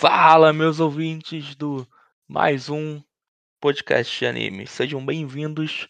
[0.00, 1.84] Fala, meus ouvintes do
[2.28, 3.02] mais um
[3.60, 4.64] podcast de anime.
[4.64, 5.88] Sejam bem-vindos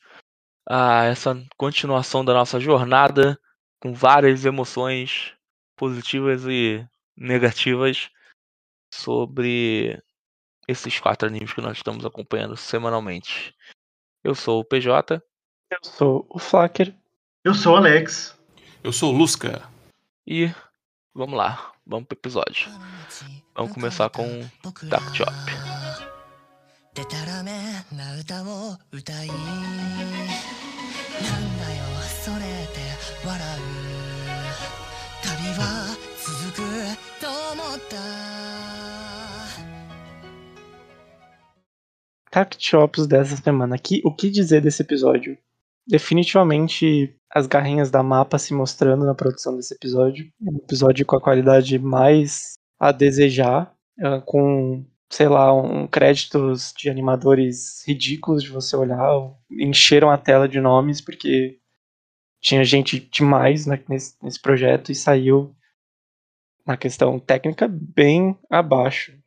[0.67, 3.39] a essa continuação da nossa jornada
[3.79, 5.35] com várias emoções
[5.77, 8.09] positivas e negativas
[8.91, 10.03] sobre
[10.67, 13.55] esses quatro animes que nós estamos acompanhando semanalmente.
[14.25, 15.23] Eu sou o PJ.
[15.71, 16.97] Eu sou o Flacker.
[17.45, 18.35] Eu sou o Alex.
[18.83, 19.69] Eu sou o Lusca.
[20.27, 20.51] E
[21.18, 22.70] vamos lá, vamos pro episódio.
[23.56, 24.24] Vamos começar com
[24.90, 25.34] Dark Chop.
[26.94, 27.52] でたらめ
[27.98, 29.38] な歌を歌いなん
[31.58, 31.84] だよ
[32.24, 32.80] それって
[33.26, 33.62] 笑う
[35.24, 36.62] 旅は続く
[37.20, 37.98] と思った
[42.30, 44.02] Tact Chops dessa semana aqui.
[44.04, 45.38] O que dizer desse episódio?
[45.88, 50.31] Definitivamente as garrinhas da mapa se mostrando na produção desse episódio.
[50.41, 56.89] Um episódio com a qualidade mais a desejar, eh, com, sei lá, um créditos de
[56.89, 59.35] animadores ridículos de você olhar.
[59.51, 61.59] Encheram a tela de nomes porque
[62.41, 65.55] tinha gente demais nesse, nesse projeto e saiu
[66.65, 69.19] na questão técnica bem abaixo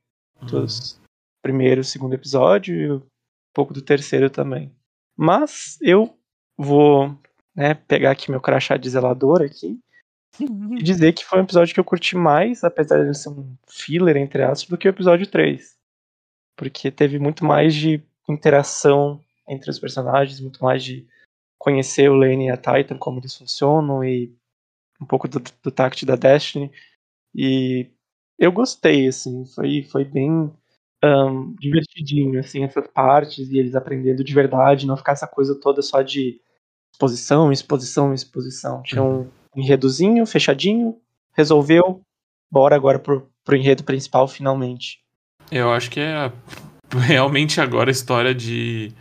[0.41, 0.99] dos
[1.41, 3.01] primeiro, segundo episódio e um
[3.53, 4.73] pouco do terceiro também.
[5.17, 6.15] Mas eu
[6.57, 7.19] vou
[7.55, 9.79] né, pegar aqui meu crachá de zelador aqui
[10.39, 14.17] e dizer que foi um episódio que eu curti mais, apesar de ser um filler,
[14.17, 15.75] entre aspas, do que o episódio 3.
[16.55, 21.05] Porque teve muito mais de interação entre os personagens, muito mais de
[21.57, 24.33] conhecer o Lane e a Titan, como eles funcionam, e
[24.99, 26.71] um pouco do, do tact da Destiny.
[27.35, 27.87] E
[28.39, 30.51] eu gostei, assim, foi, foi bem
[31.03, 35.81] um, divertidinho, assim, essas partes, e eles aprendendo de verdade, não ficar essa coisa toda
[35.81, 36.39] só de
[36.93, 38.81] exposição, exposição, exposição.
[38.83, 40.97] Tinha um enredozinho, fechadinho,
[41.33, 42.01] resolveu,
[42.51, 44.99] bora agora pro, pro enredo principal, finalmente.
[45.51, 46.31] Eu acho que é
[47.07, 48.91] realmente agora a história de,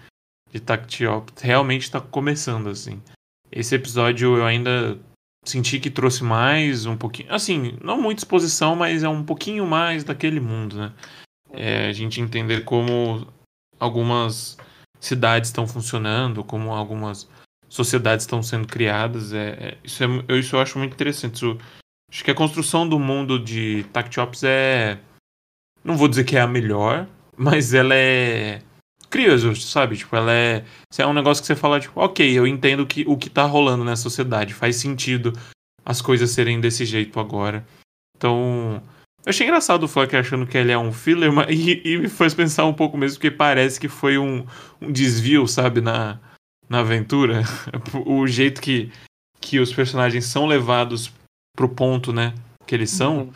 [0.51, 3.01] de Tactiop realmente está começando, assim.
[3.51, 4.99] Esse episódio eu ainda
[5.45, 7.33] senti que trouxe mais um pouquinho.
[7.33, 10.93] Assim, não muita exposição, mas é um pouquinho mais daquele mundo, né?
[11.53, 13.27] É, a gente entender como
[13.79, 14.57] algumas
[15.01, 17.29] cidades estão funcionando, como algumas
[17.71, 19.33] sociedades estão sendo criadas.
[19.33, 21.37] É, é, isso, é, eu, isso eu acho muito interessante.
[21.37, 21.57] Isso,
[22.11, 24.99] acho que a construção do mundo de Tactiops é.
[25.83, 28.61] Não vou dizer que é a melhor, mas ela é.
[29.11, 29.97] Curioso, sabe?
[29.97, 30.65] Tipo, ela é.
[30.99, 33.85] É um negócio que você fala, tipo, ok, eu entendo que, o que tá rolando
[33.85, 34.53] nessa sociedade.
[34.53, 35.33] Faz sentido
[35.85, 37.65] as coisas serem desse jeito agora.
[38.17, 38.83] Então.
[39.23, 42.09] Eu achei engraçado o Flack achando que ele é um filler, mas, e, e me
[42.09, 44.47] fez pensar um pouco mesmo, porque parece que foi um,
[44.81, 46.19] um desvio, sabe, na,
[46.71, 47.43] na aventura.
[48.07, 48.91] o jeito que,
[49.41, 51.13] que os personagens são levados
[51.57, 52.33] pro ponto, né,
[52.65, 53.33] que eles são, Uhum.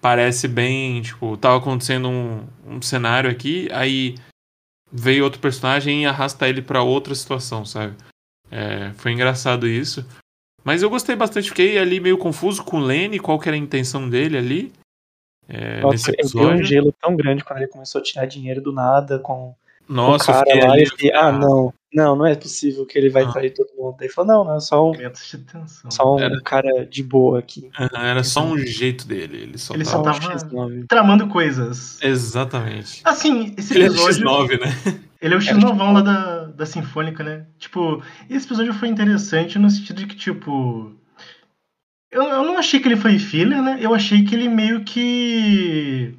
[0.00, 4.16] parece bem, tipo, tava acontecendo um, um cenário aqui, aí
[4.92, 7.94] veio outro personagem e arrasta ele pra outra situação, sabe?
[8.50, 10.04] É, foi engraçado isso.
[10.62, 13.58] Mas eu gostei bastante, fiquei ali meio confuso com o Lenny, qual que era a
[13.58, 14.72] intenção dele ali.
[15.48, 18.62] É, Nossa, nesse eu dei um gelo tão grande quando ele começou a tirar dinheiro
[18.62, 19.54] do nada com
[19.88, 20.72] Nossa, o cara lá.
[20.72, 23.32] ali, e eu fiquei, ah, não, não, não é possível que ele vai Ah.
[23.32, 23.96] trair todo mundo.
[24.00, 24.94] Ele falou, não, não, é só um,
[25.90, 26.40] só um Era.
[26.42, 27.70] cara de boa aqui.
[27.96, 29.36] Era só um jeito dele.
[29.42, 30.20] Ele só Ele Só só tava...
[30.20, 30.86] tava- X9.
[30.88, 31.98] Tramando coisas.
[32.02, 33.00] Exatamente.
[33.04, 34.26] Assim, esse Ele é episódio.
[34.26, 35.00] X9, né?
[35.22, 37.46] Ele é o X9 lá da, da Sinfônica, né?
[37.58, 40.92] Tipo, esse episódio foi interessante no sentido de que, tipo.
[42.10, 43.78] Eu, eu não achei que ele foi filler, né?
[43.80, 46.14] Eu achei que ele meio que.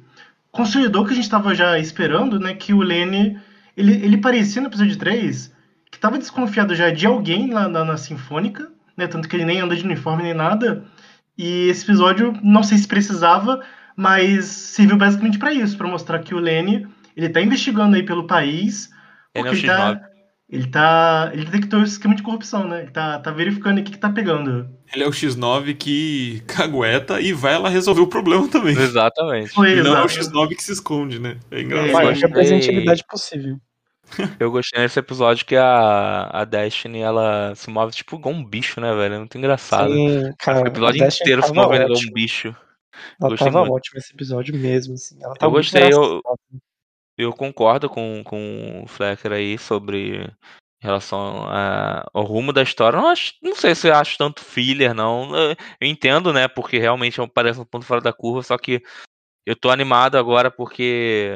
[0.50, 2.54] Consolidou o que a gente tava já esperando, né?
[2.54, 3.38] Que o Lenny.
[3.76, 5.52] Ele, ele parecia no episódio 3
[5.96, 9.06] que tava desconfiado já de alguém lá na, na Sinfônica, né?
[9.06, 10.84] Tanto que ele nem anda de uniforme nem nada.
[11.38, 13.60] E esse episódio, não sei se precisava,
[13.96, 16.86] mas serviu basicamente pra isso, pra mostrar que o Lenny,
[17.16, 18.90] ele tá investigando aí pelo país,
[19.34, 19.66] Ele é X9.
[19.66, 20.00] tá,
[20.48, 22.82] ele tá, ele detectou esse esquema de corrupção, né?
[22.82, 24.68] Ele tá, tá verificando o que que tá pegando.
[24.94, 28.76] Ele é o X9 que cagueta e vai lá resolver o problema também.
[28.76, 29.50] Exatamente.
[29.50, 30.30] Foi, E não é o exato.
[30.30, 31.38] X9 que se esconde, né?
[31.50, 31.92] É É, engraçado.
[31.92, 32.28] Maior gostei.
[32.28, 33.58] representatividade possível.
[34.40, 38.80] Eu gostei nesse episódio que a, a Destiny ela se move tipo igual um bicho,
[38.80, 39.14] né, velho?
[39.14, 39.92] É muito engraçado.
[39.92, 42.54] Sim, cara, o episódio inteiro se movendo igual um bicho.
[43.20, 43.74] Ela Gostei tava muito.
[43.74, 45.16] ótima esse episódio mesmo, assim.
[45.20, 46.22] Ela muito gostei, eu-.
[47.18, 50.18] Eu concordo com, com o Flecker aí sobre
[50.82, 53.00] em relação a- ao rumo da história.
[53.00, 55.34] Não, acho, não sei se eu acho tanto filler, não.
[55.34, 56.46] Eu eu entendo, né?
[56.46, 58.82] Porque realmente é parece um ponto fora da curva, só que
[59.46, 61.32] eu tô animado agora porque.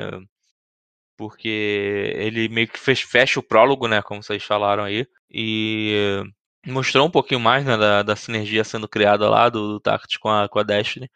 [1.21, 4.01] Porque ele meio que fech- fecha o prólogo, né?
[4.01, 5.07] Como vocês falaram aí.
[5.31, 6.23] E
[6.67, 10.31] mostrou um pouquinho mais né, da, da sinergia sendo criada lá do, do Tact com
[10.31, 11.11] a, com a Destiny.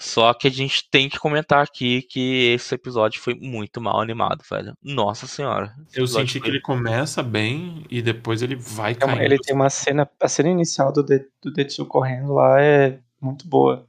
[0.00, 4.42] Só que a gente tem que comentar aqui que esse episódio foi muito mal animado,
[4.50, 4.72] velho.
[4.82, 5.72] Nossa senhora.
[5.94, 9.20] Eu senti que foi- ele começa bem e depois ele vai É caindo.
[9.22, 10.08] ele tem uma cena.
[10.18, 13.86] A cena inicial do, De, do Detsu correndo lá é muito boa.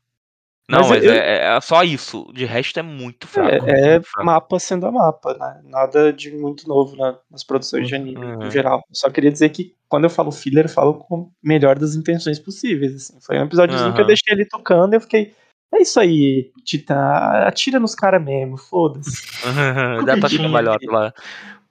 [0.69, 2.25] Não, Mas mas, eu- é, é só isso.
[2.33, 3.51] De resto é muito fraco.
[3.51, 4.25] É, é muito fraco.
[4.25, 5.61] mapa sendo a mapa, né?
[5.65, 8.39] Nada de muito novo na- nas produções de anime Uhum.
[8.39, 8.81] no geral.
[8.91, 12.39] Só queria dizer que quando eu falo filler, eu falo com o melhor das intenções
[12.39, 12.95] possíveis.
[12.95, 13.17] assim.
[13.21, 15.33] Foi um episódiozinho que eu deixei ele tocando e eu fiquei.
[15.73, 16.95] É isso aí, Titã.
[17.45, 19.21] Atira nos caras mesmo, foda-se.
[20.05, 21.13] Dá pra cambalhota lá.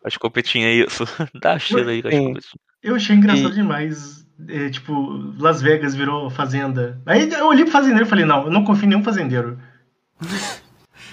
[0.04, 1.04] As copetinhas, isso.
[1.42, 2.24] Dá cheiro aí com as Sim.
[2.26, 2.52] copetinhas.
[2.82, 4.21] Eu achei engraçado E- demais.
[4.48, 7.00] É, tipo, Las Vegas virou fazenda.
[7.06, 9.58] Aí eu olhei pro fazendeiro e falei, não, eu não confio em nenhum fazendeiro.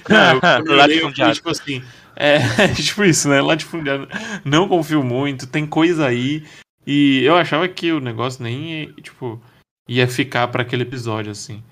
[0.07, 1.83] Não, eu, eu Lá de olhei, eu falei, tipo assim.
[2.15, 2.39] É,
[2.73, 3.41] tipo isso, né?
[3.41, 4.07] Lá de Fundiado.
[4.43, 6.43] Não confio muito, tem coisa aí.
[6.85, 9.41] E eu achava que o negócio nem, ia, tipo,
[9.87, 11.63] ia ficar pra aquele episódio, assim.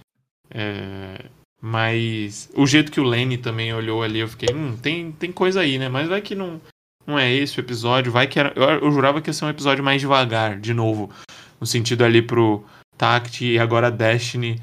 [0.50, 1.26] É,
[1.62, 5.62] mas o jeito que o Lenny também olhou ali, eu fiquei, hum, tem, tem coisa
[5.62, 5.90] aí, né?
[5.90, 6.62] Mas vai que não,
[7.06, 8.12] não é esse o episódio.
[8.12, 8.54] Vai que era.
[8.56, 11.10] Eu, eu jurava que ia ser um episódio mais devagar, de novo.
[11.60, 12.64] No sentido ali pro
[12.98, 14.60] Tact e agora Destiny.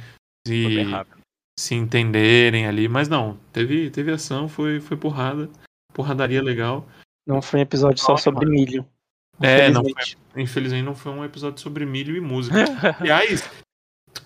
[0.47, 1.19] Foi E rápido.
[1.59, 5.49] se entenderem ali, mas não, teve, teve ação, foi, foi porrada,
[5.93, 6.87] porradaria legal.
[7.27, 8.87] Não foi um episódio só sobre milho.
[9.41, 10.19] É, não Infelizmente.
[10.37, 12.57] Infelizmente não foi um episódio sobre milho e música.
[13.01, 13.49] Aliás,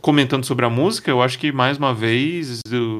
[0.01, 2.99] comentando sobre a música, eu acho que mais uma vez, eu-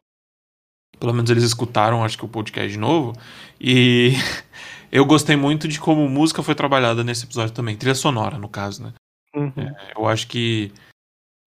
[0.99, 3.13] pelo menos eles escutaram, acho que o podcast de novo,
[3.61, 4.13] e
[4.93, 8.83] eu gostei muito de como música foi trabalhada nesse episódio também, trilha sonora, no caso,
[8.85, 8.93] né?
[9.35, 9.75] Uhum.
[9.97, 10.73] Eu acho que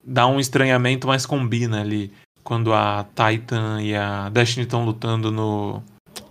[0.04, 2.12] dá um estranhamento, mas combina ali
[2.44, 5.84] quando a Titan e a Destiny estão lutando no,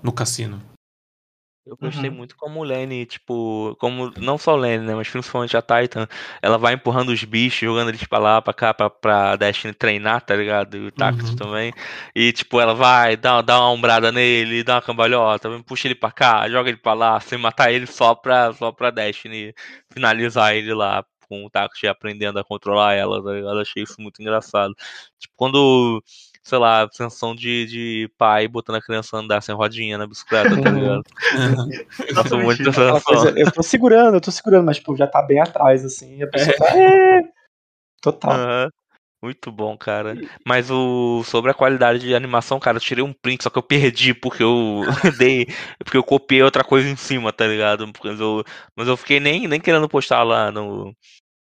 [0.03, 0.61] no cassino.
[1.67, 2.17] Eu gostei Uhum.
[2.17, 6.09] muito como o Lenny, tipo, como não só o Lenny, né, mas principalmente a Titan,
[6.43, 10.21] ela vai empurrando os bichos, jogando eles pra lá, pra cá, pra, pra Destiny treinar,
[10.23, 10.77] tá ligado?
[10.77, 11.37] E o Tact Uhum.
[11.37, 11.73] também.
[12.15, 16.11] E, tipo, ela vai, dá, dá uma ombrada nele, dá uma cambalhota, puxa ele pra
[16.11, 19.55] cá, joga ele pra lá, sem matar ele só pra, só pra Destiny
[19.93, 23.61] finalizar ele lá, com o Tact aprendendo a controlar ela, tá ligado?
[23.61, 24.75] Achei isso muito engraçado.
[25.17, 26.03] Tipo, quando,
[26.43, 30.51] sei lá, sensação de, de pai botando a criança a andar sem rodinha na bicicleta,
[30.51, 30.75] tá Uhum.
[30.75, 31.03] ligado?
[31.93, 33.01] Sensação.
[33.05, 36.23] coisa, eu tô segurando, eu tô segurando, mas tipo, já tá bem atrás, assim, e
[36.25, 36.77] a pessoa tá.
[36.77, 37.23] "É".
[38.03, 38.33] Total.
[38.33, 38.71] Aham.
[39.23, 40.15] Muito bom, cara.
[40.47, 43.63] Mas o sobre a qualidade de animação, cara, eu tirei um print, só que eu
[43.63, 44.85] perdi porque eu
[45.19, 45.47] dei,
[45.85, 47.87] porque eu copiei outra coisa em cima, tá ligado?
[48.03, 48.43] Mas eu,
[48.75, 50.97] mas eu fiquei nem, nem querendo postar lá no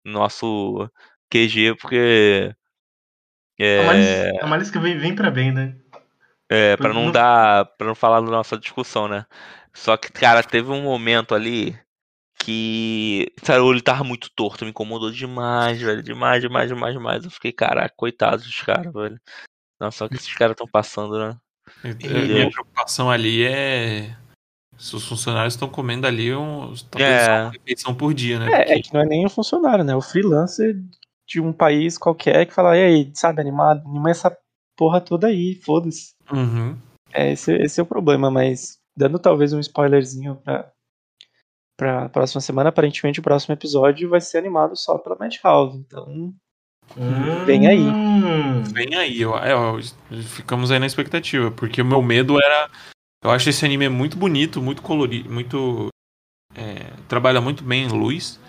[0.05, 0.89] nosso
[1.29, 2.55] QG porque
[3.77, 5.75] A Maris, é, a Maris que vem, vem pra bem, né?
[6.49, 9.25] é para não não- dar, para não falar da nossa discussão, né?
[9.73, 11.77] Só que, cara, teve um momento ali
[12.45, 17.25] que, cara, o olho tava muito torto, me incomodou demais, velho, demais, demais, demais, demais.
[17.25, 19.19] Eu fiquei, caraca, coitados dos caras, velho.
[19.79, 21.37] Nossa, só que esses caras estão passando, né?
[21.83, 24.15] Eu- eu- Minha preocupação ali é
[24.77, 27.41] se os funcionários estão comendo ali um, talvez É.
[27.41, 28.45] uma refeição por dia, né?
[28.51, 29.95] É, é Porque- que não é nem um funcionário, né?
[29.95, 30.75] O freelancer
[31.27, 34.37] de um país qualquer que fala, e aí, sabe, animado, anima essa
[34.77, 36.13] porra toda aí, foda-se.
[36.31, 36.77] Uhum.
[37.11, 40.71] É, esse, esse é o problema, mas dando talvez um spoilerzinho pra,
[41.77, 46.33] pra próxima semana, aparentemente o próximo episódio vai ser animado só pela Madhouse, então
[47.45, 47.79] Vem aí.
[47.79, 48.63] Hum.
[48.63, 49.79] Vem aí, eu, é, ó,
[50.27, 52.69] ficamos aí na expectativa, porque o meu medo era.
[53.23, 55.87] Eu acho esse anime muito bonito, muito colorido, muito.
[56.55, 58.39] é, trabalha muito bem em luz.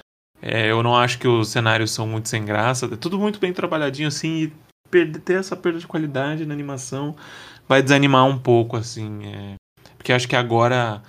[0.40, 2.86] É, eu não acho que os cenários são muito sem graça.
[2.86, 4.42] É tudo muito bem trabalhadinho assim.
[4.44, 4.52] E
[4.90, 7.16] perder, ter essa perda de qualidade na animação
[7.66, 9.26] vai desanimar um pouco, assim.
[9.26, 9.54] é.
[9.96, 11.02] porque acho que agora,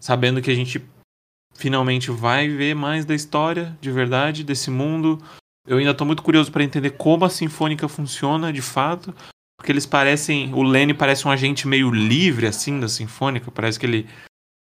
[0.00, 0.82] sabendo que a gente
[1.60, 5.22] finalmente vai ver mais da história de verdade, desse mundo.
[5.68, 9.14] Eu ainda tô muito curioso para entender como a Sinfônica funciona de fato.
[9.58, 10.52] Porque eles parecem.
[10.54, 13.50] O Lenny parece um agente meio livre, assim, da Sinfônica.
[13.50, 14.08] Parece que ele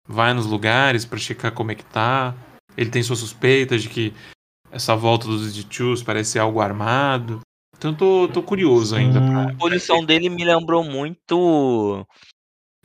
[0.07, 2.35] vai nos lugares para checar como é que tá.
[2.77, 4.13] Ele tem suas suspeitas de que
[4.73, 7.41] essa volta dos Dichus parece ser algo armado.
[7.77, 9.21] Então tô, tô curioso ainda.
[9.21, 12.05] pra- A posição dele me lembrou muito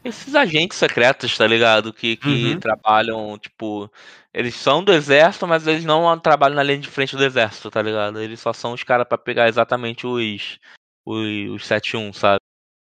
[0.04, 1.94] esses agentes secretos, tá ligado?
[1.94, 2.60] Que, que Uhum.
[2.60, 3.90] trabalham, tipo,
[4.34, 7.82] eles são do exército, mas eles não trabalham na linha de frente do exército, tá
[7.82, 8.20] ligado?
[8.20, 10.60] Eles só são os caras pra pegar exatamente os
[11.06, 12.40] os, os 7-1, sabe?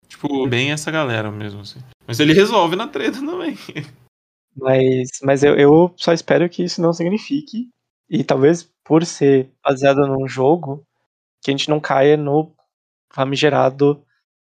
[0.08, 1.79] Tipo, bem essa galera mesmo, assim.
[2.05, 3.58] Mas ele resolve na treta também.
[4.55, 7.70] Mas, mas eu, eu só espero que isso não signifique,
[8.08, 10.86] e talvez por ser baseado num jogo,
[11.41, 12.53] que a gente não caia no
[13.12, 14.05] famigerado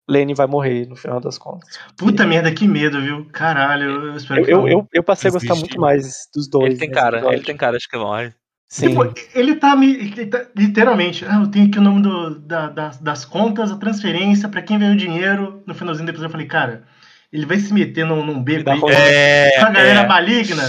[0.09, 1.69] Lenny vai morrer no final das contas.
[1.97, 3.25] Puta merda, que medo, viu?
[3.31, 4.67] Caralho, eu espero Eu, que eu, não.
[4.67, 6.71] eu, eu passei a gostar muito mais dos dois.
[6.71, 7.37] ele tem nesse cara, episódio.
[7.37, 8.33] ele tem cara, acho que morre.
[8.67, 8.89] Sim.
[8.89, 9.93] Tipo, ele tá me.
[9.93, 13.75] ele tá- literalmente, ah, eu tenho aqui o nome do- da- das, das contas, a
[13.77, 15.61] transferência, pra quem veio o dinheiro.
[15.67, 16.83] No finalzinho episódio eu falei, cara,
[17.33, 18.79] ele vai se meter num, num beco aí.
[18.93, 20.07] É, com a galera é.
[20.07, 20.63] maligna.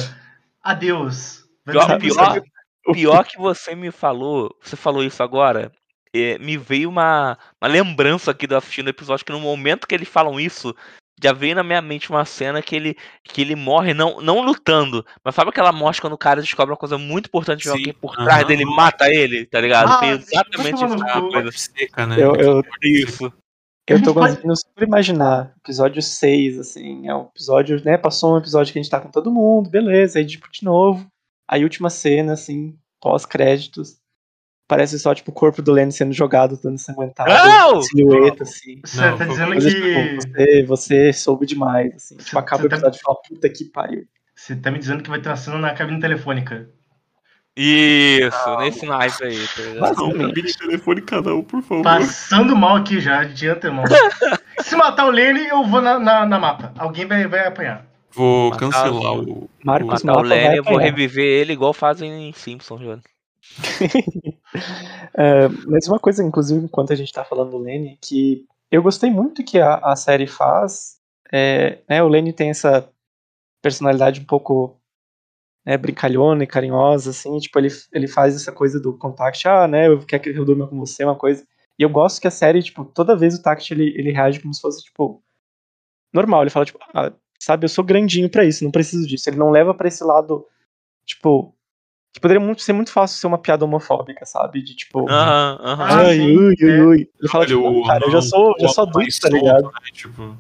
[0.63, 1.45] Adeus.
[1.65, 2.43] Vai Pior, pior,
[2.93, 5.71] pior que você me falou, você falou isso agora,
[6.15, 9.95] é, me veio uma, uma lembrança aqui do assistindo o episódio que no momento que
[9.95, 10.75] eles falam isso,
[11.23, 15.05] já veio na minha mente uma cena que ele, que ele morre não, não lutando,
[15.25, 18.17] mas sabe aquela morte quando o cara descobre uma coisa muito importante de alguém por
[18.17, 18.49] trás aham.
[18.49, 19.89] dele e mata ele, tá ligado?
[19.91, 20.95] Ah, exatamente isso.
[20.95, 22.17] eu Coisa seca, né?
[22.19, 23.33] Eu, eu, Isso.
[23.87, 25.55] eu tô conseguindo super imaginar.
[25.59, 27.09] Episódio 6, assim.
[27.09, 27.97] É um episódio, né?
[27.97, 30.19] Passou um episódio que a gente tá com todo mundo, beleza.
[30.19, 31.07] Aí, tipo, de novo.
[31.49, 34.02] Aí, última cena, assim, pós-créditos.
[34.77, 37.31] Parece só, tipo, o corpo do Lenny sendo jogado, todo ensanguentado.
[37.31, 37.83] Não!
[37.83, 38.81] Silhueta, assim.
[38.85, 39.75] Você Não, tá dizendo Coisa, que.
[39.75, 42.17] tipo, você, você soube demais, assim.
[42.17, 44.05] Tipo, acaba você o tá- episódio e fala, puta que pariu.
[44.35, 46.69] Você tá me dizendo que vai ter uma cena na cabine telefônica.
[47.55, 49.81] Isso, nesse naipe aí, tá ligado?
[49.81, 50.35] Basicamente.
[50.35, 51.83] Pede telefone cada um, por favor.
[51.85, 53.85] Passando mal aqui já, de antemão.
[54.65, 56.73] Se matar o Lenny, eu vou na, na, na mapa.
[56.79, 57.85] Alguém vai, vai apanhar.
[58.15, 59.51] Vou Matar cancelar o- o.
[59.65, 63.03] Marcos Matar o Lenny, eu vou reviver ele igual fazem em Simpsons, velho.
[65.15, 69.11] É, mas uma coisa, inclusive, enquanto a gente tá falando do Lenny, que eu gostei
[69.11, 70.99] muito que a, a série faz.
[71.31, 72.89] É, né, o Lenny tem essa
[73.63, 74.81] personalidade um pouco
[75.65, 79.87] né, brincalhona e carinhosa, assim, tipo, ele, ele faz essa coisa do contact, ah, né,
[79.89, 81.47] eu quero que eu durma com você, uma coisa.
[81.79, 84.55] E eu gosto que a série, tipo, toda vez o Tact ele, ele reage como
[84.55, 85.23] se fosse, tipo,
[86.13, 86.43] normal.
[86.43, 89.29] Ele fala, tipo, ah, sabe, eu sou grandinho pra isso, não preciso disso.
[89.29, 90.47] Ele não leva pra esse lado,
[91.05, 91.55] tipo,
[92.13, 94.63] que poderia muito, ser muito fácil ser uma piada homofóbica, sabe?
[94.63, 95.85] De tipo, Aham, aham.
[95.85, 96.83] Ah, ai, sim, ui, ui, é.
[96.83, 97.11] ui.
[97.19, 99.65] Ele fala, Olha, tipo, não, cara, eu já sou, já sou adulto, tá ligado?
[99.65, 99.71] né?
[99.93, 100.37] Tipo,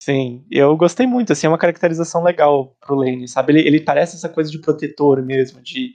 [0.00, 3.52] Sim, eu gostei muito, assim, é uma caracterização legal pro Lane, sabe?
[3.52, 5.94] Ele, ele parece essa coisa de protetor mesmo, de,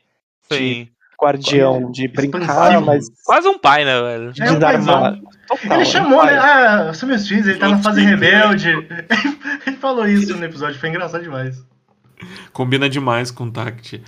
[0.50, 0.88] Sim.
[1.22, 4.32] guardião, de brincar, mas Quase um pai, né, velho?
[4.32, 5.12] de É um desarmar.
[5.12, 5.32] paizão.
[5.48, 6.38] Total, Ele é um chamou, né?
[6.38, 8.70] Ah, são meus filhos, ele tá na fase rebelde.
[9.68, 11.66] ele falou isso no episódio, foi engraçado demais.
[12.54, 14.02] combina demais com o Tact.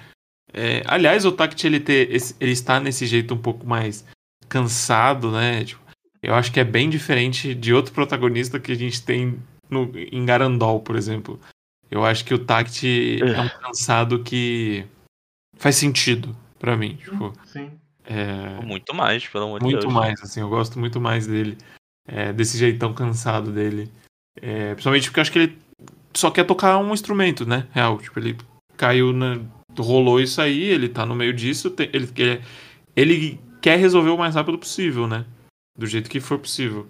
[0.53, 4.05] É, aliás, o Tact ele, ter, ele está nesse jeito um pouco mais
[4.47, 5.63] cansado, né?
[5.63, 5.81] Tipo,
[6.21, 9.39] eu acho que é bem diferente de outro protagonista que a gente tem
[9.69, 11.39] no, em Garandol, por exemplo.
[11.89, 12.85] Eu acho que o Tact
[13.21, 14.85] é um cansado que
[15.57, 16.95] faz sentido pra mim.
[16.95, 17.71] Tipo, Sim.
[18.05, 19.93] é, Muito mais, pelo amor de muito Deus.
[19.93, 21.57] mais, assim, eu gosto muito mais dele.
[22.07, 23.91] é, desse jeitão cansado dele.
[24.41, 25.57] É, principalmente porque eu acho que ele
[26.13, 27.67] só quer tocar um instrumento, né?
[27.71, 27.97] Real.
[27.99, 28.37] Tipo, ele
[28.77, 29.39] caiu na.
[29.81, 32.41] Rolou isso aí, ele tá no meio disso, tem- ele, ele,
[32.95, 35.25] ele quer resolver o mais rápido possível, né?
[35.77, 36.87] Do jeito que for possível.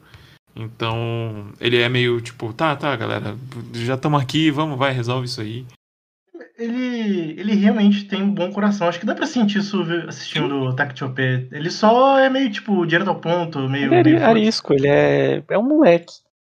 [0.55, 3.35] Então, ele é meio tipo, tá, tá, galera,
[3.73, 5.65] já estamos aqui, vamos, vai, resolve isso aí.
[6.57, 8.87] Ele, ele realmente tem um bom coração.
[8.87, 11.47] Acho que dá pra sentir isso assistindo o Tactiopé.
[11.53, 13.93] Ele só é meio, tipo, direto ao ponto, meio.
[13.93, 16.11] Ele é arisco, ele é, é um moleque.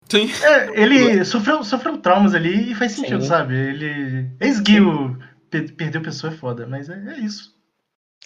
[0.08, 0.28] Sim.
[0.42, 3.28] É, ele sofreu, sofreu traumas ali e faz sentido, Sim.
[3.28, 3.54] sabe?
[3.54, 4.26] Ele.
[4.40, 5.16] É esguio.
[5.52, 7.54] Pe- Perder pessoa é foda, mas é, é isso.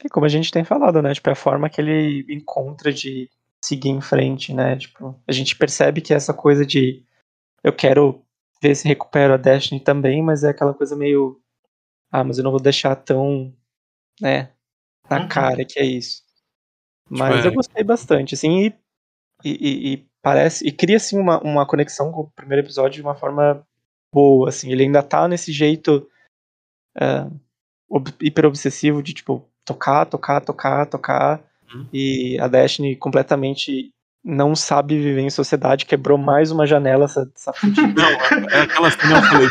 [0.02, 1.12] E como a gente tem falado, né?
[1.12, 3.28] Tipo, é a forma que ele encontra de
[3.62, 4.76] seguir em frente, né?
[4.76, 7.04] Tipo, a gente percebe que essa coisa de
[7.64, 8.22] eu quero
[8.62, 11.40] ver se recupero a Destiny também, mas é aquela coisa meio.
[12.12, 13.52] Ah, mas eu não vou deixar tão.
[14.20, 14.50] né?
[15.10, 15.28] Na Uhum.
[15.28, 16.22] cara que é isso.
[17.10, 18.74] Mas é- eu gostei bastante, assim, e,
[19.44, 20.66] e, e- e parece.
[20.66, 23.66] E cria, assim, uma, uma conexão com o primeiro episódio de uma forma
[24.12, 24.72] boa, assim.
[24.72, 26.08] Ele ainda tá nesse jeito.
[27.88, 31.40] Ob- hiper obsessivo de, tipo, tocar, tocar, tocar, tocar.
[31.74, 31.86] Uhum.
[31.92, 33.90] E a Destiny completamente
[34.24, 38.02] não sabe viver em sociedade, quebrou mais uma janela essa, essa fudida.
[38.02, 39.48] Não, é aquela cena que eu falei.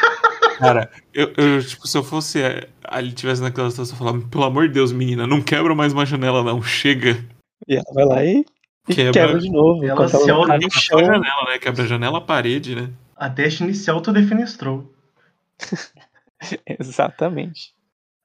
[0.59, 4.43] Cara, eu, eu, tipo, se eu fosse é, ali tivesse naquela situação, eu falava, pelo
[4.45, 6.61] amor de Deus, menina, não quebra mais uma janela, não.
[6.63, 7.17] Chega.
[7.67, 8.45] E ela vai lá e,
[8.87, 9.11] e Quebra.
[9.11, 9.39] quebra.
[9.39, 9.83] de novo.
[9.83, 10.99] Ela enquanto se ela auto- no chão.
[10.99, 11.59] a janela, né?
[11.59, 12.89] Quebra a janela, a parede, né?
[13.17, 14.93] A Destiny se autodefenestrou.
[16.79, 17.75] Exatamente.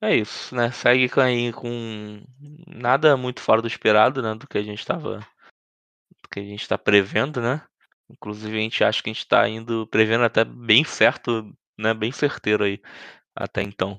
[0.02, 0.70] É isso, né?
[0.70, 2.22] Segue com aí com
[2.66, 4.34] nada muito fora do esperado, né?
[4.34, 5.18] Do que a gente tava.
[6.22, 7.62] Do que a gente tá prevendo, né?
[8.10, 11.92] Inclusive a gente acha que a gente tá indo prevendo até bem certo, né?
[11.92, 12.80] Bem certeiro aí
[13.36, 13.98] até então.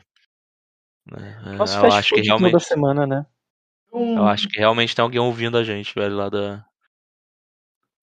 [1.06, 1.40] né?
[1.58, 2.66] Nosso Eu acho que food toda realmente.
[2.66, 3.26] semana, né?
[3.94, 6.66] Eu acho que realmente tem alguém ouvindo a gente, velho, lá da.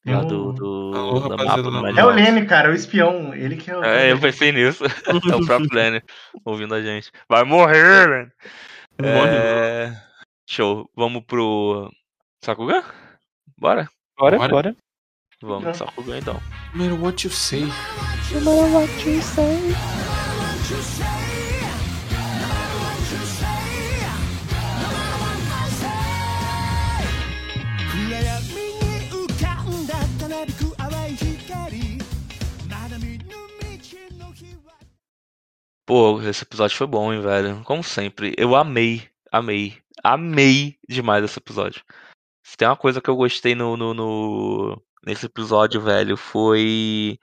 [0.07, 0.53] Lá um- do.
[0.53, 2.11] do Alô, da rapaziada mapa do É o.
[2.11, 3.35] Lenny, cara, o espião.
[3.35, 3.85] Ele que é o.
[3.85, 4.85] É, eu pensei nisso.
[5.31, 6.03] é o próprio Lenny
[6.45, 7.11] ouvindo a gente.
[7.29, 8.33] Vai morrer, velho.
[9.01, 9.93] Não morre, É...
[10.49, 10.89] Show.
[10.97, 11.91] Vamos pro.
[12.45, 12.83] Sakugan?
[13.59, 13.89] Bora?
[14.19, 14.51] Bora, Bora.
[14.51, 14.77] bora.
[15.43, 16.41] Vamos pro Sakugan então.
[16.75, 17.61] No matter what you say.
[18.33, 21.18] No matter what you say.
[35.89, 37.65] Pô, esse episódio foi bom, hein, velho.
[37.65, 38.35] Como sempre.
[38.37, 41.83] Eu amei, amei, amei demais esse episódio.
[42.45, 47.19] Se tem uma coisa que eu gostei no, no, no- nesse episódio, velho, foi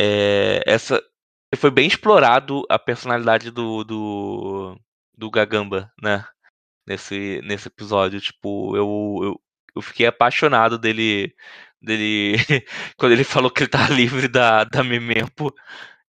[0.00, 1.02] é, essa.
[1.56, 4.80] Foi bem explorado a personalidade do, do,
[5.18, 6.24] do Gagamba, né?
[6.86, 8.20] Nesse, nesse episódio.
[8.20, 9.42] Tipo, eu, eu,
[9.76, 11.34] eu fiquei apaixonado dele.
[11.82, 12.36] dele
[12.96, 15.52] quando ele falou que ele tá livre da, da Memempo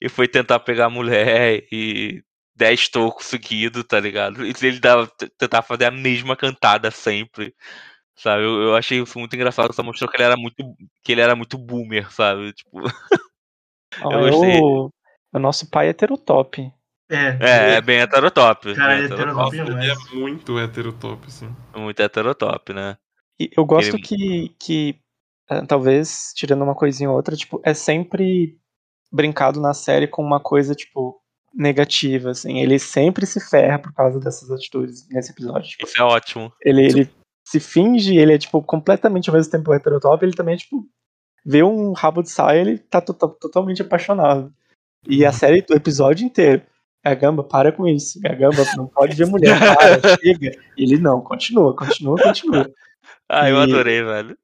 [0.02, 2.24] e foi tentar pegar a mulher e
[2.56, 4.46] 10 tocos seguidos, tá ligado?
[4.46, 7.54] E ele dava, tentar fazer a mesma cantada sempre.
[8.16, 11.22] Sabe, eu, eu achei isso muito engraçado, só mostrou que ele era muito que ele
[11.22, 12.54] era muito boomer, sabe?
[12.54, 12.82] Tipo,
[14.04, 14.60] Eu é gostei.
[14.60, 14.90] o,
[15.34, 16.72] o nosso pai heterotop.
[17.10, 18.74] É, é, é bem heterotop.
[18.74, 19.64] Cara, bem é heterotop é
[20.14, 21.28] muito heterotop,
[21.76, 22.98] um Muito heterotop, né?
[23.40, 25.00] E eu gosto Ele- que, que
[25.50, 28.61] eh, talvez, tirando uma coisinha ou outra, tipo, é sempre
[29.12, 31.20] brincado na série com uma coisa, tipo,
[31.54, 32.60] negativa, assim.
[32.60, 35.70] Ele sempre se ferra por causa dessas atitudes nesse episódio.
[35.70, 36.52] Tipo, Isso é ótimo.
[36.64, 37.10] ele, ele
[37.46, 40.86] se finge, ele é, tipo, completamente ao mesmo tempo heterotop, ele também, tipo,
[41.46, 44.54] vê um rabo de saia, ele tá to- to- totalmente apaixonado.
[45.08, 46.62] E a série, o episódio inteiro,
[47.04, 48.20] Gagamba, para com isso.
[48.22, 49.58] Gagamba, não pode ver mulher,
[50.00, 50.52] para, chega.
[50.78, 52.70] Ele não, continua, continua, continua.
[53.28, 54.38] Ah, eu E- adorei, velho.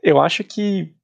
[0.00, 0.94] Eu acho que,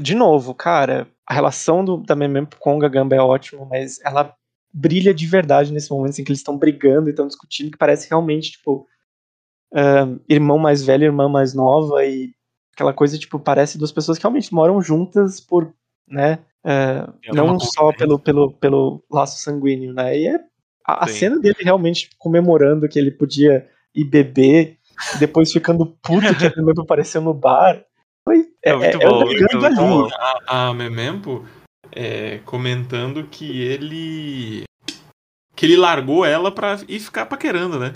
[0.00, 4.34] de novo, cara, a relação do, da Memem com o Gagamba é ótima, mas ela
[4.72, 8.08] brilha de verdade nesse momento em que eles estão brigando e estão discutindo, que parece
[8.08, 8.86] realmente, tipo,
[9.74, 12.32] ahn, irmão mais velho, irmã mais nova, e
[12.72, 15.72] aquela coisa, tipo, parece duas pessoas que realmente moram juntas por,
[16.06, 16.38] né,
[17.22, 20.38] É não uma só pelo, pelo, pelo laço sanguíneo, né, e é
[20.86, 24.78] a, a cena dele realmente comemorando que ele podia ir beber,
[25.18, 27.84] depois ficando puto que a Memem apareceu no bar,
[28.68, 30.08] É é, muito é, bom, muito, bom.
[30.46, 31.44] A, a Memempo
[31.92, 34.64] é, comentando que ele.
[35.56, 37.92] que ele largou ela pra ir ficar paquerando, né?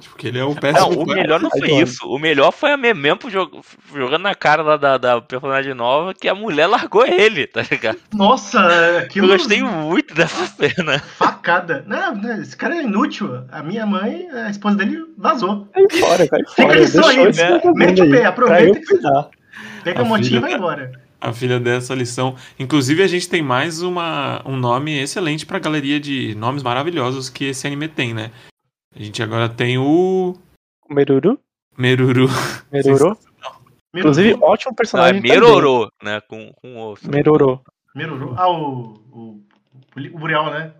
[0.00, 1.14] Tipo, que ele é um Não, péssimo o pai.
[1.14, 2.06] melhor não foi isso.
[2.08, 3.60] O melhor foi a Memempo jog-
[3.94, 7.98] jogando na cara lá da, da personagem nova que a mulher largou ele, tá ligado?
[8.12, 9.28] Nossa, Eu aquilo.
[9.28, 10.98] gostei muito dessa cena.
[10.98, 11.84] Facada.
[11.86, 13.44] Não, não, esse cara é inútil.
[13.52, 15.68] A minha mãe, a esposa dele, vazou.
[15.72, 16.74] Cai fora, cai Fica fora.
[16.74, 17.60] aí só Deixou aí, né?
[17.74, 19.28] Mete o pé, aproveita eu cuidar.
[19.82, 21.02] Pega A a motinha filha e vai embora.
[21.20, 22.36] A filha dessa lição.
[22.58, 27.46] Inclusive, a gente tem mais uma, um nome excelente pra galeria de nomes maravilhosos que
[27.46, 28.30] esse anime tem, né?
[28.94, 30.36] A gente agora tem o
[30.88, 31.40] Meruru,
[31.78, 32.28] Meruru.
[32.70, 33.18] Meruru.
[33.96, 35.32] Inclusive, ótimo Ah, é personagem também.
[35.32, 36.20] Merorô, né?
[36.28, 37.08] Com, com osso.
[37.10, 37.60] Meruru.
[37.94, 38.34] Meruru.
[38.36, 39.00] Ah, o.
[39.12, 39.40] O,
[40.12, 40.72] o Burial, né?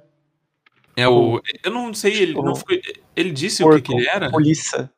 [0.96, 1.40] É o.
[1.62, 2.62] Eu não sei, ele, não O-
[3.16, 4.30] ele disse o que, que Porco, ele era?
[4.30, 4.90] Polícia.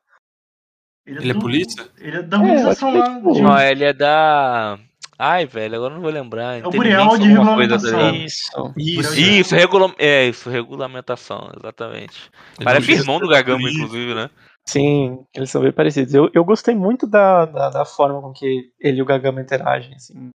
[1.07, 1.87] Ele é do- polícia?
[1.99, 3.05] Ele é da É, organização eu que lá.
[3.07, 4.77] é tipo- de- Não, ele é da.
[5.19, 6.59] Ai, velho, agora eu não vou lembrar.
[6.59, 8.15] É o Burial Inteligência, de regulamentação.
[8.15, 8.73] Isso.
[8.77, 9.19] Isso.
[9.19, 9.95] Isso, regula...
[9.97, 12.29] é isso, regulamentação, exatamente.
[12.57, 14.29] Ele Parece irmão do Gagama, inclusive, né?
[14.65, 16.13] Sim, eles são bem parecidos.
[16.13, 19.95] Eu, eu gostei muito da, da, da forma com que ele e o Gagama interagem,
[19.95, 20.29] assim.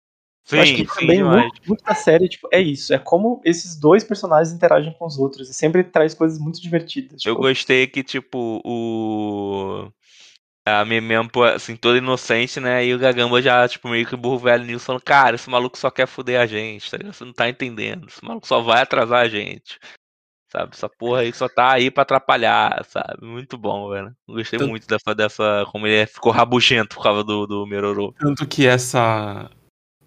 [0.52, 2.92] eu acho Sim, que sim, também muito, muito da série, tipo, é isso.
[2.94, 5.48] É como esses dois personagens interagem com os outros.
[5.50, 7.24] E sempre traz coisas muito divertidas.
[7.26, 9.92] Eu Tipo, gostei que, tipo, o.
[10.68, 12.86] A Memempo, assim, toda inocente, né?
[12.86, 15.90] E o Gagamba já, tipo, meio que burro velho nisso, falando, cara, esse maluco só
[15.90, 17.14] quer fuder a gente, tá ligado?
[17.14, 18.08] Você não tá entendendo.
[18.08, 19.80] Esse maluco só vai atrasar a gente.
[20.52, 20.72] Sabe?
[20.74, 23.26] Essa porra aí só tá aí pra atrapalhar, sabe?
[23.26, 24.14] Muito bom, velho.
[24.28, 25.66] Gostei Tanto- muito dessa, dessa.
[25.72, 28.14] Como ele ficou rabugento por causa do, do Meroro.
[28.20, 29.50] Tanto que essa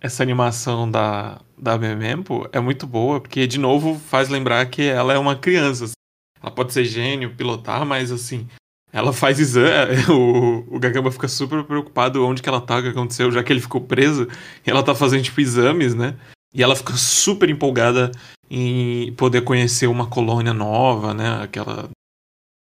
[0.01, 5.15] essa animação da, da Memempo é muito boa, porque, de novo, faz lembrar que ela
[5.15, 5.85] é uma criança.
[5.87, 5.95] assim.
[6.43, 8.47] Ela pode ser gênio, pilotar, mas, assim,
[8.95, 9.97] ela faz exame.
[10.09, 13.53] O, o Gagamba fica super preocupado onde que ela tá, o que aconteceu, já que
[13.53, 14.29] ele ficou preso.
[14.65, 16.17] E ela tá fazendo, tipo, exames, né?
[16.55, 18.13] E ela fica super empolgada
[18.49, 21.43] em poder conhecer uma colônia nova, né?
[21.43, 21.91] Aquela.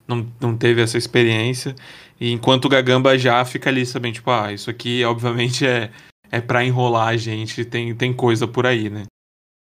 [0.08, 1.76] Não, não teve essa experiência.
[2.20, 5.92] E enquanto o Gagamba já fica ali sabendo, tipo, ah, isso aqui obviamente é,
[6.32, 9.06] é pra enrolar a gente, tem, tem coisa por aí, né?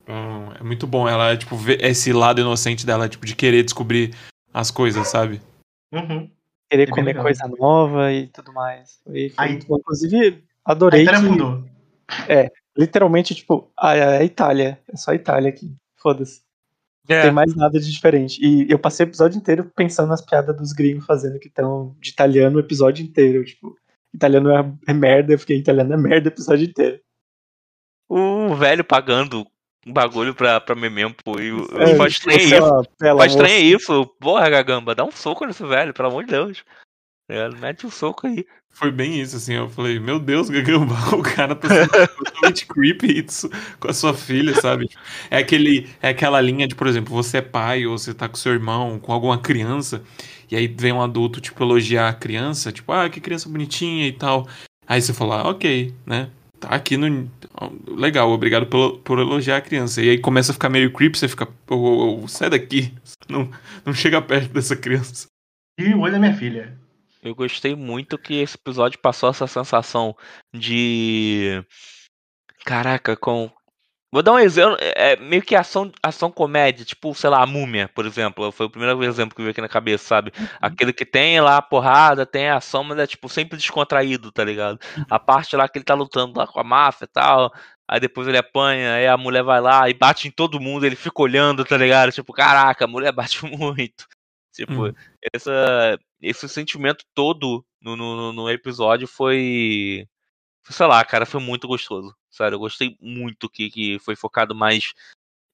[0.04, 4.14] Então, é muito bom ela, tipo, ver esse lado inocente dela, tipo, de querer descobrir
[4.54, 5.42] as coisas, sabe?
[5.92, 6.30] Uhum.
[6.74, 7.24] Querer é comer legal.
[7.24, 9.00] coisa nova e tudo mais.
[9.04, 9.78] Foi, foi Aí- bom.
[9.78, 11.66] Inclusive, A adorei Itália que, afundou.
[12.78, 14.80] literalmente, tipo, a, a Itália.
[14.92, 15.76] É só a Itália aqui.
[15.96, 16.42] Foda-se.
[17.08, 18.40] Não É, tem mais nada de diferente.
[18.42, 22.10] E eu passei o episódio inteiro pensando nas piadas dos gringos fazendo que estão de
[22.12, 23.44] italiano o episódio inteiro.
[23.44, 23.76] Tipo,
[24.14, 27.00] italiano é, é merda, eu fiquei italiano é merda o episódio inteiro.
[28.10, 29.46] o velho pagando
[29.86, 31.40] bagulho pra, pra Memempo.
[31.40, 33.18] E o É, o Faz estranho você isso.
[33.18, 34.06] Faz estranho isso.
[34.20, 36.64] Porra, Gagamba, dá um soco nesse velho, pelo amor de Deus.
[37.30, 38.46] É, mete o soco aí.
[38.70, 39.54] Foi bem isso, assim.
[39.54, 44.14] Eu falei, meu Deus, Gagamba, o cara tá sendo totalmente creepy isso com a sua
[44.14, 44.90] filha, sabe?
[45.30, 48.36] É, aquele, é aquela linha de, por exemplo, você é pai ou você tá com
[48.36, 50.02] seu irmão, com alguma criança,
[50.50, 54.12] e aí vem um adulto, tipo, elogiar a criança, tipo, ah, que criança bonitinha e
[54.12, 54.48] tal.
[54.88, 56.30] Aí você fala, ah, ok, né?
[56.64, 57.30] Tá aqui no.
[57.86, 60.02] Legal, obrigado por, por elogiar a criança.
[60.02, 62.94] E aí começa a ficar meio creepy, você fica, oh, oh, oh, sai daqui,
[63.28, 63.52] não,
[63.86, 65.28] não chega perto dessa criança.
[65.78, 66.78] E o olho da minha filha.
[67.22, 70.16] Eu gostei muito que esse episódio passou essa sensação
[70.54, 71.62] de.
[72.64, 73.52] Caraca, com.
[74.14, 77.90] Vou dar um exemplo, é meio que ação, ação comédia, tipo, sei lá, a múmia,
[77.90, 78.52] por exemplo.
[78.52, 80.32] Foi o primeiro exemplo que veio aqui na cabeça, sabe?
[80.62, 84.44] Aquele que tem lá a porrada, tem a ação, mas é tipo sempre descontraído, tá
[84.44, 84.80] ligado?
[85.10, 87.52] A parte lá que ele tá lutando lá com a máfia e tal,
[87.88, 90.96] aí depois ele apanha, aí a mulher vai lá e bate em todo mundo, ele
[90.96, 92.12] fica olhando, tá ligado?
[92.12, 94.06] Tipo, caraca, a mulher bate muito.
[94.54, 94.94] Tipo, Hum.
[95.34, 100.08] essa, esse sentimento todo no, no, no episódio foi.
[100.70, 102.16] Sei lá, cara, foi muito gostoso.
[102.34, 104.92] Sério, eu gostei muito que, que foi focado mais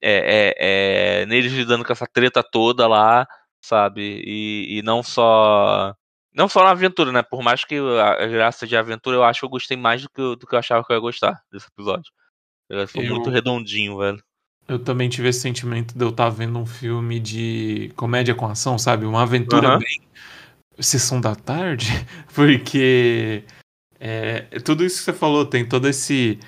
[0.01, 3.27] é, é, é, neles lidando com essa treta toda lá,
[3.61, 4.23] sabe?
[4.25, 5.93] E, e não só.
[6.33, 7.21] Não só na aventura, né?
[7.21, 10.21] Por mais que a graça de aventura, eu acho que eu gostei mais do que,
[10.21, 12.11] eu- do que eu achava que eu ia gostar desse episódio.
[12.87, 14.23] Foi Eu- muito redondinho, velho.
[14.67, 18.77] Eu também tive esse sentimento de eu estar vendo um filme de comédia com ação,
[18.77, 19.05] sabe?
[19.05, 19.79] Uma aventura Aham.
[19.79, 20.01] bem
[20.79, 21.87] sessão da tarde,
[22.33, 23.43] porque
[23.99, 26.39] é, tudo isso que você falou tem todo esse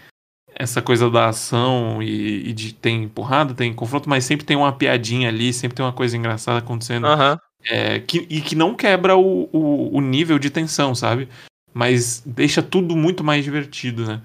[0.62, 4.71] essa coisa da ação e, e de tem porrada, tem confronto, mas sempre tem uma
[4.71, 7.39] piadinha ali, sempre tem uma coisa engraçada acontecendo Aham.
[7.65, 11.28] é, que, e que não quebra o, o, o nível de tensão, sabe?
[11.74, 14.21] Mas deixa tudo muito mais divertido, né?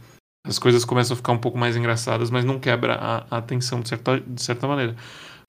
[0.46, 3.81] As coisas começam a ficar um pouco mais engraçadas, mas não quebra a, a tensão
[3.81, 4.94] de certa, de certa maneira.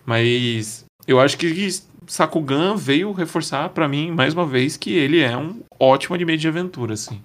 [0.05, 1.69] Mas eu acho que
[2.07, 6.47] Sakugan veio reforçar pra mim, mais uma vez, que ele é um ótimo anime de
[6.47, 7.21] aventura, assim.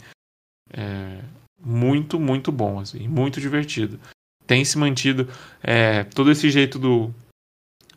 [0.73, 1.21] É
[1.65, 3.99] muito, muito bom, assim, muito divertido.
[4.47, 5.29] Tem se mantido
[5.63, 7.15] é, todo esse jeito do,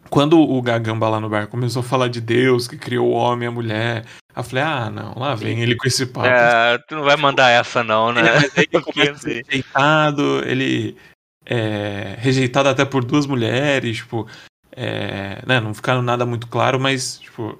[0.10, 3.46] quando o Gagamba lá no bar começou a falar de Deus, que criou o homem
[3.46, 6.28] e a mulher, eu falei, ah, não, lá vem ele com esse papo.
[6.28, 8.22] É, tu não vai mandar essa, não, né?
[8.22, 10.98] É, mas aí ele começa ser rejeitado, ele
[11.46, 14.28] é rejeitado até por duas mulheres, tipo,
[14.72, 17.58] é, né, não ficaram nada muito claro, mas, tipo,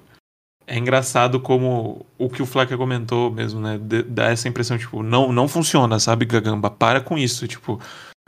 [0.66, 5.02] é engraçado como o que o Flaca comentou mesmo, né, de- dá essa impressão, tipo,
[5.02, 7.80] não, não funciona, sabe, Gagamba, para com isso, tipo,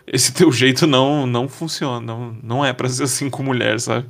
[0.07, 4.09] esse teu jeito não, não funciona, não, não é pra ser assim com mulher, sabe?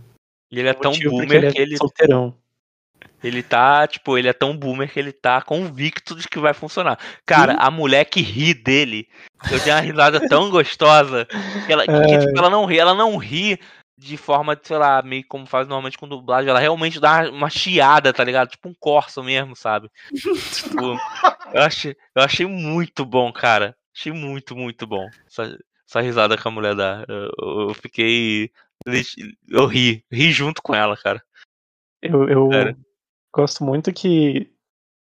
[0.52, 2.34] E ele é tão boomer ele que é ele, solteirão.
[3.22, 6.98] ele tá, tipo, ele é tão boomer que ele tá convicto de que vai funcionar.
[7.26, 9.08] Cara, a mulher que ri dele,
[9.50, 11.26] eu dei uma risada tão gostosa
[11.66, 12.18] que ela, que, É.
[12.18, 13.58] tipo, ela não ri, ela não ri
[13.98, 18.12] de forma, sei lá, meio como faz normalmente com dublagem, ela realmente dá uma, chiada,
[18.12, 18.48] tá ligado?
[18.50, 19.90] Tipo um corso mesmo, sabe?
[20.12, 20.96] Tipo,
[21.52, 23.76] eu achei, eu achei muito bom, cara.
[23.94, 25.08] Achei muito, muito bom.
[25.26, 25.58] Essa,
[25.88, 27.04] essa risada que a mulher dá.
[27.08, 28.52] Eu, eu fiquei.
[29.48, 31.20] Eu ri, ri junto com ela, cara.
[32.00, 32.76] Eu, eu Sério.
[33.34, 34.52] gosto muito que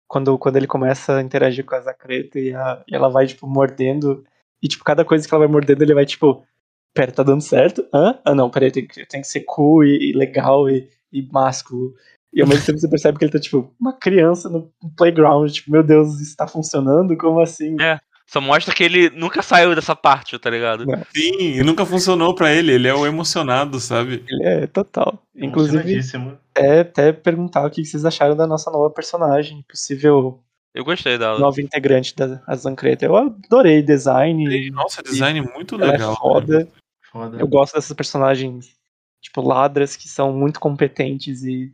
[0.06, 3.48] quando, quando ele começa a interagir com a Zacreta e, a- e ela vai, tipo,
[3.48, 4.24] mordendo.
[4.62, 6.46] E, tipo, cada coisa que ela vai mordendo, ele vai, tipo,
[6.94, 7.84] pera, tá dando certo?
[7.92, 8.18] Hã?
[8.24, 11.92] Ah, não, peraí, tem, que- tem que ser cool e, e legal e, e másculo.
[12.32, 15.50] E ao mesmo tempo você percebe que ele tá, tipo, uma criança no playground.
[15.52, 17.16] Tipo, meu Deus, isso tá funcionando?
[17.16, 17.76] Como assim?
[17.80, 18.00] É.
[18.26, 20.86] Só mostra que ele nunca saiu dessa parte, tá ligado?
[20.86, 24.24] Não, Sim, e nunca funcionou pra ele, ele é o emocionado, sabe?
[24.26, 25.22] ele é total.
[25.36, 26.38] Inclusive, Emocionadíssimo.
[26.56, 30.40] até, perguntar o que vocês acharam da nossa nova personagem, possível
[30.74, 31.38] Eu gostei dela.
[31.38, 33.04] nova integrante da Zancreta.
[33.04, 36.12] Eu adorei o design, Nossa, design muito ela legal.
[36.14, 36.68] é foda.
[37.14, 37.38] Foda.
[37.38, 38.74] Eu gosto dessas personagens,
[39.22, 41.72] tipo, ladras, que são muito competentes e,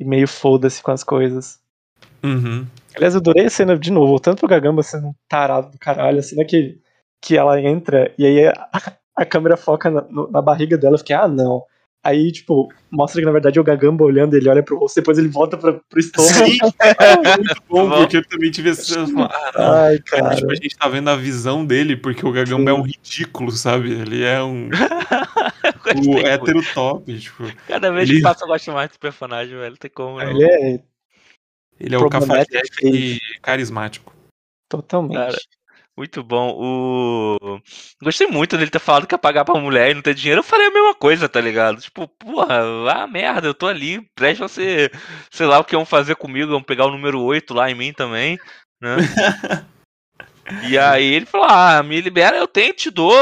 [0.00, 1.60] e meio foda-se com as coisas.
[2.24, 2.66] Uhum.
[2.96, 6.20] Aliás, eu adorei a cena, de novo, voltando pro Gagamba sendo um tarado do caralho,
[6.20, 6.80] a cena que,
[7.20, 8.68] que ela entra e aí a,
[9.14, 11.62] a câmera foca na, no- na barriga dela, eu fiquei, ah, não.
[12.04, 15.18] Aí, tipo, mostra que na verdade é o Gagamba olhando, ele olha pro rosto, depois
[15.18, 16.34] ele volta pra, pro estômago.
[16.34, 16.58] Sim,
[16.98, 19.04] é muito bom, porque eu também tive essa.
[19.54, 19.84] Ah.
[19.84, 20.34] Ai, Tipo, cara.
[20.34, 22.76] a gente tá vendo a visão dele, porque o Gagamba Sim.
[22.76, 23.92] é um ridículo, sabe?
[23.92, 24.68] Ele é um
[25.94, 26.26] o muito.
[26.26, 27.44] hétero top, tipo.
[27.68, 29.70] Cada vez ele- que passa eu gosto mais desse personagem, velho.
[29.70, 30.28] Não tem como, não.
[30.30, 30.80] Ele é
[31.78, 34.12] Ele é o cafajeste e carismático.
[34.68, 35.14] totalmente.
[35.16, 35.36] Cara,
[35.96, 36.54] Muito bom.
[36.56, 37.60] O...
[38.02, 40.40] Gostei muito dele ter falado que ia pagar pra mulher e não ter dinheiro.
[40.40, 41.80] Eu falei a mesma coisa, tá ligado?
[41.80, 44.90] Tipo, porra, ah, merda, eu tô ali, presta você,
[45.30, 47.92] sei lá o que vão fazer comigo, vão pegar o número 8 lá em mim
[47.92, 48.38] também,
[48.80, 48.96] né?
[50.68, 53.12] e aí ele falou, ah, me libera, eu tenho, te dou,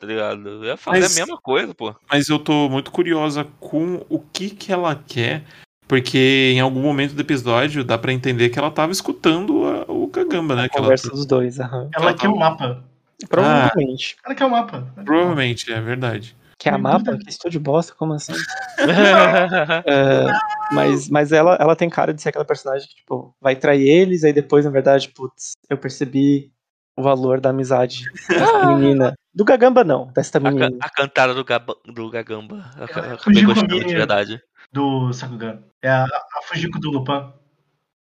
[0.00, 0.48] tá ligado?
[0.48, 1.94] Eu ia fazer Mas- a mesma coisa, pô.
[2.10, 5.44] Mas eu tô muito curiosa com o que que ela quer
[5.86, 9.75] Porque em algum momento do episódio dá pra entender que ela tava escutando a-
[10.22, 10.64] o Kagamba, né?
[10.64, 11.88] A Que ela, conversa dos dois, aham.
[11.94, 12.84] Ela quer o mapa.
[13.28, 14.16] Provavelmente.
[14.24, 14.86] Ela quer o mapa.
[15.04, 16.36] provavelmente, é verdade.
[16.58, 17.16] Que é a mapa?
[17.18, 18.32] Que estúdio bosta, como assim?
[19.86, 20.26] É,
[20.72, 24.24] mas mas ela, ela tem cara de ser aquela personagem que, tipo, vai trair eles,
[24.24, 26.50] aí depois, na verdade, putz, eu percebi
[26.96, 29.14] o valor da amizade dessa menina.
[29.34, 30.76] Do Gagamba, não, desta A, can- menina.
[30.80, 32.70] a cantada do, Gaba- do Gagamba.
[32.78, 34.40] Eu Ela acabei gostando de verdade.
[34.72, 35.62] Do Sakugan.
[35.82, 37.32] É a, a Fujiko do Lupin.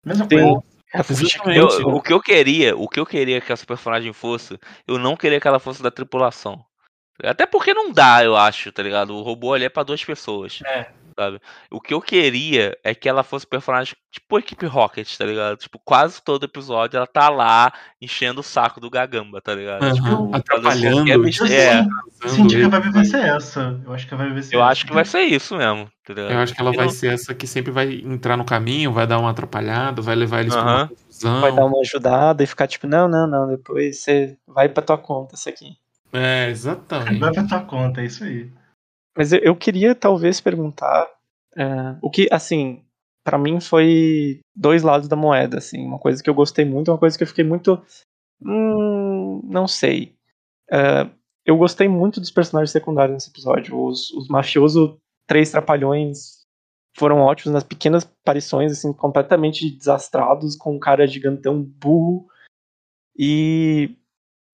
[0.04, 0.62] Mesma coisa.
[0.92, 1.02] É.
[1.58, 1.94] Eu- né?
[1.94, 5.40] o que eu queria, o que eu queria que essa personagem fosse, eu não queria
[5.40, 6.64] que ela fosse da tripulação.
[7.22, 9.14] Até porque não dá, eu acho, tá ligado?
[9.14, 10.60] O robô ali é pra duas pessoas.
[10.64, 10.90] É.
[11.20, 11.38] Sabe?
[11.70, 15.58] O que eu queria é que ela fosse personagem tipo equipe Rocket, tá ligado?
[15.58, 19.82] Tipo, quase todo episódio ela tá lá enchendo o saco do Gagamba, tá ligado?
[19.82, 21.22] Aham, Tipo, atrapalhando, qualquer Eu.
[21.52, 22.68] É, senti que a ele.
[22.70, 23.78] vibe vai ser essa.
[23.84, 24.70] Eu acho que vai ser eu essa.
[24.70, 26.32] acho que vai ser isso mesmo, tá ligado?
[26.32, 29.06] Eu acho que ela vai não- ser essa que sempre vai entrar no caminho, vai
[29.06, 30.76] dar uma atrapalhada, vai levar eles pra Aham.
[30.78, 31.40] uma confusão.
[31.42, 34.96] Vai dar uma ajudada e ficar tipo, não, não, não, depois você vai pra tua
[34.96, 35.76] conta isso aqui.
[36.14, 37.18] É, exatamente.
[37.18, 38.50] Vai pra tua conta, é isso aí.
[39.16, 41.08] Mas eu, queria talvez perguntar
[41.56, 42.84] é, o que, assim,
[43.24, 46.98] pra mim foi dois lados da moeda, assim, uma coisa que eu gostei muito, uma
[46.98, 47.82] coisa que eu fiquei muito,
[48.40, 50.14] hum, não sei.
[50.70, 51.10] É,
[51.44, 53.78] eu gostei muito dos personagens secundários nesse episódio.
[53.84, 54.96] Os, os mafiosos,
[55.26, 56.40] três trapalhões,
[56.96, 62.26] foram ótimos nas pequenas aparições, assim, completamente desastrados, com um cara gigantão burro
[63.16, 63.96] e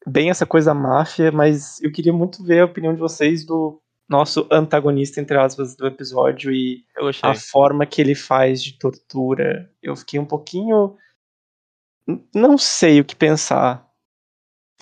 [0.07, 4.47] bem essa coisa máfia, mas eu queria muito ver a opinião de vocês do nosso
[4.53, 9.71] antagonista, entre aspas, do episódio e Eu a forma que ele faz de tortura.
[9.83, 10.97] Eu fiquei um pouquinho.
[12.35, 13.85] Não sei o que pensar.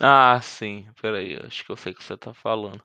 [0.01, 0.87] Ah, sim.
[1.01, 2.83] Peraí, acho que eu sei o que você tá falando.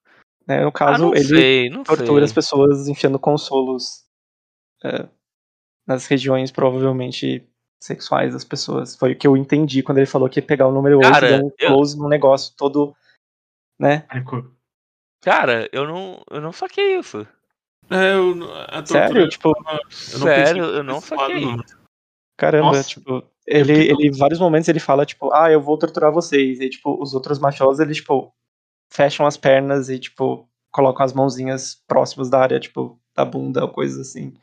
[0.47, 0.61] Né?
[0.61, 2.35] No Ah, caso, não ele sei, não tortura as sei.
[2.35, 4.05] pessoas enfiando consolos
[4.83, 5.09] é,
[5.85, 7.45] nas regiões provavelmente
[7.81, 8.95] sexuais das pessoas.
[8.95, 11.27] Foi o que eu entendi quando ele falou que ia pegar o número 8 Cara,
[11.27, 12.95] e dar um eu- close num negócio todo.
[13.79, 14.05] Né?
[14.11, 14.43] Ficou.
[15.21, 17.27] Cara, eu não, eu não saquei isso.
[17.89, 18.33] É, eu,
[18.67, 19.29] a tortura- Sério?
[19.29, 19.63] Tipo, eu
[20.19, 21.45] não Sério, eu não lado, saquei.
[21.45, 21.57] não.
[22.37, 22.83] Caramba, Nossa.
[22.87, 26.59] tipo, ele, ele, em vários momentos ele fala, tipo, ah, eu vou torturar vocês.
[26.61, 28.31] E, tipo, os outros mafiosos, eles, tipo,
[28.93, 33.69] fecham as pernas e, tipo, colocam as mãozinhas próximas da área, tipo, da bunda ou
[33.69, 34.33] coisas assim.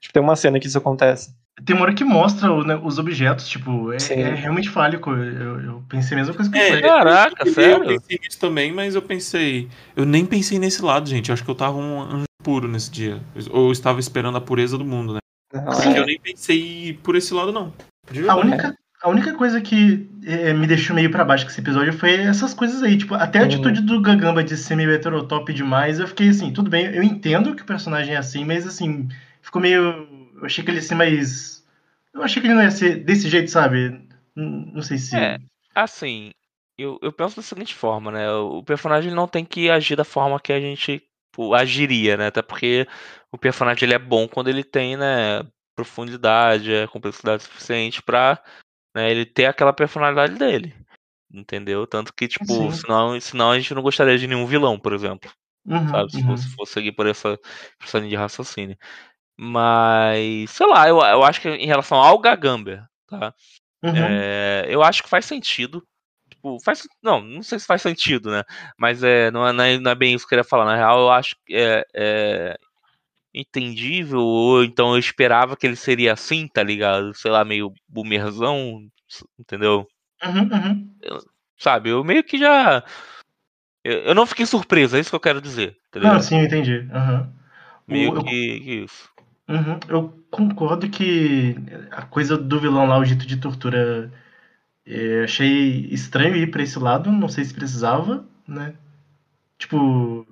[0.00, 1.34] Tipo, tem uma cena que isso acontece.
[1.64, 5.10] Tem uma hora que mostra o, né, os objetos, tipo, é, é realmente fálico.
[5.10, 6.80] Eu, eu pensei a mesma coisa que É, você.
[6.82, 7.86] Caraca, Eu sério?
[7.86, 9.68] pensei nisso também, mas eu pensei.
[9.94, 11.28] Eu nem pensei nesse lado, gente.
[11.28, 13.20] Eu acho que eu tava um anjo puro nesse dia.
[13.50, 15.18] Ou eu estava esperando a pureza do mundo, né?
[15.52, 17.72] Não, Assim, Eu nem pensei por esse lado, não.
[18.28, 21.92] A única, a única coisa que é, me deixou meio pra baixo com esse episódio
[21.92, 22.96] foi essas coisas aí.
[22.96, 23.48] Tipo, até a Uhum.
[23.48, 27.54] atitude do Gagamba de ser meio heterotop demais, eu fiquei assim, tudo bem, eu entendo
[27.54, 29.08] que o personagem é assim, mas assim,
[29.42, 30.08] ficou meio.
[30.40, 31.64] Eu achei que ele ia ser mais.
[32.12, 34.08] Eu achei que ele não ia ser desse jeito, sabe?
[34.34, 35.16] Não sei se.
[35.16, 35.38] É.
[35.74, 36.32] Assim,
[36.76, 38.30] eu, eu penso da seguinte forma, né?
[38.32, 42.26] O personagem não tem que agir da forma que a gente tipo, agiria, né?
[42.26, 42.86] Até porque
[43.32, 45.42] o personagem ele é bom quando ele tem, né,
[45.74, 48.42] profundidade, é, complexidade suficiente pra
[48.94, 50.74] né, ele ter aquela personalidade dele.
[51.32, 51.86] Entendeu?
[51.86, 52.72] Tanto que, tipo, Sim.
[52.72, 55.30] senão, senão a gente não gostaria de nenhum vilão, por exemplo.
[55.64, 56.10] Uhum, sabe?
[56.10, 56.26] Se uhum.
[56.26, 57.36] fosse, fosse seguir por essa,
[57.78, 58.76] por essa linha de raciocínio.
[59.42, 63.32] Mas, sei lá, eu, eu acho que em relação ao Gagamber, tá?
[63.82, 63.92] Uhum.
[63.96, 65.82] É, eu acho que faz sentido.
[66.28, 68.42] Tipo, faz, não, não sei se faz sentido, né?
[68.78, 70.66] Mas é, não, é, não é- não é bem isso que eu queria falar.
[70.66, 72.58] Na real, eu acho que é, é
[73.32, 77.14] entendível, ou então eu esperava que ele seria assim, tá ligado?
[77.14, 78.82] Sei lá, meio boomerzão,
[79.38, 79.86] entendeu?
[80.22, 80.94] Uhum, uhum.
[81.56, 82.84] Sabe, eu meio que já.
[83.82, 86.22] Eu, eu não fiquei surpreso, é isso que eu quero dizer, tá Não, ligado?
[86.24, 86.78] sim, eu entendi.
[86.92, 87.32] Uhum.
[87.88, 89.08] Meio eu- que, que isso.
[89.50, 91.56] Uhum, Eu concordo que
[91.90, 94.10] a coisa do vilão lá, o jeito de tortura,
[94.86, 98.74] é, achei estranho ir pra esse lado, não sei se precisava, né?
[99.58, 100.24] Tipo.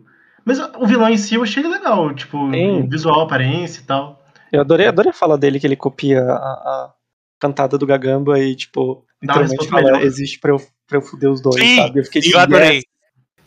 [0.45, 2.89] Mas o vilão em si eu achei legal, tipo, Sim.
[2.89, 4.25] visual, aparência e tal.
[4.53, 6.95] Eu adorei, adorei a fala dele que ele copia a, a
[7.39, 10.03] cantada do Gagamba e, tipo, Dá uma literalmente fala, melhor.
[10.03, 12.01] existe pra eu, pra eu fuder os dois, Sim, sabe?
[12.01, 12.83] Eu fiquei Eu adorei.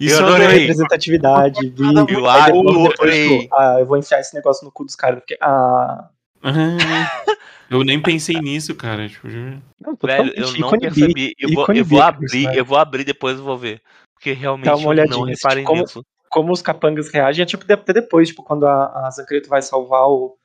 [0.05, 0.57] Isso Eu eu adorei.
[0.59, 1.83] representatividade, vi.
[2.13, 3.39] Eu adorei.
[3.41, 6.09] tipo, ah, eu vou enfiar esse negócio no cu dos caras, porque, ah...
[7.69, 9.07] Eu nem pensei nisso, cara.
[9.07, 11.13] Tipo, Não, Velho, eu não percebi.
[11.13, 13.81] bi, Eu vou, eu vou abrir, eu vou abrir depois e vou ver.
[14.13, 16.05] Porque realmente Dá uma eu não olhadinha, reparei como- nisso.
[16.29, 20.05] como os capangas reagem, é tipo até depois, tipo, quando a, a Zancreto vai salvar
[20.09, 20.35] o,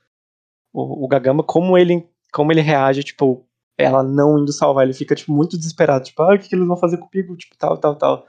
[0.72, 3.44] o, o Gagamba, como ele, como ele reage, tipo,
[3.76, 6.66] ela não indo salvar, ele fica, tipo, muito desesperado, tipo, ah, o que, que eles
[6.66, 8.26] vão fazer comigo, tipo, tal, tal, tal.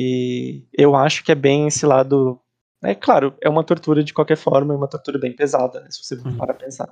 [0.00, 2.40] E eu acho que é bem esse lado,
[2.84, 6.04] é claro, é uma tortura de qualquer forma, é uma tortura bem pesada, né, se
[6.04, 6.36] você Uhum.
[6.36, 6.88] para pensar.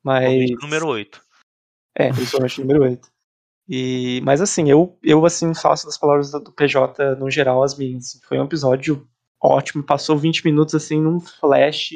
[0.00, 0.28] Mas.
[0.28, 1.20] Realmente, Número 8.
[1.92, 3.08] É, principalmente o número 8.
[3.68, 7.76] E, mas assim, eu, eu assim faço das palavras do do PJ no geral as
[7.76, 8.20] minhas.
[8.28, 9.08] Foi um episódio
[9.42, 11.94] ótimo, passou 20 minutos assim num flash.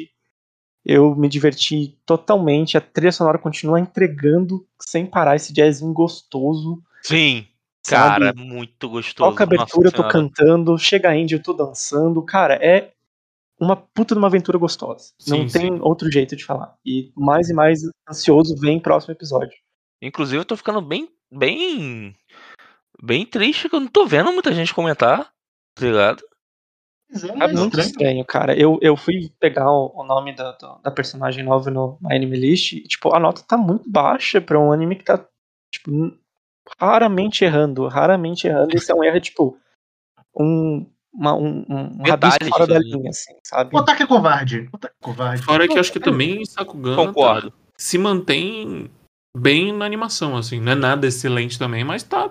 [0.83, 2.77] Eu me diverti totalmente.
[2.77, 6.83] A trilha sonora continua entregando sem parar esse jazzinho gostoso.
[7.03, 7.47] Sim,
[7.83, 8.25] sabe?
[8.25, 9.31] cara, muito gostoso.
[9.31, 12.21] Toca Nossa abertura, eu tô cantando, chega a Indy, eu tô dançando.
[12.23, 12.91] Cara, é
[13.59, 15.13] uma puta de uma aventura gostosa.
[15.27, 16.75] Não Sim, tem outro jeito de falar.
[16.85, 19.55] E mais e mais ansioso vem próximo episódio.
[20.01, 22.15] Inclusive, eu tô ficando bem, bem,
[23.01, 25.31] bem triste que eu não tô vendo muita gente comentar,
[25.75, 26.23] tá ligado?
[27.11, 27.87] É, É muito estranho.
[27.87, 28.57] estranho, cara.
[28.57, 32.73] Eu, eu fui pegar o, o nome da, da, personagem nova no My Anime List
[32.73, 35.23] e, tipo, a nota tá muito baixa pra um anime que tá,
[35.71, 35.91] tipo,
[36.79, 38.75] raramente errando, raramente errando.
[38.75, 39.57] Esse é um erro, tipo,
[40.37, 43.75] um, uma, um, um rabisco fora da linha, assim, sabe?
[43.75, 44.69] O Otaka é covarde.
[44.71, 45.43] O Otaka é covarde.
[45.43, 47.53] Fora que eu acho que também Sakugan tá- Concordo.
[47.77, 48.89] se mantém
[49.37, 50.59] bem na animação, assim.
[50.59, 52.29] Não é nada excelente também, mas tá,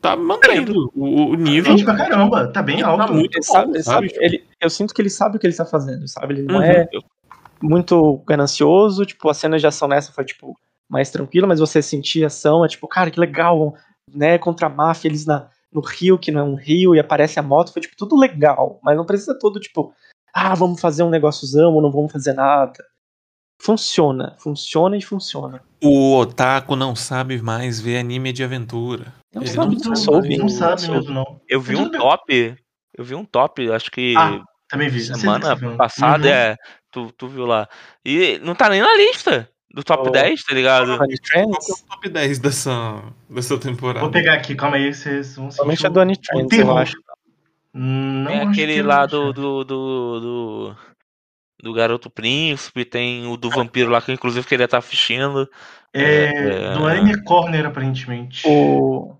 [0.00, 1.72] tá mantendo o, o nível.
[1.72, 3.12] Gente pra caramba, tá bem Tá alto.
[3.14, 4.08] muito Ele bom, sabe, ele sabe?
[4.10, 6.34] sabe- ele- eu sinto que ele sabe o que ele tá fazendo, sabe?
[6.34, 6.62] Ele não Uhum.
[6.62, 6.88] é
[7.62, 10.56] muito ganancioso, tipo, a cena de ação nessa foi, tipo,
[10.92, 13.74] mais tranquila, mas você sentia ação, é tipo, cara, que legal,
[14.14, 17.40] né, contra a máfia, eles na, no rio, que não é um rio, e aparece
[17.40, 19.94] a moto, foi, tipo, tudo legal, mas não precisa todo, tipo,
[20.34, 22.84] ah, vamos fazer um negóciozão, ou não vamos fazer nada.
[23.58, 25.62] Funciona, funciona e funciona.
[25.82, 29.14] O otaku não sabe mais ver anime de aventura.
[29.34, 29.96] Não Ele sabe, não não sabe.
[29.96, 30.36] soube.
[30.36, 30.98] Não sabe soube.
[30.98, 31.40] mesmo, não.
[31.48, 32.54] Eu vi um top,
[32.98, 35.00] eu vi um top, acho que Ah, também vi.
[35.00, 36.34] Semana passada, Uhum.
[36.34, 36.56] é,
[36.90, 37.68] tu, tu viu lá.
[38.04, 40.10] E não tá nem na lista do top Oh.
[40.10, 40.96] 10, tá ligado?
[40.96, 44.00] Qual que é o top 10 dessa, dessa temporada?
[44.00, 46.76] Vou pegar aqui, calma aí, vocês vão sentir Somente a do Honey o Trends, eu
[46.76, 46.96] acho.
[47.74, 50.76] Não Tem aquele lá do, do, do, do,
[51.62, 55.48] do Garoto Príncipe, tem o do Vampiro lá, que inclusive queria estar assistindo.
[55.94, 58.42] É, É, do Anime Corner, aparentemente.
[58.46, 59.16] O,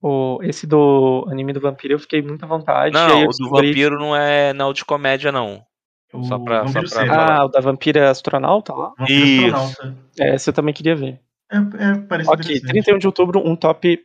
[0.00, 2.92] o, esse do anime do vampiro eu fiquei muito à vontade.
[2.92, 5.64] Não, o do Vampiro não é, não é de comédia, não.
[6.12, 7.36] O só pra- só pra.
[7.38, 8.92] Ah, o da vampira astronauta lá?
[8.98, 9.56] Vampiro Isso.
[9.56, 9.98] Astronauta.
[10.20, 11.20] É, esse eu também queria ver.
[11.50, 12.68] É, é, parece Ok, interessante.
[12.68, 13.98] 31 de outubro, um top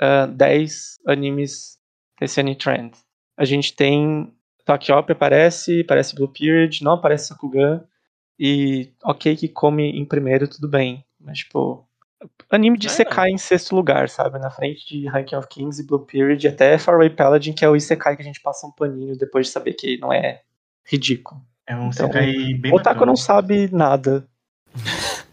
[0.00, 1.78] ah, 10 animes
[2.20, 2.92] desse Anime Trend.
[3.36, 4.32] A gente tem
[4.64, 7.82] Tokyo aparece, aparece Blue Period, não aparece Sakugan.
[8.38, 11.04] E ok que come em primeiro, tudo bem.
[11.20, 11.84] Mas, tipo,
[12.50, 12.90] anime de É.
[12.90, 14.38] Isekai em sexto lugar, sabe?
[14.38, 17.68] Na frente de Ranking of Kings e Blue Period, e até Faraway Paladin, que é
[17.68, 20.42] o Isekai que a gente passa um paninho depois de saber que não é
[20.88, 21.40] ridículo.
[21.66, 24.26] É um Então, Sekai bem O Otaku não sabe nada.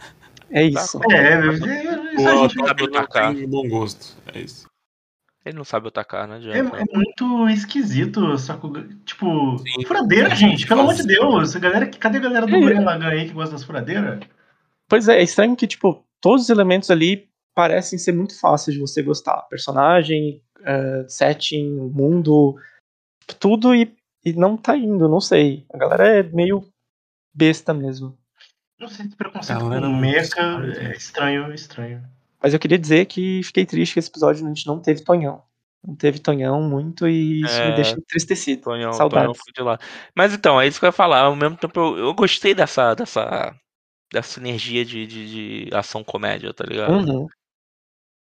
[0.51, 1.01] É isso.
[1.11, 4.15] É, é, é, a O otaku tem bom gosto.
[4.33, 4.67] É isso.
[5.45, 8.87] Ele não sabe atacar, não É, é muito esquisito, Sakugan.
[9.05, 9.85] Tipo, Sim.
[9.85, 11.55] furadeira, gente, pelo amor de Deus.
[11.55, 12.59] A galera, cadê a galera do É.
[12.59, 14.19] Gurren Lagann aí que gosta das furadeiras?
[14.87, 18.81] Pois é, é estranho que, tipo, todos os elementos ali parecem ser muito fáceis de
[18.81, 19.41] você gostar.
[19.49, 22.55] Personagem, eh, setting, mundo,
[23.39, 25.65] tudo e, e não tá indo, não sei.
[25.73, 26.67] A galera é meio
[27.33, 28.17] besta mesmo.
[28.79, 30.71] Não sei se preconceito Galera, com estranho.
[30.73, 32.03] é estranho, estranho.
[32.41, 35.41] Mas eu queria dizer que fiquei triste que esse episódio a gente não teve Tonhão.
[35.87, 37.69] Não teve Tonhão muito e isso É.
[37.69, 38.63] me deixa entristecido.
[38.63, 39.27] Tonhão, Saudades.
[39.27, 39.79] Tonhão foi de lá.
[40.15, 41.21] Mas então, é isso que eu ia falar.
[41.21, 43.55] Ao mesmo tempo, eu, eu gostei dessa, dessa,
[44.11, 46.91] dessa sinergia de, de, de ação comédia, tá ligado?
[46.91, 47.27] Uhum.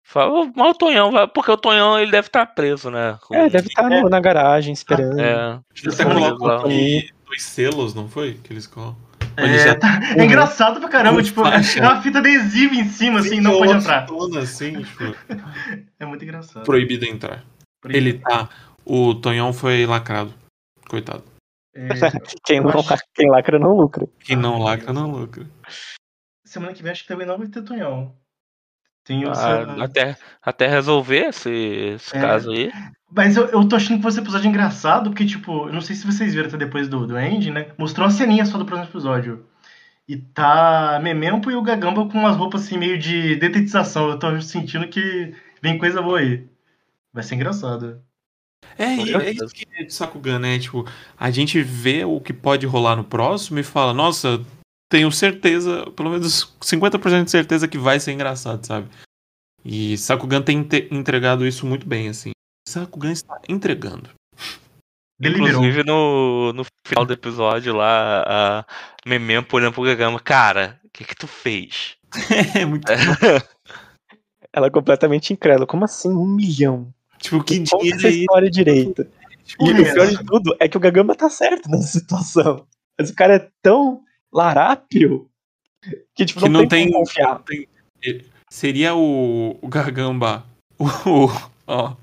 [0.09, 3.19] Fala, mas o Tonhão, vai- porque o Tonhão ele deve estar preso, né?
[3.23, 5.19] Com- É, deve estar na garagem esperando.
[5.21, 8.35] É, Você colocou aqui dois selos, não foi?
[8.35, 8.97] Que eles colocam.
[9.37, 11.81] É, Ele já- tá- é engraçado pra caramba, tipo, faixa.
[11.81, 14.07] é uma fita adesiva em cima, assim, não pode entrar.
[14.07, 15.05] Tona, assim, tipo,
[16.01, 16.65] É muito engraçado.
[16.65, 17.45] proibido entrar.
[17.83, 18.09] Proibido.
[18.09, 18.49] Ele tá.
[18.85, 20.33] O Tonhão foi lacrado.
[20.89, 21.25] Coitado.
[21.75, 21.89] É,
[22.47, 24.07] Quem, eu não, acho- quem lacra não lucra.
[24.21, 25.45] Quem não lacra, não lucra.
[26.47, 28.15] semana que vem acho que também não vai ter Tonhão.
[29.07, 32.21] Tem o ah, até, até resolver esse, esse É.
[32.21, 32.73] caso aí.
[33.09, 35.81] Mas eu, eu tô achando que vai ser um episódio engraçado, porque, tipo, eu não
[35.81, 37.69] sei se vocês viram até depois do, do End, né?
[37.79, 39.47] Mostrou uma ceninha só do próximo episódio.
[40.09, 44.09] E tá Memempo e o Gagamba com umas roupas assim, meio de detetização.
[44.11, 46.45] Eu tô sentindo que vem coisa boa aí.
[47.13, 48.01] Vai ser engraçado.
[48.77, 50.59] É, e é isso que é de Sakugan, né?
[50.59, 50.85] Tipo,
[51.19, 54.45] a gente vê o que pode rolar no próximo e fala, nossa,
[54.89, 58.89] tenho certeza, pelo menos 50% de certeza que vai ser engraçado, sabe?
[59.65, 62.31] E Sakugan tem entregado isso muito bem, assim.
[62.69, 64.11] Sakugan está entregando.
[65.19, 65.49] Deliberou.
[65.49, 68.65] Inclusive no, no final do episódio lá, a
[69.07, 71.97] Memempo olhando pro Gagama, cara, o que que tu fez?
[72.55, 72.87] É muito.
[74.53, 75.67] Ela é completamente incrédula.
[75.67, 76.09] Como assim?
[76.09, 76.93] Um milhão?
[77.19, 79.07] Tipo, que dinheiro essa é história direito.
[79.47, 82.67] E Porra, o pior de tudo é que o Gagamba tá certo nessa situação.
[82.99, 84.03] Mas o cara é tão
[84.33, 85.29] larápio
[86.15, 87.43] Que, tipo, Que não, não tem, tem- confiar.
[88.51, 90.45] Seria o, o Gargamba,
[90.79, 91.29] o,
[91.67, 91.97] ó,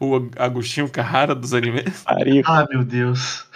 [0.00, 2.04] o Agostinho Carrara dos animes.
[2.06, 3.46] Ah, meu Deus.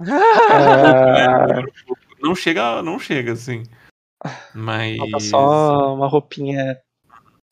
[0.00, 1.62] Ah,
[2.20, 3.62] Não chega, não chega, assim.
[4.54, 4.96] Mas.
[4.98, 6.78] falta só uma roupinha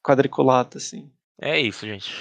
[0.04, 1.10] quadriculada, assim.
[1.40, 2.12] É isso, gente.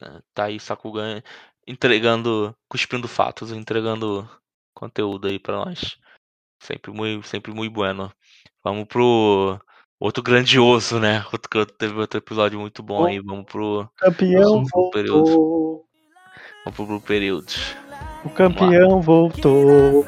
[0.00, 1.22] É, Tá aí Sakugan
[1.66, 4.28] entregando, cuspindo fatos, entregando
[4.74, 5.98] conteúdo aí pra nós.
[6.66, 8.12] Sempre muito, sempre muito bueno.
[8.64, 9.56] Vamos pro
[10.00, 11.24] outro grandioso, né?
[11.32, 13.20] Outro, teve outro episódio muito bom aí.
[13.20, 15.86] Vamos pro, Campeão voltou.
[16.64, 17.46] vamos pro Blue Period.
[18.24, 20.04] O campeão voltou.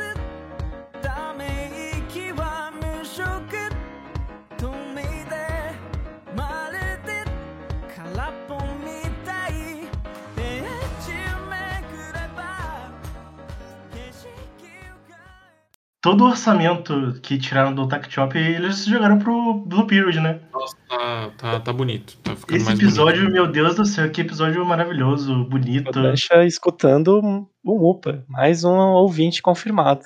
[16.08, 20.40] Todo o orçamento que tiraram do Attack Chop, eles jogaram pro Blue Period, né?
[20.50, 22.16] Nossa, tá, tá, tá bonito.
[22.22, 23.34] Tá ficando Esse mais episódio, bonito.
[23.34, 26.00] meu Deus do céu, que episódio maravilhoso, bonito.
[26.00, 27.20] Deixa escutando
[27.62, 28.24] o Mupa.
[28.26, 30.00] Mais um ouvinte confirmado.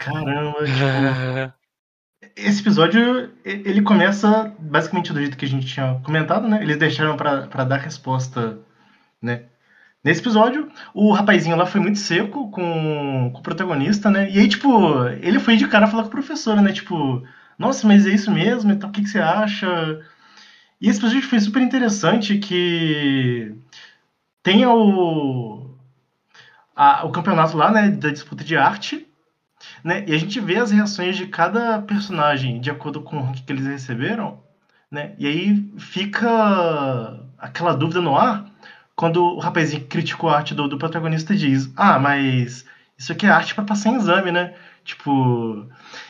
[0.00, 6.62] Caramba, tipo, esse episódio, ele começa basicamente do jeito que a gente tinha comentado, né?
[6.62, 8.60] Eles deixaram pra pra dar resposta,
[9.20, 9.42] né?
[10.04, 14.30] Nesse episódio, o rapazinho lá foi muito seco com, com o protagonista, né?
[14.30, 14.68] E aí, tipo,
[15.22, 16.72] ele foi de cara falar com a professora, né?
[16.72, 17.22] Tipo,
[17.58, 18.70] nossa, mas é isso mesmo?
[18.72, 19.66] Então, o que, que você acha?
[20.80, 23.54] E esse episódio foi super interessante que
[24.42, 25.76] tem o,
[26.74, 27.90] a- o campeonato lá, né?
[27.90, 29.06] Da disputa de arte,
[29.84, 30.04] né?
[30.08, 33.52] E a gente vê as reações de cada personagem de acordo com o rank que
[33.52, 34.40] eles receberam,
[34.90, 35.14] né?
[35.18, 36.28] E aí fica
[37.38, 38.46] aquela dúvida no ar
[38.96, 42.64] quando o rapazinho que criticou a arte do, do protagonista diz: Ah, mas
[42.96, 44.54] isso aqui é arte para passar em exame, né?
[44.84, 45.66] Tipo.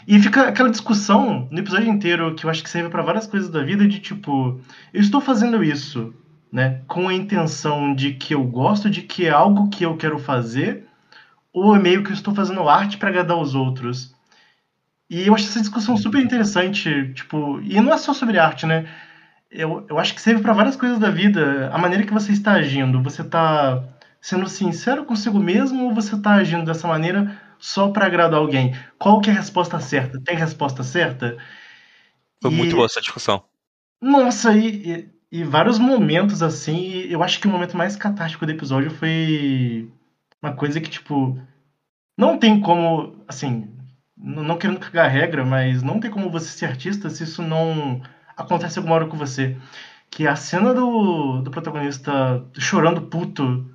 [0.07, 3.49] E fica aquela discussão no episódio inteiro que eu acho que serve para várias coisas
[3.49, 4.59] da vida de tipo,
[4.93, 6.12] eu estou fazendo isso,
[6.53, 10.18] né, com a intenção de que eu gosto, de que é algo que eu quero
[10.18, 10.82] fazer,
[11.53, 14.12] ou é meio que eu estou fazendo arte para agradar os outros.
[15.09, 18.85] E eu acho essa discussão super interessante, tipo, e não é só sobre arte, né?
[19.55, 21.70] Eu, eu acho que serve para várias coisas da vida.
[21.72, 23.84] A maneira que você está agindo, você está
[24.20, 28.74] sendo sincero consigo mesmo ou você está agindo dessa maneira só para agradar alguém?
[28.98, 30.20] Qual que é a resposta certa?
[30.20, 31.36] Tem resposta certa?
[32.40, 33.44] Foi E- muito boa essa discussão.
[34.00, 38.52] nossa, e, e, e vários momentos assim, eu acho que o momento mais catártico do
[38.52, 39.90] episódio foi
[40.42, 41.38] uma coisa que, tipo,
[42.18, 43.68] não tem como, assim,
[44.16, 48.02] não querendo cagar a regra, mas não tem como você ser artista se isso não
[48.37, 49.57] acontece alguma hora com você.
[50.11, 53.68] Que a cena do, do protagonista chorando puto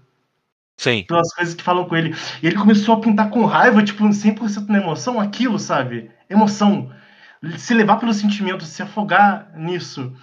[0.77, 1.03] Sim.
[1.03, 2.15] pelas coisas que falam com ele.
[2.41, 6.09] E ele começou a pintar com raiva, tipo, 100% na emoção, aquilo, sabe?
[6.29, 6.91] Emoção.
[7.57, 10.15] Se levar pelo sentimento, se afogar nisso.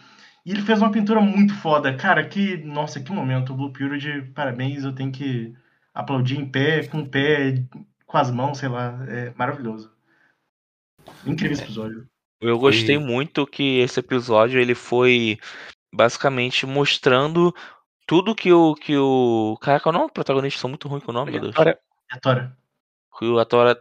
[0.44, 1.94] E ele fez uma pintura muito foda.
[1.96, 2.56] Cara, que.
[2.58, 3.52] Nossa, que momento.
[3.52, 4.84] O Blue Period, parabéns.
[4.84, 5.54] Eu tenho que
[5.92, 7.64] aplaudir em pé, com o pé,
[8.06, 8.98] com as mãos, sei lá.
[9.08, 9.90] É maravilhoso.
[11.26, 12.08] Incrível esse episódio.
[12.40, 15.38] Eu gostei Foi- muito que esse episódio ele foi
[15.92, 17.54] basicamente mostrando
[18.06, 21.14] tudo que o que o caraca, o nome do protagonista são muito ruim com o
[21.14, 21.54] nome, meu Deus.
[21.56, 21.78] Agora,
[22.12, 22.56] É a Tora.
[23.18, 23.80] Que o Atora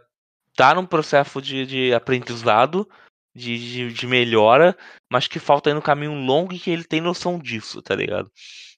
[0.56, 2.88] tá num processo de, de aprendizado,
[3.34, 4.76] de, de, de melhora,
[5.10, 8.30] mas que falta ainda um caminho longo e que ele tem noção disso, tá ligado?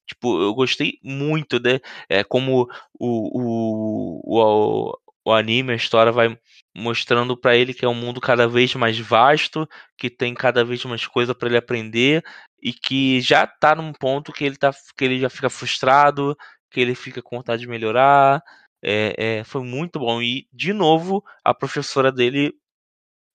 [0.04, 2.68] Tipo, eu gostei muito de é, como
[2.98, 6.36] o, o, o, o anime, a história vai
[6.78, 10.84] mostrando pra ele que é um mundo cada vez mais vasto, que tem cada vez
[10.84, 12.22] mais coisa pra ele aprender
[12.62, 16.36] e que já tá num ponto que ele tá que ele já fica frustrado,
[16.70, 18.42] que ele fica com vontade de melhorar.
[18.82, 22.54] É, é, foi muito bom e de novo a professora dele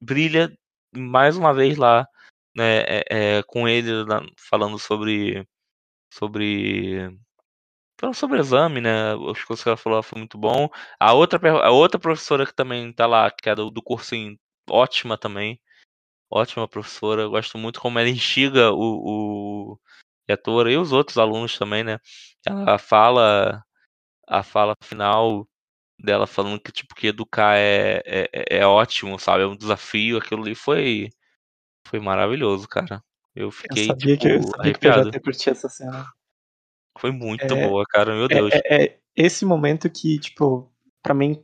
[0.02, 0.50] brilha
[0.96, 2.08] mais uma vez lá,
[2.56, 3.92] né, é, é, com ele
[4.38, 5.46] falando sobre
[6.14, 7.12] sobre
[8.00, 9.14] falando sobre exame, né?
[9.32, 10.70] As coisas que ela falou foi muito bom.
[11.00, 14.38] A outra a outra professora que também tá lá, que é do, do cursinho,
[14.70, 15.60] ótima também.
[16.32, 19.80] Ótima professora, eu gosto muito como ela instiga o, o
[20.28, 22.00] e a Tora e os outros alunos também, né?
[22.46, 23.64] Ela fala
[24.28, 25.48] a fala final
[26.00, 29.44] dela falando que tipo que educar é, é, é- é ótimo, sabe?
[29.44, 31.10] É um desafio, aquilo ali foi
[31.88, 33.04] foi maravilhoso, cara.
[33.36, 35.10] Eu eu fiquei sabia, que, eu tipo sabia que eu já arrepiado.
[35.10, 36.06] até curti essa cena.
[36.98, 38.54] Foi muito É- boa, cara, meu Deus.
[38.54, 40.72] É, é- é esse momento que, tipo,
[41.02, 41.44] pra mim,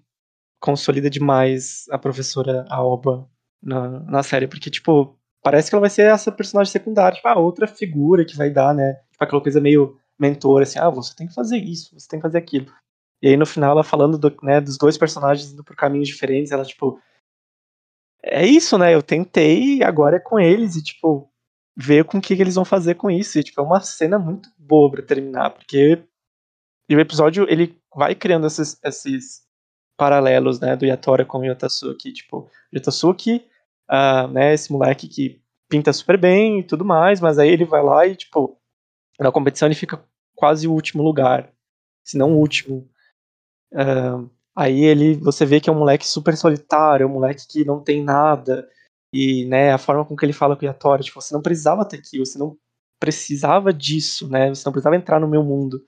[0.60, 3.28] consolida demais a professora Aoba
[3.62, 7.38] na, na série, porque, tipo, parece que ela vai ser essa personagem secundária, tipo, a
[7.38, 8.94] outra figura que vai dar, né?
[9.12, 12.24] Tipo, aquela coisa meio mentor, assim, ah, você tem que fazer isso, você tem que
[12.24, 12.68] fazer aquilo.
[13.22, 16.52] E aí, no final, ela falando do, né, dos dois personagens indo por caminhos diferentes,
[16.52, 17.00] ela, tipo,
[18.24, 18.94] é isso, né?
[18.94, 21.30] Eu tentei agora é com eles e, tipo,
[21.76, 23.40] ver com o que, que eles vão fazer com isso.
[23.40, 26.04] E, tipo, é uma cena muito boa pra terminar, porque
[26.90, 29.44] e o episódio, ele vai criando esses, esses
[29.96, 32.12] paralelos, né, do Yatora com o Yotasuki.
[32.12, 33.46] Tipo, Yotasuki,
[33.88, 35.40] ah, né, esse moleque que
[35.70, 38.58] pinta super bem e tudo mais, mas aí ele vai lá e, tipo,
[39.20, 40.04] na competição ele fica
[40.36, 41.54] quase o último lugar,
[42.04, 42.90] se não o último.
[43.76, 44.24] Ah,
[44.56, 47.84] aí ele, você vê que é um moleque super solitário, é um moleque que não
[47.84, 48.68] tem nada,
[49.14, 51.86] e, né, a forma com que ele fala com o Yatora, tipo, você não precisava
[51.86, 52.58] ter aquilo, você não
[53.00, 55.84] precisava disso, né, você não precisava entrar no meu mundo.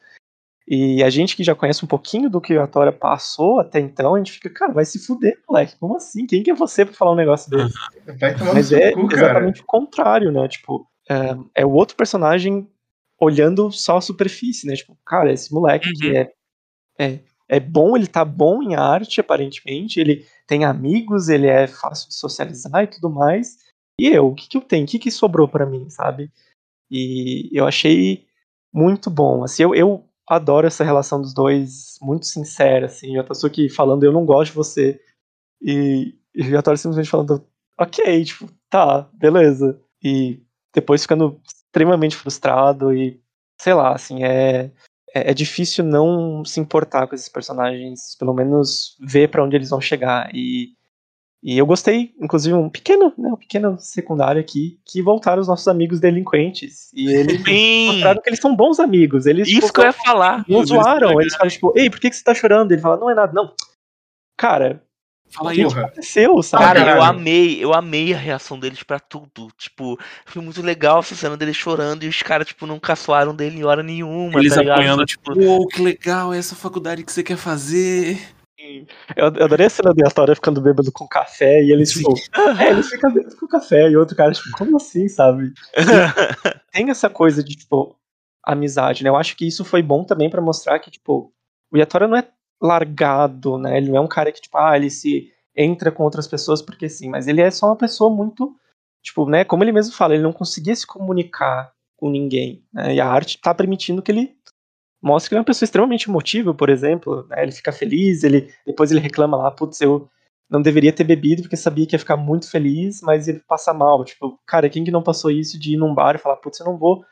[0.68, 4.16] E a gente que já conhece um pouquinho do que o Yatora passou até então,
[4.16, 6.26] a gente fica, cara, vai se fuder, moleque, como assim?
[6.26, 7.76] Quem que é você pra falar um negócio desse?
[8.20, 9.24] Vai tomar no Mas é cu, cara.
[9.24, 10.48] exatamente o contrário, né?
[10.48, 12.70] Tipo, é, é o outro personagem
[13.20, 14.76] olhando só a superfície, né?
[14.76, 16.16] Tipo, cara, esse moleque que Uhum.
[16.16, 16.32] é,
[17.00, 22.08] é, é bom, ele tá bom em arte, aparentemente, ele tem amigos, ele é fácil
[22.10, 23.58] de socializar e tudo mais.
[24.00, 24.86] E eu, o que, que eu tenho?
[24.86, 26.32] O que, que sobrou pra mim, sabe?
[26.92, 28.26] E eu achei
[28.74, 29.44] muito bom.
[29.44, 33.14] Assim, eu, eu adoro essa relação dos dois, muito sincera, assim.
[33.24, 35.00] Tô aqui falando, eu não gosto de você.
[35.62, 37.46] E, e o Yatora simplesmente falando,
[37.80, 39.80] ok, tipo, tá, beleza.
[40.04, 40.42] E
[40.74, 43.22] depois ficando extremamente frustrado e,
[43.60, 44.72] sei lá, assim, é,
[45.14, 49.70] é, é difícil não se importar com esses personagens, pelo menos ver pra onde eles
[49.70, 50.30] vão chegar.
[50.34, 50.76] E,
[51.44, 55.68] e eu gostei, inclusive, um pequeno, né, um pequeno secundário aqui, que voltaram os nossos
[55.68, 56.92] amigos delinquentes.
[56.94, 57.88] E eles Sim!
[57.88, 59.26] mostraram que eles são bons amigos.
[59.26, 60.46] Eles Isso tipo, que eu ia falar.
[60.48, 61.20] não Eles zoaram.
[61.20, 62.72] Eles falam, tipo, ei, por que, que você tá chorando?
[62.72, 63.54] Ele fala, não é nada, não.
[64.38, 64.84] Cara,
[65.32, 66.64] Fala o aí, aconteceu, sabe?
[66.66, 69.48] Cara, eu amei, eu amei a reação deles pra tudo.
[69.58, 73.60] Tipo, foi muito legal essa cena deles chorando e os caras, tipo, não caçoaram dele
[73.60, 74.40] em hora nenhuma.
[74.40, 78.20] Eles tá apoiando, tipo, uou, que legal, é essa faculdade que você quer fazer.
[79.16, 82.04] Eu, eu adorei a cena do Yatora ficando bêbado com café e eles, Sim.
[82.04, 85.46] tipo, é, ele fica bêbado com café e outro cara, tipo, como assim, sabe?
[85.46, 85.52] E
[86.72, 87.96] tem essa coisa de, tipo,
[88.44, 89.10] amizade, né?
[89.10, 91.34] Eu acho que isso foi bom também pra mostrar que, tipo,
[91.72, 92.28] o Yatora não é
[92.62, 93.78] largado, né?
[93.78, 96.88] Ele não é um cara que, tipo, ah, ele se entra com outras pessoas porque
[96.88, 98.56] sim, mas ele é só uma pessoa muito,
[99.02, 99.44] tipo, né?
[99.44, 102.96] Como ele mesmo fala, ele não conseguia se comunicar com ninguém, né?
[102.96, 104.36] E a arte tá permitindo que ele
[105.02, 107.44] mostre que ele é uma pessoa extremamente emotiva, por exemplo, né?
[107.44, 110.10] Ele fica feliz, ele depois ele reclama lá, putz, eu
[110.50, 114.04] não deveria ter bebido porque sabia que ia ficar muito feliz, mas ele passa mal.
[114.06, 116.66] Tipo, cara, quem que não passou isso de ir num bar e falar, putz, eu
[116.66, 117.04] não vou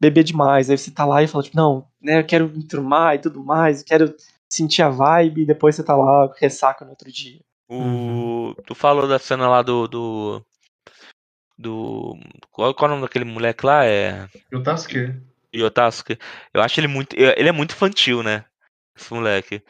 [0.00, 0.68] beber demais.
[0.70, 3.80] Aí você tá lá e fala, tipo, não, né, eu quero enturmar e tudo mais,
[3.80, 4.14] eu quero
[4.48, 7.40] sentir a vibe, e depois você tá lá, ressaca no outro dia.
[7.68, 8.54] O...
[8.66, 9.88] Tu falou da cena lá do.
[9.88, 10.42] do.
[11.58, 12.16] do-
[12.50, 13.84] Qual, qual é o nome daquele moleque lá?
[13.84, 14.28] É.
[14.50, 15.14] Eu tasquei.
[15.56, 16.18] Yotasuke.
[16.54, 17.14] Eu acho ele muito.
[17.16, 18.44] Ele é muito infantil, né?
[18.96, 19.62] Esse moleque.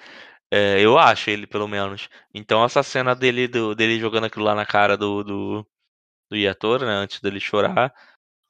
[0.50, 2.08] É, eu acho ele, pelo menos.
[2.34, 5.66] Então essa cena dele, do- dele jogando aquilo lá na cara do, do,
[6.30, 6.92] do Yatora, né?
[6.94, 7.94] Antes dele chorar.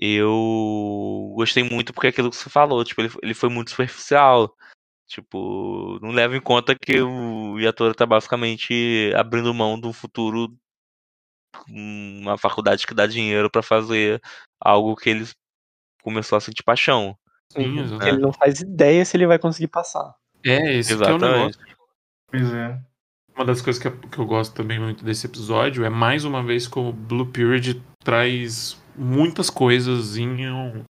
[0.00, 4.54] Eu gostei muito porque é aquilo que você falou, tipo, ele, ele foi muito superficial.
[5.08, 10.48] Tipo, não leva em conta que o Yatora tá basicamente abrindo mão do futuro
[11.68, 14.20] uma faculdade que dá dinheiro pra fazer
[14.60, 15.24] algo que ele
[16.02, 17.16] começou a sentir paixão.
[17.52, 17.84] Sim, Uhum.
[17.84, 18.08] exatamente.
[18.14, 20.14] Ele não faz ideia se ele vai conseguir passar.
[20.44, 21.58] É, esse que é o Exatamente.
[21.58, 21.76] negócio.
[22.30, 22.80] Pois é.
[23.34, 26.42] Uma das coisas que eu, que eu gosto também muito desse episódio é mais uma
[26.42, 30.82] vez como Blue Period traz muitas coisas em, um-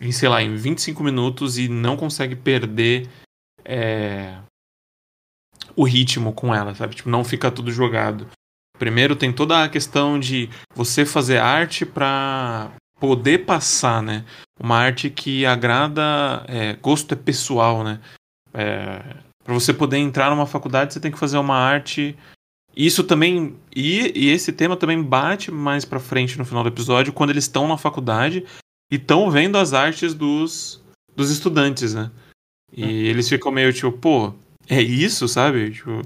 [0.00, 3.08] em sei lá, em 25 minutos e não consegue perder
[3.64, 4.38] é,
[5.76, 6.94] o ritmo com ela, sabe?
[6.94, 8.26] Tipo, não fica tudo jogado.
[8.78, 14.24] Primeiro tem toda a questão de você fazer arte pra poder passar, né?
[14.62, 17.98] Uma arte que agrada, é, gosto é pessoal, né?
[18.52, 19.02] É,
[19.42, 22.16] para você poder entrar numa faculdade, você tem que fazer uma arte.
[22.76, 23.56] Isso também.
[23.74, 27.44] E, e esse tema também bate mais pra frente no final do episódio, quando eles
[27.44, 28.44] estão na faculdade
[28.92, 30.82] e estão vendo as artes dos,
[31.16, 32.10] dos estudantes, né?
[32.72, 34.32] E eles ficam meio tipo, pô,
[34.68, 35.72] é isso, sabe?
[35.72, 36.02] Tipo,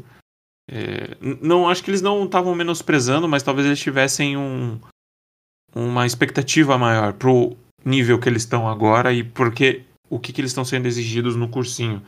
[0.70, 4.80] é, não acho que eles não estavam menosprezando, mas talvez eles tivessem um,
[5.74, 10.50] uma expectativa maior pro nível que eles estão agora e porque o que, que eles
[10.50, 12.02] estão sendo exigidos no cursinho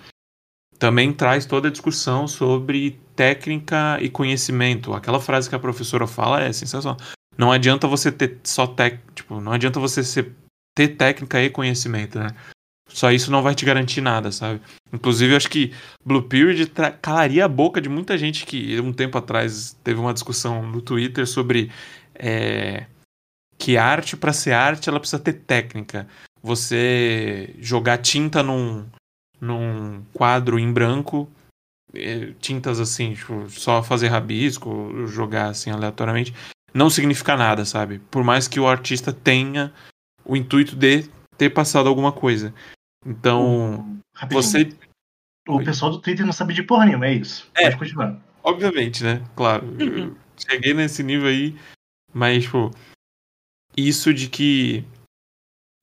[0.79, 4.93] também traz toda a discussão sobre técnica e conhecimento.
[4.93, 6.99] Aquela frase que a professora fala é sensacional.
[7.37, 10.33] Não adianta você ter só tec, tipo, não adianta você ser,
[10.75, 12.29] ter técnica e conhecimento, né?
[12.89, 14.61] Só isso não vai te garantir nada, sabe?
[14.93, 15.73] Inclusive, eu acho que
[16.05, 16.71] Blue Period
[17.03, 21.27] calaria a boca de muita gente que um tempo atrás teve uma discussão no Twitter
[21.27, 21.71] sobre
[22.15, 22.87] é,
[23.59, 26.07] que arte, para ser arte, ela precisa ter técnica.
[26.43, 28.87] Você jogar tinta num,
[29.41, 31.29] num quadro em branco,
[31.95, 36.35] eh, tintas assim, tipo, só fazer rabisco, jogar assim aleatoriamente,
[36.75, 37.99] não significa nada, sabe?
[38.11, 39.73] Por mais que o artista tenha
[40.25, 42.53] o intuito de ter passado alguma coisa.
[43.05, 44.43] Então, Rapidinho.
[44.43, 44.69] você,
[45.49, 47.49] O pessoal do Twitter não sabe de porra nenhuma, é isso.
[47.57, 47.65] É.
[47.65, 48.21] Pode continuar.
[48.43, 49.23] obviamente, né?
[49.35, 51.57] Claro, eu cheguei nesse nível aí,
[52.13, 52.71] mas, tipo,
[53.77, 54.85] isso de que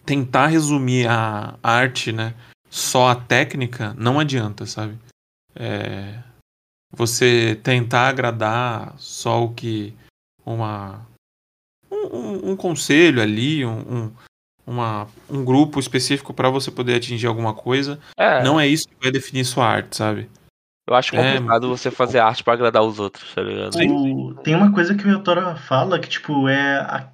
[0.06, 2.34] tentar resumir a arte, né,
[2.70, 4.98] só a técnica, não adianta, sabe?
[5.56, 6.20] É,
[6.92, 9.94] você tentar agradar só o que
[10.46, 11.06] uma
[11.92, 14.12] um, um- um conselho ali, um, um,
[14.66, 18.96] uma, um grupo específico para você poder atingir alguma coisa, É, não é isso que
[19.02, 20.30] vai definir sua arte, sabe?
[20.86, 23.74] eu acho é, complicado você fazer arte pra agradar os outros, tá ligado?
[23.78, 26.80] O- Tem uma coisa que o Yotora fala que, tipo, é.
[26.80, 27.10] a-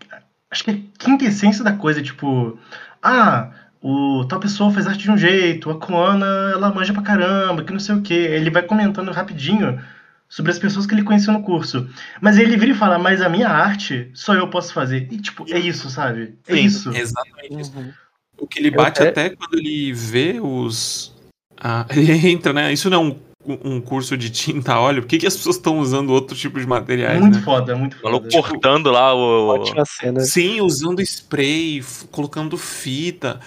[0.52, 2.58] acho que é a quintessência da coisa, tipo.
[3.02, 7.64] Ah, o tal pessoa faz arte de um jeito, a Koana, ela manja pra caramba,
[7.64, 8.14] que não sei o quê.
[8.14, 9.80] Ele vai comentando rapidinho
[10.28, 11.90] sobre as pessoas que ele conheceu no curso.
[12.22, 15.08] Mas ele vira e fala, mas a minha arte só eu posso fazer.
[15.12, 16.36] E, tipo, é isso, sabe?
[16.48, 16.94] É Sim, isso.
[16.96, 17.78] Exatamente isso.
[17.78, 17.94] Uhum.
[18.38, 19.36] O que ele Eu bate até- até...
[19.36, 21.14] quando ele vê os.
[21.60, 22.72] ah, ele entra, né?
[22.74, 25.02] Isso não é um, um curso de tinta a óleo.
[25.02, 27.44] Por que, que as pessoas estão usando outro tipo de materiais, muito né?
[27.44, 28.30] foda, muito foda.
[28.30, 29.48] cortando lá o.
[29.48, 30.20] Ótima cena.
[30.22, 33.40] Sim, usando spray, colocando fita.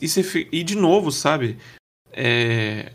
[0.00, 1.58] E, você e de novo, sabe?
[2.12, 2.92] É,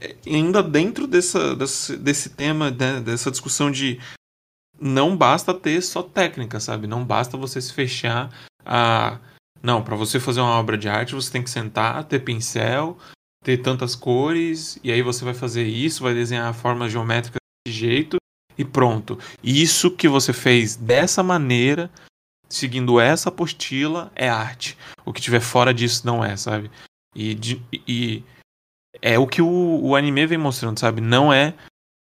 [0.00, 4.00] é, ainda dentro dessa, desse, desse tema, né, dessa discussão de
[4.80, 6.86] não basta ter só técnica, sabe?
[6.86, 8.30] Não basta você se fechar
[8.64, 9.18] a.
[9.62, 12.96] Não, para você fazer uma obra de arte, você tem que sentar, ter pincel,
[13.48, 18.18] ter tantas cores, e aí você vai fazer isso, vai desenhar formas geométricas desse jeito,
[18.58, 19.18] e pronto.
[19.42, 21.90] Isso que você fez dessa maneira
[22.46, 24.76] seguindo essa apostila é arte.
[25.02, 26.70] O que tiver fora disso não é, sabe?
[27.14, 28.22] E, de- e
[29.00, 31.00] é o que o, o anime vem mostrando, sabe?
[31.00, 31.54] Não é.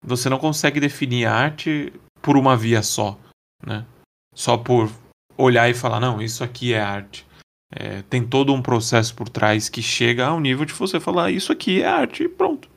[0.02, 1.92] Você não consegue definir arte
[2.22, 3.18] por uma via só,
[3.62, 3.84] né?
[4.34, 4.90] Só por
[5.36, 7.26] olhar e falar, não, isso aqui é arte.
[7.76, 11.50] É, tem todo um processo por trás que chega ao nível de você falar, isso
[11.50, 12.68] aqui é arte e pronto.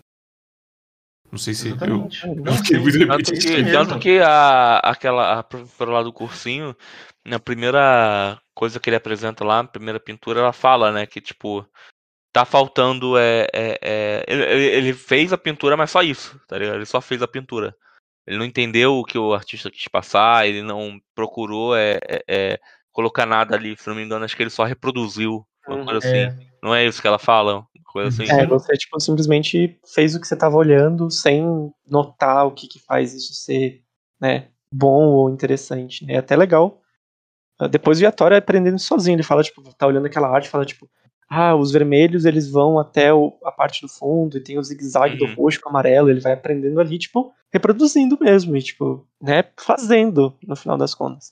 [1.31, 2.25] Não sei se eu, Exatamente.
[2.25, 6.75] eu Tanto é que, tanto que a, aquela a professora lá do cursinho,
[7.25, 11.67] na primeira coisa que ele apresenta lá, na primeira pintura, ela fala, né, que tipo,
[12.33, 16.57] tá faltando é, é, é- ele, ele- ele fez a pintura, mas só isso, tá
[16.57, 16.75] ligado?
[16.77, 17.75] Ele só fez a pintura.
[18.25, 22.59] Ele não entendeu o que o artista quis passar, ele não procurou é, é- é,
[22.97, 25.85] colocar nada ali, se não me engano, acho que ele só reproduziu, uma Uhum.
[25.85, 26.17] coisa assim.
[26.17, 27.63] É, Não é isso que ela fala?
[27.93, 28.31] Coisa assim.
[28.31, 32.79] É, você tipo, simplesmente fez o que você tava olhando sem notar o que, que
[32.79, 33.83] faz isso ser
[34.19, 36.03] né, bom ou interessante.
[36.07, 36.15] né?
[36.15, 36.81] É até legal.
[37.69, 39.15] Depois o Yatora é aprendendo sozinho.
[39.15, 40.89] Ele fala, tipo, tá olhando aquela arte e fala, tipo,
[41.29, 45.13] ah, os vermelhos eles vão até o- a parte do fundo e tem o zigue-zague
[45.21, 45.35] Uhum.
[45.35, 46.09] do roxo com o amarelo.
[46.09, 51.31] Ele vai aprendendo ali, tipo, reproduzindo mesmo e, tipo, né, fazendo no final das contas.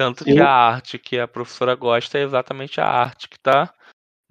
[0.00, 3.70] Tanto que Eu- a arte que a professora gosta é exatamente a arte que tá,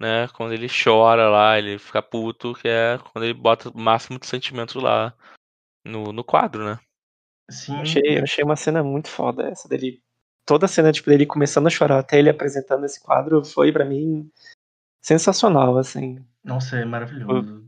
[0.00, 4.18] né, quando ele chora lá, ele fica puto, que é quando ele bota o máximo
[4.18, 5.14] de sentimento lá
[5.84, 6.80] no, no quadro, né?
[7.48, 7.76] sim.
[7.76, 10.02] Eu achei, eu achei uma cena muito foda essa dele.
[10.44, 13.84] Toda a cena, tipo, dele começando a chorar até ele apresentando esse quadro foi, pra
[13.84, 14.28] mim,
[15.00, 16.18] sensacional, assim.
[16.42, 17.64] Nossa, é maravilhoso.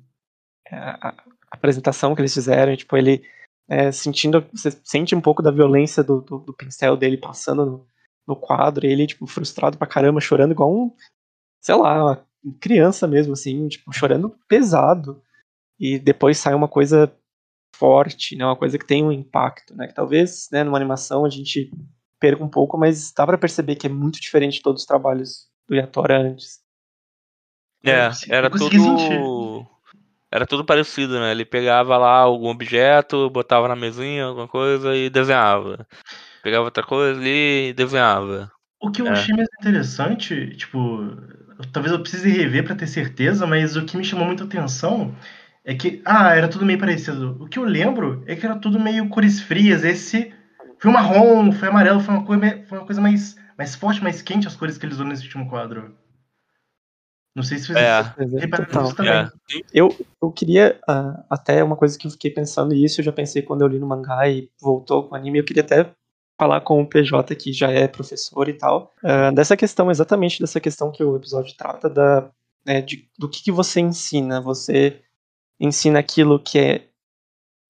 [0.69, 1.15] A, a
[1.53, 3.25] apresentação que eles fizeram, tipo, ele
[3.69, 7.92] é, sentindo, você sente um pouco da violência do, do, do pincel dele passando no,
[8.27, 10.95] no quadro, e ele, tipo, frustrado pra caramba, chorando igual um,
[11.61, 12.27] sei lá, uma
[12.61, 15.23] criança mesmo, assim, tipo, chorando pesado.
[15.79, 17.13] E depois sai uma coisa
[17.75, 21.31] forte, né, uma coisa que tem um impacto, né, que talvez, né, numa animação a
[21.31, 21.73] gente
[22.21, 25.49] perca um pouco, mas dá pra perceber que é muito diferente de todos os trabalhos
[25.69, 26.61] do Yatora antes.
[27.85, 29.67] É, era tudo.
[30.31, 31.33] Era tudo parecido, né?
[31.33, 35.87] Ele pegava lá algum objeto, botava na mesinha, alguma coisa e desenhava.
[36.43, 38.51] Pegava outra coisa ali e desenhava.
[38.81, 39.11] O que eu É.
[39.11, 40.99] achei mais interessante, tipo,
[41.73, 45.15] talvez eu precise rever pra ter certeza, mas o que me chamou muita atenção
[45.65, 47.37] é que, ah, era tudo meio parecido.
[47.41, 49.85] O que eu lembro é que era tudo meio cores frias.
[49.85, 50.35] Esse
[50.81, 54.21] foi marrom, foi amarelo, foi uma, cor, me- foi uma coisa mais, mais forte, mais
[54.21, 55.97] quente as cores que eles usam nesse último quadro.
[57.35, 58.03] Não sei se vocês É,
[58.41, 58.87] repararam total.
[58.87, 59.13] isso também.
[59.13, 59.31] É.
[59.73, 63.13] Eu, eu queria ah, até uma coisa que eu fiquei pensando, e isso eu já
[63.13, 65.91] pensei quando eu li no mangá e voltou com o anime, eu queria até
[66.39, 70.61] falar com o PJ que já é professor e tal, ah, dessa questão, exatamente dessa
[70.61, 72.31] questão que o episódio trata da,
[72.65, 74.41] né, de, do que, que você ensina.
[74.41, 75.01] Você
[75.61, 76.89] ensina aquilo que é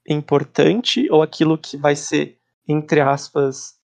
[0.09, 3.75] importante ou aquilo que vai ser, entre aspas,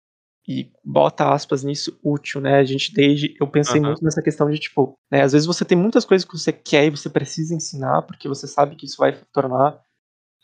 [0.46, 2.58] e bota aspas nisso, útil, né?
[2.58, 3.36] A gente desde.
[3.38, 3.88] Eu pensei Aham.
[3.88, 5.22] muito nessa questão de, tipo, né?
[5.22, 8.46] Às vezes você tem muitas coisas que você quer e você precisa ensinar, porque você
[8.46, 9.78] sabe que isso vai tornar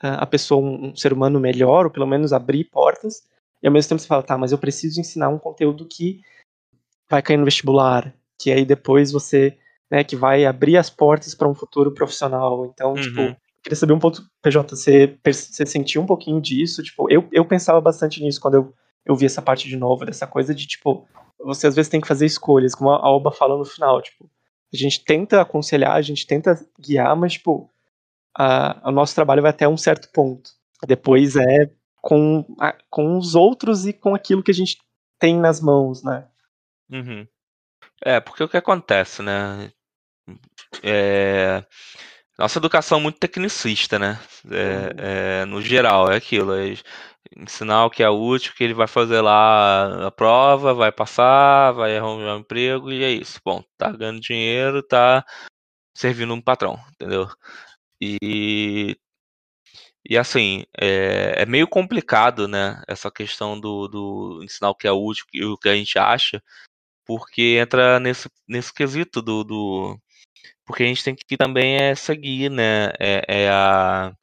[0.03, 3.23] ah, a pessoa um, um ser humano melhor, ou pelo menos abrir portas.
[3.65, 6.21] E ao mesmo tempo você fala, tá, mas eu preciso ensinar um conteúdo que
[7.09, 9.57] vai cair no vestibular, que aí depois você,
[9.91, 12.67] né, que vai abrir as portas para um futuro profissional.
[12.67, 13.01] Então, Uhum.
[13.01, 16.83] tipo, queria saber um ponto, PJ, você, você sentiu um pouquinho disso?
[16.83, 18.75] Tipo, eu, eu pensava bastante nisso quando eu,
[19.07, 21.09] eu vi essa parte de novo, dessa coisa de, tipo,
[21.39, 24.31] você às vezes tem que fazer escolhas, como a Alba fala no final, tipo,
[24.71, 27.71] a gente tenta aconselhar, a gente tenta guiar, mas, tipo,
[28.37, 30.51] a- o nosso trabalho vai até um certo ponto.
[30.87, 31.71] Depois é
[32.05, 34.77] com, a- com os outros e com aquilo que a gente
[35.19, 36.29] tem nas mãos, né?
[36.91, 37.27] Uhum.
[38.05, 39.73] É, porque o que acontece, né?
[40.83, 41.65] É,
[42.39, 44.21] Nossa educação é muito tecnicista, né?
[44.51, 46.55] É, é, no geral, é aquilo.
[46.55, 46.75] É
[47.37, 51.97] ensinar o que é útil, que ele vai fazer lá a prova, vai passar, vai
[51.99, 53.41] arrumar um emprego e é isso.
[53.45, 55.25] Bom, tá ganhando dinheiro, tá
[55.97, 57.29] servindo um patrão, entendeu?
[58.01, 58.97] E,
[60.09, 62.83] e assim, é, é meio complicado, né?
[62.87, 66.43] Essa questão do, do ensinar o que é útil e o que a gente acha,
[67.07, 69.99] porque entra nesse, nesse quesito do, do.
[70.67, 72.93] Porque a gente tem que também é seguir, né?
[73.01, 74.15] É, é a.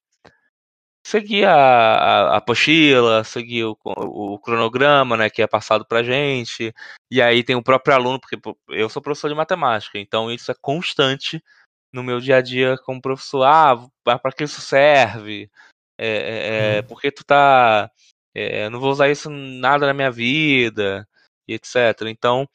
[1.03, 6.73] Seguir a, a, a apostila, seguir o, o cronograma, né, que é passado pra gente.
[7.09, 10.55] E aí tem o próprio aluno, porque eu sou professor de matemática, então isso é
[10.61, 11.43] constante
[11.91, 13.43] no meu dia a dia como professor.
[13.43, 15.49] Ah, para que isso serve?
[15.97, 17.89] É, é, é, porque tu tá.
[18.33, 21.07] É, não vou usar isso nada na minha vida,
[21.47, 22.07] e etc.
[22.09, 22.47] Então,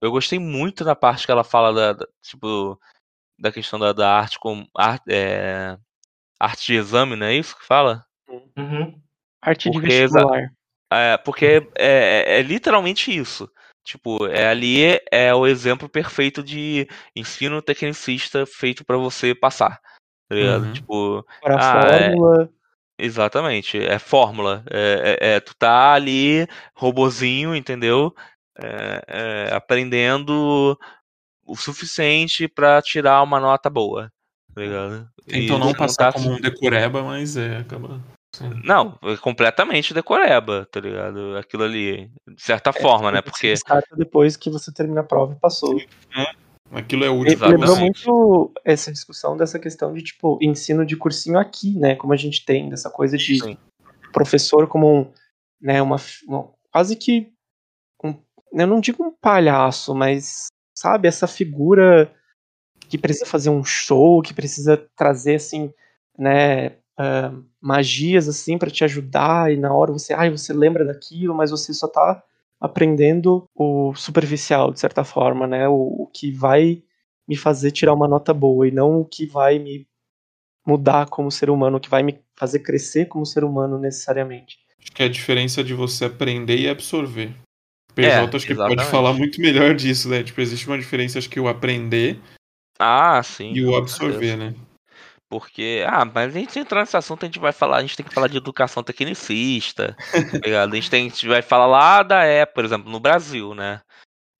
[0.00, 2.78] eu gostei muito da parte que ela fala da, da tipo
[3.38, 5.76] da questão da, da arte como arte, é,
[6.38, 8.04] arte de exame, não é isso que fala?
[8.56, 9.00] Uhum.
[9.42, 10.52] Arte de Porque exa- vestibular.
[10.92, 13.50] É, porque é, é- é literalmente isso.
[13.84, 19.80] Tipo, é ali é o exemplo perfeito de ensino tecnicista feito pra você passar.
[20.28, 20.64] Tá ligado?
[20.64, 20.72] Uhum.
[20.72, 22.50] Tipo, Para a ah, é- fórmula.
[22.98, 24.64] Exatamente, é fórmula.
[24.70, 28.14] É, é- é- tu tá ali, robozinho, entendeu?
[28.56, 29.02] É,
[29.48, 30.78] é, aprendendo
[31.46, 34.10] o suficiente pra tirar uma nota boa.
[34.54, 35.08] Tá ligado?
[35.26, 38.00] Tentam E não você passar tá- como um decoreba, mas é, acaba.
[38.34, 38.62] sendo.
[38.64, 41.36] Não, é completamente decoreba, tá ligado?
[41.36, 42.08] Aquilo ali.
[42.28, 43.18] De certa forma, né?
[43.18, 43.50] Você Porque.
[43.50, 45.76] descarta depois que você termina a prova e passou.
[46.70, 47.32] Aquilo é útil.
[47.34, 47.60] Exatamente.
[47.60, 51.94] lembrou muito essa discussão dessa questão de, tipo, ensino de cursinho aqui, né?
[51.94, 53.58] Como a gente tem, dessa coisa de Sim.
[54.12, 55.12] professor como um,
[55.60, 55.96] né, uma,
[56.26, 57.32] uma- quase que
[58.02, 58.14] um,
[58.52, 62.12] eu não digo um palhaço, mas sabe, essa figura
[62.88, 65.72] que precisa fazer um show, que precisa trazer assim,
[66.18, 71.34] né, ah, magias assim para te ajudar e na hora você, ai, você lembra daquilo,
[71.34, 72.22] mas você só tá
[72.64, 76.82] aprendendo o superficial de certa forma, né, o, o que vai
[77.28, 79.86] me fazer tirar uma nota boa e não o que vai me
[80.66, 84.58] mudar como ser humano, o que vai me fazer crescer como ser humano necessariamente.
[84.80, 87.34] Acho que é a diferença de você aprender e absorver.
[87.96, 88.90] É, PJ acho que pode exatamente.
[88.90, 90.22] falar muito melhor disso, né?
[90.22, 92.18] Tipo, existe uma diferença, acho que o aprender
[92.78, 93.52] Ah, sim.
[93.52, 94.54] e o absorver, né?
[95.34, 98.06] Porque, ah, mas a gente entrar nesse assunto, a gente vai falar, a gente tem
[98.06, 99.96] que falar de educação tecnicista,
[100.40, 100.62] tá?
[100.62, 103.82] A gente, tem, a gente vai falar lá da época, por exemplo, no Brasil, né?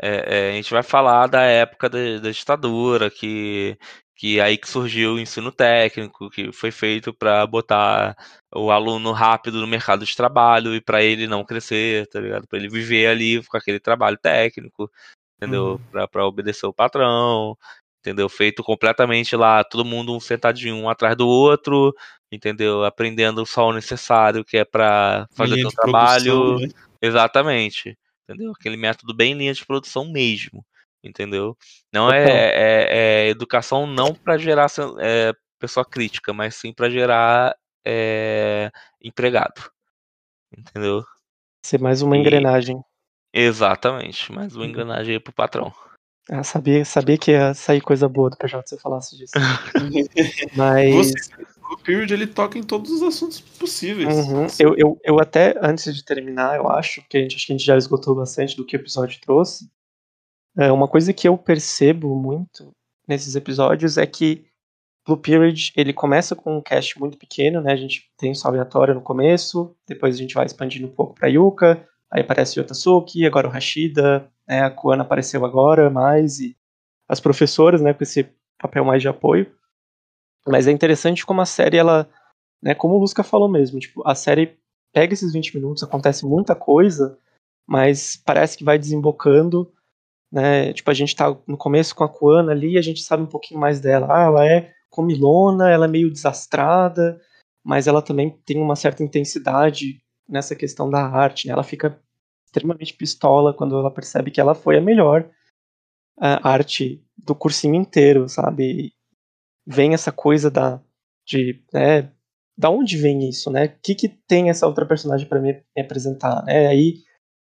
[0.01, 3.77] É, é, a gente vai falar da época da, da ditadura, que,
[4.15, 8.15] que aí que surgiu o ensino técnico, que foi feito para botar
[8.55, 12.47] o aluno rápido no mercado de trabalho e para ele não crescer, tá ligado?
[12.47, 14.89] Para ele viver ali com aquele trabalho técnico,
[15.37, 15.81] entendeu?
[15.93, 16.07] Uhum.
[16.07, 17.59] Para obedecer o patrão,
[18.05, 18.29] entendeu?
[18.29, 21.95] Feito completamente lá, todo mundo um sentadinho um atrás do outro,
[22.31, 22.85] entendeu?
[22.85, 26.59] Aprendendo só o necessário que é para fazer produção, trabalho.
[26.61, 26.69] né?
[27.01, 27.99] Exatamente.
[28.29, 28.53] Entendeu?
[28.53, 30.65] Aquele método bem linha de produção mesmo.
[31.03, 31.57] Entendeu?
[31.93, 34.67] Não é, é- é educação não para gerar
[35.01, 38.71] é, pessoa crítica, mas sim para gerar é,
[39.03, 39.71] empregado.
[40.57, 41.05] Entendeu?
[41.65, 42.83] Ser mais uma E- engrenagem.
[43.33, 44.31] Exatamente.
[44.31, 45.73] Mais uma engrenagem aí pro patrão.
[46.31, 49.33] Ah, sabia, sabia que ia sair coisa boa do PJ se eu falasse disso.
[50.57, 50.95] Mas.
[50.95, 51.15] Você,
[51.71, 54.09] o Period ele toca em todos os assuntos possíveis.
[54.09, 54.47] Uhum.
[54.59, 57.57] Eu, eu, eu até, antes de terminar, eu acho que a gente, acho que a
[57.57, 59.69] gente já esgotou bastante do que o episódio trouxe.
[60.57, 62.73] É, uma coisa que eu percebo muito
[63.09, 64.47] nesses episódios é que
[65.07, 67.73] Blue Period, ele começa com um cast muito pequeno, né?
[67.73, 71.29] A gente tem o aleatório no começo, depois a gente vai expandindo um pouco pra
[71.29, 74.63] Yuka, aí aparece o Yotasuki, agora o Rashida, né?
[74.63, 76.57] A Kuana apareceu agora mais, e
[77.09, 79.53] as professoras, né, com esse papel mais de apoio.
[80.47, 82.09] Mas é interessante como a série, ela,
[82.63, 84.57] né, como o Lusca falou mesmo, tipo, a série
[84.93, 87.19] pega esses 20 minutos, acontece muita coisa,
[87.67, 89.73] mas parece que vai desembocando,
[90.31, 93.27] né, tipo, a gente tá no começo com a Kuana ali, a gente sabe um
[93.27, 97.21] pouquinho mais dela, ah, ela é comilona, ela é meio desastrada,
[97.65, 101.53] mas ela também tem uma certa intensidade nessa questão da arte, né?
[101.53, 102.01] Ela fica
[102.59, 105.29] extremamente pistola quando ela percebe que ela foi a melhor
[106.19, 108.93] a arte do cursinho inteiro, sabe?
[109.67, 110.81] Vem essa coisa da
[111.27, 112.13] de, né,
[112.57, 113.65] da onde vem isso, né?
[113.67, 116.69] O que que tem essa outra personagem para me, me apresentar, né?
[116.69, 117.03] Aí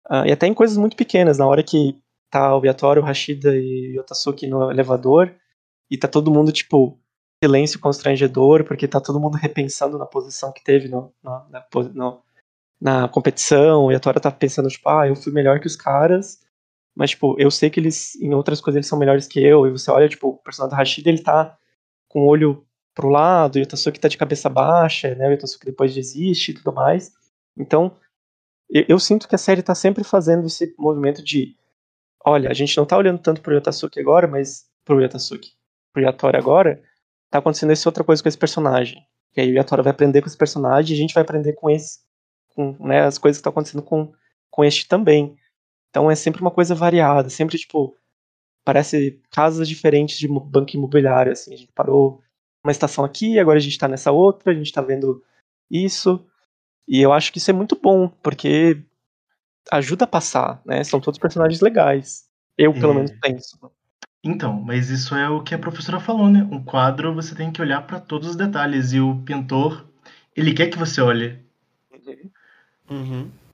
[0.09, 1.99] ah, e até em coisas muito pequenas, na hora que
[2.31, 5.33] tá o Yatora, o Rashida e o Yotasuki no elevador
[5.91, 6.99] e tá todo mundo tipo
[7.43, 12.23] silêncio constrangedor, porque tá todo mundo repensando na posição que teve no, no- na, no-
[12.79, 16.39] na competição, e a Tora tá pensando, tipo, ah, eu fui melhor que os caras,
[16.95, 19.71] mas, tipo, eu sei que eles, em outras coisas, eles são melhores que eu, e
[19.71, 21.57] você olha, tipo, o personagem do Rashid, ele tá
[22.07, 22.65] com o olho
[22.95, 26.53] pro lado, e o Yotasuki tá de cabeça baixa, né, o Yotasuki depois desiste e
[26.55, 27.11] tudo mais,
[27.57, 27.95] então,
[28.69, 31.55] eu, eu sinto que a série tá sempre fazendo esse movimento de,
[32.25, 35.51] olha, a gente não tá olhando tanto pro Yotasuki agora, mas pro Yotasuki,
[35.93, 36.81] pro Yatori agora,
[37.29, 39.01] tá acontecendo essa outra coisa com esse personagem.
[39.35, 41.69] E aí o Yatora vai aprender com esse personagem e a gente vai aprender com
[41.69, 41.99] esse,
[42.57, 44.11] com né, as coisas que estão acontecendo com,
[44.49, 45.37] com este também.
[45.91, 47.95] Então é sempre uma coisa variada, sempre tipo
[48.65, 51.53] parece casas diferentes de banco imobiliário assim.
[51.53, 52.21] A gente parou
[52.65, 55.23] uma estação aqui, agora a gente tá nessa outra, a gente tá vendo
[55.69, 56.25] isso.
[56.87, 58.81] E eu acho que isso é muito bom, porque
[59.71, 60.83] ajuda a passar, né?
[60.83, 62.25] São todos personagens legais.
[62.57, 62.95] Eu, pelo É.
[62.95, 63.59] menos, penso.
[64.23, 66.47] Então, mas isso é o que a professora falou, né?
[66.51, 69.87] Um quadro você tem que olhar para todos os detalhes e o pintor,
[70.35, 71.39] ele quer que você olhe.
[71.91, 72.29] Uhum.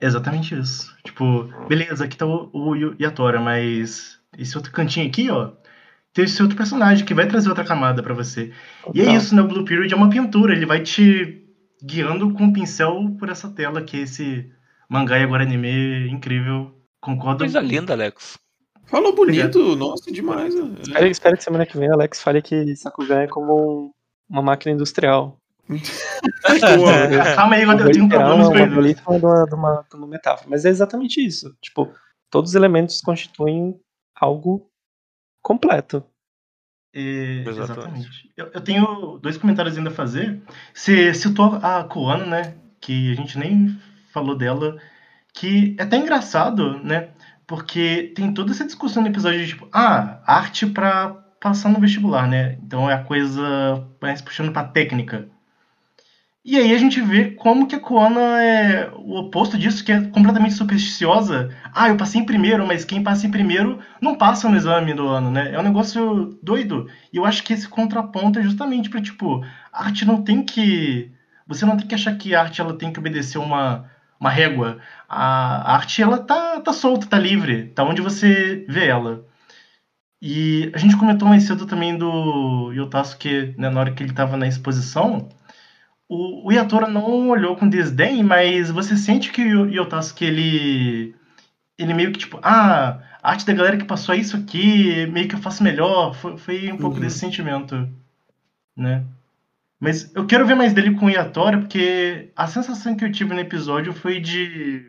[0.00, 0.94] Exatamente isso.
[1.04, 5.52] Tipo, beleza, aqui tá o, o Yatora, mas esse outro cantinho aqui, ó,
[6.12, 8.52] tem esse outro personagem que vai trazer outra camada pra você.
[8.92, 9.42] E é isso, né?
[9.42, 11.44] O Blue Period é uma pintura, ele vai te
[11.82, 14.50] guiando com o pincel por essa tela que é esse
[14.88, 16.72] mangá e agora anime incrível.
[17.00, 17.38] Concordo.
[17.40, 18.38] Coisa linda, Alex.
[18.86, 20.54] Falou bonito, nossa, demais.
[20.54, 20.70] né?
[20.82, 23.90] Espero, espero que semana que vem o Alex fale que Sakugan é como um-
[24.30, 25.38] uma máquina industrial.
[25.68, 25.78] Boa.
[27.36, 28.74] Calma aí, eu Vou tenho literar problemas uma, com uma isso.
[28.74, 30.50] dualíssima de uma, de, uma, de uma metáfora.
[30.50, 31.56] Mas é exatamente isso.
[31.60, 31.92] Tipo,
[32.30, 33.78] todos os elementos constituem
[34.14, 34.70] algo
[35.42, 36.04] completo.
[36.94, 37.60] É, Exatamente.
[37.62, 38.32] exatamente.
[38.36, 40.40] Eu, eu tenho dois comentários ainda a fazer.
[40.72, 42.54] Você citou a Koano, né?
[42.80, 43.76] Que a gente nem
[44.12, 44.76] falou dela.
[45.32, 47.08] Que é até engraçado, né?
[47.46, 51.08] Porque tem toda essa discussão no episódio de tipo, ah, arte pra
[51.40, 52.56] passar no vestibular, né?
[52.62, 55.28] Então é a coisa mais puxando pra técnica.
[56.46, 60.00] E aí a gente vê como que a Koana é o oposto disso, que é
[60.08, 61.48] completamente supersticiosa.
[61.72, 65.08] Ah, eu passei em primeiro, mas quem passa em primeiro não passa no exame do
[65.08, 65.52] ano, né?
[65.54, 66.86] É um negócio doido.
[67.10, 69.42] E eu acho que esse contraponto é justamente para tipo,
[69.72, 71.10] a arte não tem que.
[71.46, 73.90] Você não tem que achar que a arte ela tem que obedecer uma,
[74.20, 74.78] uma régua.
[75.08, 79.24] A arte ela tá, tá solta, tá livre, tá onde você vê ela.
[80.20, 84.36] E a gente comentou mais cedo também do Yotasuke, né, na hora que ele estava
[84.36, 85.28] na exposição
[86.08, 91.14] o, o Yatora não olhou com desdém, mas você sente que o Yotasuke, ele.
[91.78, 95.26] Ele meio que tipo, ah, a arte da galera que passou é isso aqui, meio
[95.28, 96.14] que eu faço melhor.
[96.14, 97.02] Foi, foi um pouco Uhum.
[97.02, 97.88] desse sentimento,
[98.76, 99.04] né?
[99.80, 103.34] Mas eu quero ver mais dele com o Yatora, porque a sensação que eu tive
[103.34, 104.86] no episódio foi de.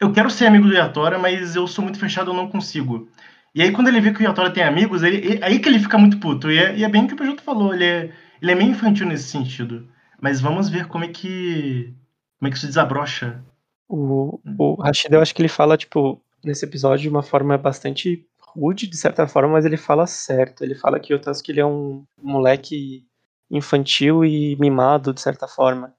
[0.00, 3.08] Eu quero ser amigo do Yatora, mas eu sou muito fechado, eu não consigo.
[3.54, 5.80] E aí, quando ele vê que o Yatora tem amigos, ele, é aí que ele
[5.80, 6.50] fica muito puto.
[6.50, 8.70] E é, e é bem o que o PJ falou, ele é, ele é meio
[8.70, 9.88] infantil nesse sentido.
[10.20, 11.94] Mas vamos ver como é que.
[12.38, 13.42] Como é que isso desabrocha.
[13.88, 18.26] O, o Rashida, eu acho que ele fala, tipo, nesse episódio de uma forma bastante
[18.38, 20.62] rude, de certa forma, mas ele fala certo.
[20.62, 23.06] Ele fala que o Yotasuke ele é um moleque
[23.50, 25.94] infantil e mimado, de certa forma.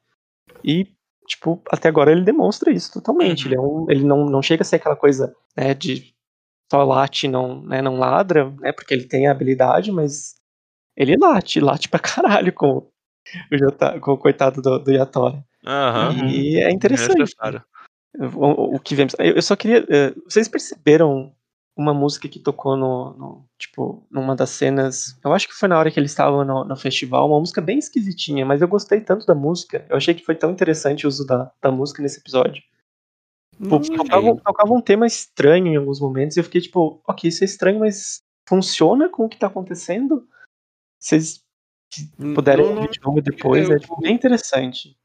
[0.63, 0.87] E,
[1.25, 3.47] tipo, até agora ele demonstra isso totalmente.
[3.47, 6.13] Ele, é um, ele não, não chega a ser aquela coisa, né, de
[6.71, 10.35] só late e não, né, não ladra, né, porque ele tem a habilidade, mas
[10.95, 12.87] ele late, late pra caralho com
[13.51, 15.43] o, Jota, com o coitado do, do Yatora.
[15.65, 16.09] Aham.
[16.21, 16.29] Uhum.
[16.29, 17.19] E é interessante.
[17.19, 17.63] Necessário.
[18.35, 19.13] O, o que vemos.
[19.19, 19.85] Eu, eu só queria.
[19.89, 21.33] eh, Vocês perceberam
[21.77, 25.17] uma música que tocou no, no- Tipo, numa das cenas.
[25.23, 27.77] Eu acho que foi na hora que eles estavam no, no festival, uma música bem
[27.77, 29.85] esquisitinha, mas eu gostei tanto da música.
[29.89, 32.63] Eu achei que foi tão interessante o uso da, da música nesse episódio.
[33.61, 37.27] Tipo, Não, tocava, tocava um tema estranho em alguns momentos e eu fiquei tipo, ok,
[37.27, 40.25] isso é estranho, mas funciona com o que tá acontecendo?
[40.97, 41.43] Vocês
[42.35, 44.97] puderem não, não, ouvir de novo depois, eu- é tipo, bem interessante.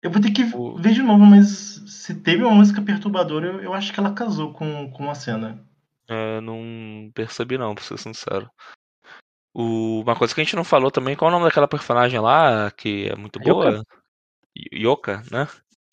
[0.00, 1.48] Eu vou ter que ver de novo, mas
[1.86, 5.64] se teve uma música perturbadora, eu, eu acho que ela casou com, com a cena.
[6.08, 8.48] É, não percebi não, pra ser sincero.
[9.54, 12.20] O- Uma coisa que a gente não falou também, qual é o nome daquela personagem
[12.20, 13.52] lá, que é muito Yoka.
[13.52, 13.82] boa?
[14.56, 15.48] Y- Yoka, né?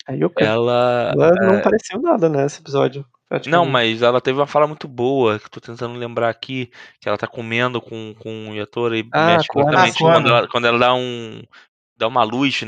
[0.06, 1.10] A Yuka, Ela.
[1.12, 3.04] ela não apareceu nada nesse episódio.
[3.46, 6.70] Não, mas ela teve uma fala muito boa, que eu tô tentando lembrar aqui,
[7.00, 10.14] que ela tá comendo com, com o Yatora e Ah, mexe completamente Ah, Koana.
[10.14, 11.42] quando ela, quando ela dá um.
[11.96, 12.62] dá uma luz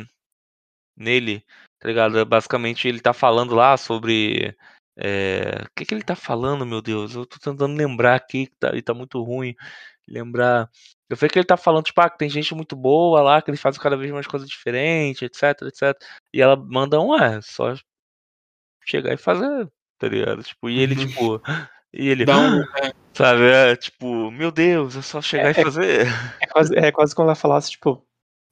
[0.97, 1.45] nele.
[1.79, 2.25] Tá ligado?
[2.27, 4.57] Basicamente ele tá falando lá sobre.
[4.99, 7.15] é, O que, que ele tá falando, meu Deus?
[7.15, 9.55] Eu tô tentando lembrar aqui, que tá, e tá muito ruim.
[10.09, 10.69] Lembrar.
[11.09, 13.49] Eu sei que ele tá falando, tipo, ah, que tem gente muito boa lá, que
[13.51, 15.97] eles fazem cada vez mais coisas diferentes, etc, etc.
[16.35, 17.75] E ela manda um, é, só
[18.85, 19.69] chegar e fazer,
[19.99, 20.43] tá ligado?
[20.43, 21.07] Tipo, e ele, Uhum.
[21.07, 21.43] tipo.
[21.91, 22.27] E ele.
[22.27, 26.07] Dá um, é, Sabe, é tipo, meu Deus, é só chegar É- e fazer.
[26.39, 28.05] É quase, é quase como ela falasse, tipo,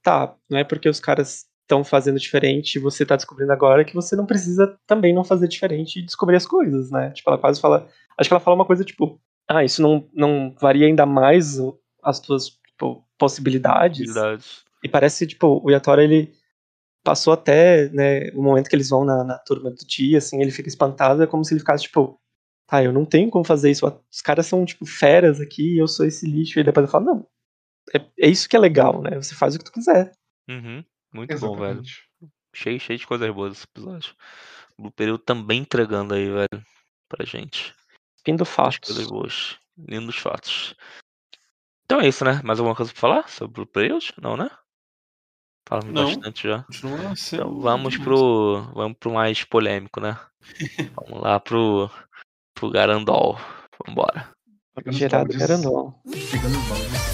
[0.02, 3.94] tá, não é porque os caras estão fazendo diferente e você tá descobrindo agora que
[3.94, 7.10] você não precisa também não fazer diferente e descobrir as coisas, né?
[7.10, 7.86] Tipo, ela quase fala.
[8.18, 11.58] Acho que ela fala uma coisa tipo, ah, isso não, não varia ainda mais
[12.02, 14.14] as tuas tipo, possibilidades.
[14.14, 14.44] Verdade.
[14.82, 16.32] E parece, tipo, o Yatora, ele
[17.06, 20.50] passou até, né, o momento que eles vão na, na turma do dia, assim, ele
[20.50, 22.20] fica espantado, é como se ele ficasse, tipo,
[22.66, 25.86] tá, eu não tenho como fazer isso, os caras são, tipo, feras aqui, e eu
[25.86, 27.26] sou esse lixo, e depois ele fala, não,
[27.94, 30.10] é, é isso que é legal, né, você faz o que tu quiser.
[30.50, 30.84] Uhum.
[31.14, 31.80] Muito bom, velho.
[31.80, 32.08] Exatamente.
[32.52, 34.12] Cheio, cheio de coisas boas esse episódio.
[34.76, 36.66] O Blue Período também entregando aí, velho,
[37.08, 37.72] pra gente.
[38.24, 38.80] Fim do As fato.
[38.80, 39.56] coisas boas.
[39.78, 40.74] Lindos fatos.
[41.84, 42.40] Então é isso, né?
[42.42, 44.06] Mais alguma coisa pra falar sobre o Blue Período?
[44.20, 44.50] Não, né?
[45.68, 46.04] Falamos Não.
[46.04, 46.64] bastante já.
[46.72, 48.62] Então vamos pro.
[48.74, 50.16] Vamos pro mais polêmico, né?
[50.94, 51.90] vamos lá pro.
[52.54, 53.38] pro Garandol.
[53.86, 54.30] Vambora.
[54.86, 55.36] Os Gerado baldes.
[55.38, 56.00] Garandol.
[56.30, 57.06] Pegando baldes.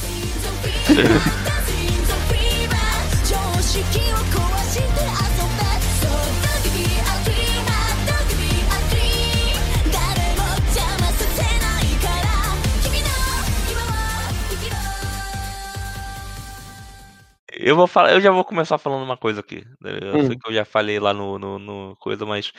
[17.63, 19.65] Eu vou falar, eu já vou começar falando uma coisa aqui.
[19.81, 19.99] né?
[20.01, 20.27] Eu Hum.
[20.27, 22.53] sei que eu já falei lá no, no, no coisa, mas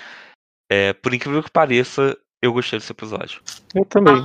[0.71, 3.41] é, por incrível que pareça, eu gostei desse episódio.
[3.75, 4.15] Eu também.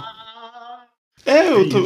[1.27, 1.79] É, eu tô.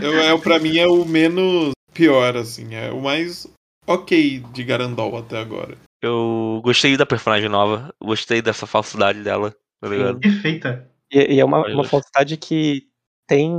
[0.00, 2.74] Eu, é, pra mim é o menos pior, assim.
[2.74, 3.46] É o mais
[3.86, 5.76] ok de Garandol até agora.
[6.02, 10.20] Eu gostei da personagem nova, gostei dessa falsidade dela, tá ligado?
[10.20, 10.88] Perfeita.
[11.12, 12.86] E, e é uma, uma falsidade que
[13.26, 13.52] tem.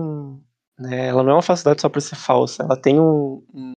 [0.80, 3.72] Né, ela não é uma falsidade só por ser falsa, ela tem um, um,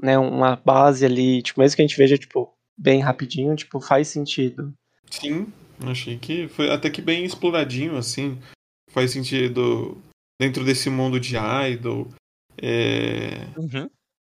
[0.00, 4.08] né, uma base ali, tipo, mesmo que a gente veja, tipo, bem rapidinho, tipo, faz
[4.08, 4.72] sentido.
[5.10, 5.52] Sim,
[5.86, 8.38] achei que foi até que bem exploradinho, assim.
[8.90, 10.00] Faz sentido
[10.40, 12.08] dentro desse mundo de idol,
[12.60, 13.88] é, Uhum.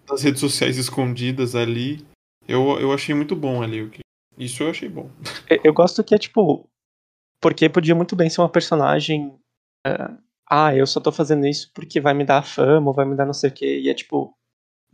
[0.09, 2.05] das redes sociais escondidas ali.
[2.49, 3.83] Eu, eu achei muito bom ali.
[3.83, 4.01] o que-
[4.39, 5.11] Isso eu achei bom.
[5.51, 6.69] Eu, eu gosto que é, tipo,
[7.41, 9.35] porque podia muito bem ser uma personagem.
[9.87, 9.97] é,
[10.51, 13.27] ah, eu só tô fazendo isso porque vai me dar fama, ou vai me dar
[13.27, 13.81] não sei o quê.
[13.81, 14.33] E é, tipo,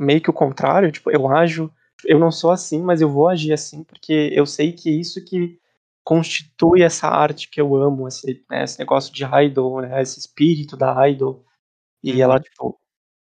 [0.02, 1.72] meio que o contrário, tipo, eu ajo.
[2.04, 5.58] Eu não sou assim, mas eu vou agir assim porque eu sei que isso que
[6.04, 10.76] constitui essa arte que eu amo, esse, né, esse negócio de idol, né, esse espírito
[10.76, 11.44] da idol.
[12.02, 12.20] E Uhum.
[12.22, 12.78] ela, tipo,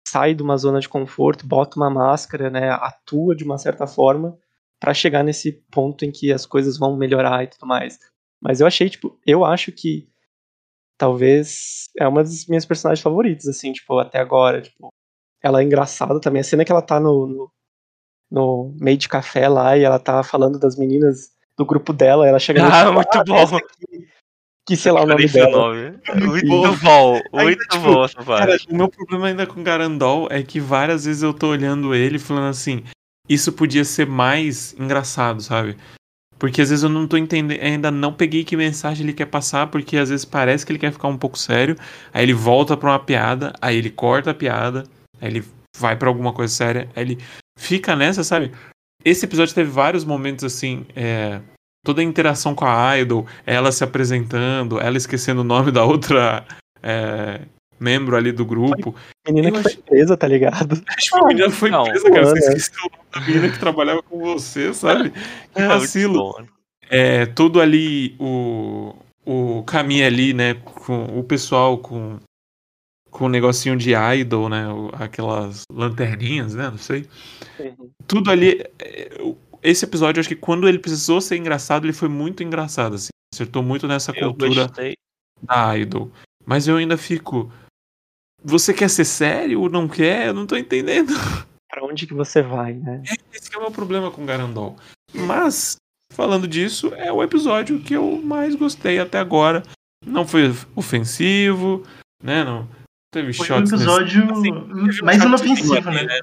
[0.08, 4.38] sai de uma zona de conforto, bota uma máscara, né, atua de uma certa forma
[4.80, 8.00] pra chegar nesse ponto em que as coisas vão melhorar e tudo mais.
[8.42, 10.10] Mas eu achei, tipo, eu acho que
[10.98, 14.90] talvez é uma das minhas personagens favoritas, assim, tipo, até agora, tipo,
[15.42, 17.52] ela é engraçada também, a cena que ela tá no, no,
[18.32, 22.40] no meio de café lá e ela tá falando das meninas do grupo dela, ela
[22.40, 23.36] chega Ah, no- muito bom.
[23.38, 24.08] essa aqui",
[24.68, 25.52] que sei lá o nome dela.
[25.52, 26.00] nome.
[26.26, 26.76] Muito bom.
[26.78, 31.06] bom, muito tipo, bom essa Cara, o meu problema ainda com Garandol é que várias
[31.06, 32.84] vezes eu tô olhando ele falando assim,
[33.28, 35.78] isso podia ser mais engraçado, sabe?
[36.38, 39.68] Porque às vezes eu não tô entendendo, ainda não peguei que mensagem ele quer passar,
[39.68, 41.76] porque às vezes parece que ele quer ficar um pouco sério,
[42.12, 44.84] aí ele volta pra uma piada, aí ele corta a piada,
[45.22, 45.44] aí ele
[45.78, 47.18] vai pra alguma coisa séria, aí ele
[47.58, 48.52] fica nessa, sabe?
[49.06, 51.40] Esse episódio teve vários momentos assim, é,
[51.86, 56.46] toda a interação com a Idol, ela se apresentando, ela esquecendo o nome da outra
[56.84, 57.42] é,
[57.80, 58.94] membro ali do grupo.
[59.28, 60.84] Menina Eu que foi achei- presa, tá ligado?
[60.98, 62.26] Acho que a menina foi não, presa, cara.
[62.26, 62.58] Você mano.
[62.58, 65.12] esqueceu o nome da menina que trabalhava com você, sabe?
[65.54, 66.14] Que É, muito vacilo.
[66.14, 66.46] bom.
[66.90, 68.94] É, todo ali, o,
[69.26, 72.18] o caminho ali, né, com o pessoal com,
[73.12, 77.06] com o negocinho de idol, né, aquelas lanterninhas, né, não sei.
[78.08, 82.08] Tudo ali, é, o- esse episódio, acho que quando ele precisou ser engraçado, ele foi
[82.10, 83.10] muito engraçado, assim.
[83.34, 84.96] Acertou muito nessa Eu cultura gostei.
[85.44, 86.12] da idol.
[86.46, 87.52] Mas eu ainda fico...
[88.44, 90.28] Você quer ser sério ou não quer?
[90.28, 91.14] Eu não tô entendendo.
[91.70, 93.04] Pra onde que você vai, né?
[93.32, 94.76] Esse que é o meu problema com Garandol.
[95.14, 95.76] Mas,
[96.12, 99.62] falando disso, é o episódio que eu mais gostei até agora.
[100.06, 101.84] Não foi ofensivo,
[102.22, 102.44] né?
[102.44, 102.68] Não
[103.12, 106.20] teve Foi um shots episódio Assim, teve um mais shotzinho inofensivo, ali, né?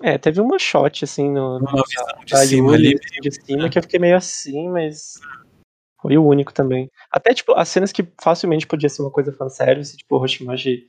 [0.00, 2.94] É, teve uma shot, assim, no, Uma visão de da cima ali.
[2.94, 5.14] assim, de cima, que eu fiquei meio assim, mas
[6.00, 6.88] foi o único também.
[7.10, 10.88] Até, tipo, as cenas que facilmente podia ser uma coisa fanservice, tipo, o Hoshimaji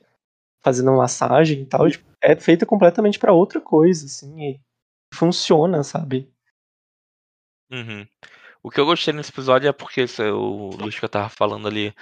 [0.62, 4.60] fazendo uma massagem e tal, tipo, é feita completamente pra outra coisa, assim, e
[5.12, 6.30] funciona, sabe?
[7.72, 8.06] Uhum.
[8.62, 11.66] O que eu gostei nesse episódio é porque esse, o Luiz que eu tava falando
[11.66, 11.94] ali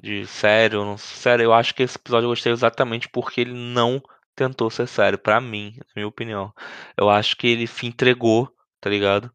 [0.00, 4.02] de sério, não sério, eu acho que esse episódio eu gostei exatamente porque ele não
[4.34, 6.52] tentou ser sério, pra mim, na minha opinião.
[6.96, 9.30] Eu acho que ele se entregou, tá ligado?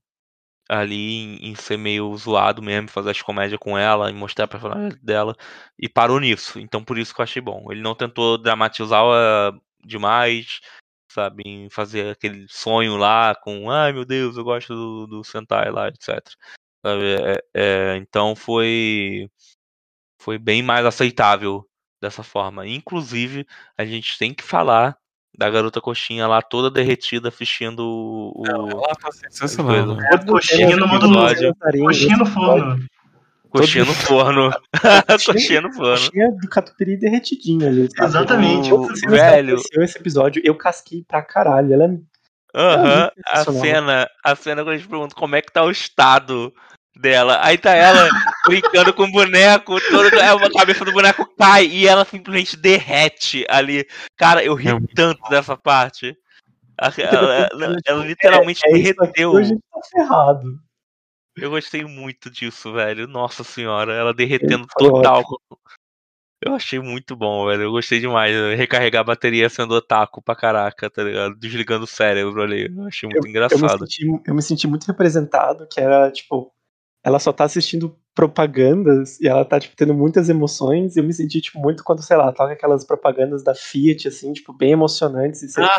[0.70, 4.47] Ali em, em ser meio zoado mesmo, fazer as comédias com ela e mostrar a
[4.49, 5.36] personalidade dela
[5.80, 6.60] e parou nisso.
[6.60, 7.72] Então por isso que eu achei bom.
[7.72, 9.53] Ele não tentou dramatizar ah,
[9.86, 10.60] demais,
[11.12, 15.72] sabe, em fazer aquele sonho lá com, ai meu Deus, eu gosto do, do Sentai
[15.72, 16.36] lá, etc.
[16.86, 19.30] É- é, então foi
[20.20, 21.65] foi bem mais aceitável
[22.01, 22.68] dessa forma.
[22.68, 23.45] Inclusive,
[23.78, 24.95] a gente tem que falar
[25.38, 29.99] da garota coxinha lá toda derretida assistindo o, o- Ela tá sensacional.
[30.01, 30.88] É, coxinha no.
[30.89, 32.80] Coxinha no forno.
[33.49, 34.51] coxinha no forno.
[35.26, 35.91] coxinha no forno.
[36.05, 37.88] Coxinha do catupiry derretidinho ali.
[37.95, 38.07] sabe?
[38.09, 38.74] Exatamente.
[38.74, 41.74] O- Você velho, esse episódio, eu casquei pra caralho.
[41.74, 41.97] Ela é
[42.55, 45.70] Aham, muito a cena, a cena quando a gente pergunta como é que tá o
[45.70, 46.51] estado
[46.98, 47.39] dela.
[47.43, 48.10] Aí tá ela
[48.45, 53.45] brincando com o boneco, todo, é, a cabeça do boneco cai e ela simplesmente derrete
[53.50, 53.86] ali.
[54.18, 56.16] Cara, eu ri É tanto dessa parte.
[56.78, 56.93] Ela,
[57.52, 59.32] ela- ela literalmente é aqui, derreteu.
[59.32, 60.60] hoje tá ferrado.
[61.36, 63.08] Eu gostei muito disso, velho.
[63.08, 65.24] Nossa senhora, ela derretendo total.
[66.43, 67.64] Eu achei muito bom, velho.
[67.64, 68.32] Eu gostei demais.
[68.56, 71.36] Recarregar a bateria sendo otaku pra caraca, tá ligado?
[71.36, 72.72] Desligando o cérebro ali.
[72.76, 73.80] Eu achei muito Eu me, engraçado.
[73.80, 76.52] senti, eu me senti muito representado, que era, tipo,
[77.04, 80.95] ela só tá assistindo propagandas e ela tá, tipo, tendo muitas emoções.
[80.95, 84.34] E eu me senti, tipo, muito quando, sei lá, toca aquelas propagandas da Fiat, assim,
[84.34, 85.43] tipo, bem emocionantes.
[85.43, 85.78] E você Ah.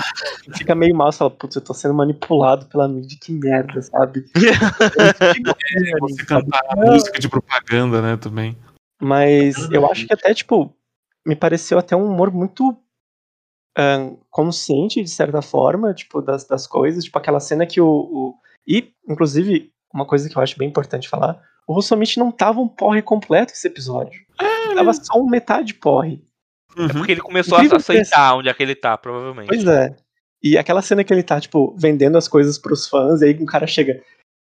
[0.56, 4.24] fica meio mal, você fala, putz, eu tô sendo manipulado pela mídia, que merda, sabe?
[4.98, 5.42] Ali,
[6.00, 8.56] Você cantar a música de propaganda, né, também.
[9.02, 10.74] Mas eu acho que até, tipo,
[11.26, 12.76] me pareceu até um humor muito
[13.76, 17.04] ahn, consciente, de certa forma, tipo, das, das coisas.
[17.04, 18.34] Tipo, aquela cena que o, o-
[18.66, 22.68] E, inclusive, uma coisa que eu acho bem importante falar, o Rossomich não tava um
[22.68, 24.20] porre completo esse episódio.
[24.40, 26.22] Ele tava só um metade porre.
[26.76, 29.48] É porque ele começou a Incrível que aceitar onde é que ele tá, provavelmente.
[29.48, 29.94] Pois é.
[30.42, 33.46] E aquela cena que ele tá, tipo, vendendo as coisas pros fãs, e aí um
[33.46, 34.00] cara chega.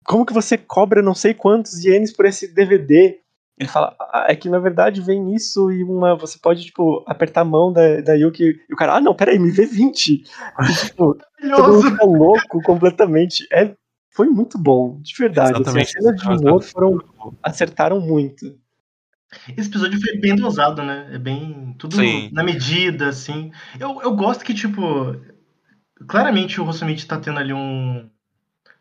[0.04, 3.20] Como que você cobra não sei quantos ienes por esse DVD?
[3.58, 6.16] Ele fala, ah, é que na verdade vem isso e uma.
[6.16, 8.60] Você pode, tipo, apertar a mão da, da Yuki.
[8.68, 10.12] E o cara, ah, não, peraí, me vê 20.
[10.12, 11.16] E, tipo,
[11.56, 13.46] todo mundo fica louco completamente.
[13.52, 13.74] É,
[14.10, 15.52] foi muito bom, de verdade.
[15.52, 15.86] Assim, Exatamente.
[15.86, 16.98] as cenas de humor foram,
[17.42, 18.58] acertaram muito.
[19.56, 21.08] Esse episódio foi bem dosado, né?
[21.12, 21.74] É bem.
[21.78, 22.30] Tudo Sim.
[22.32, 23.52] na medida, assim.
[23.78, 25.16] Eu, eu gosto que, tipo.
[26.06, 28.08] Claramente o Rossomich tá tendo ali um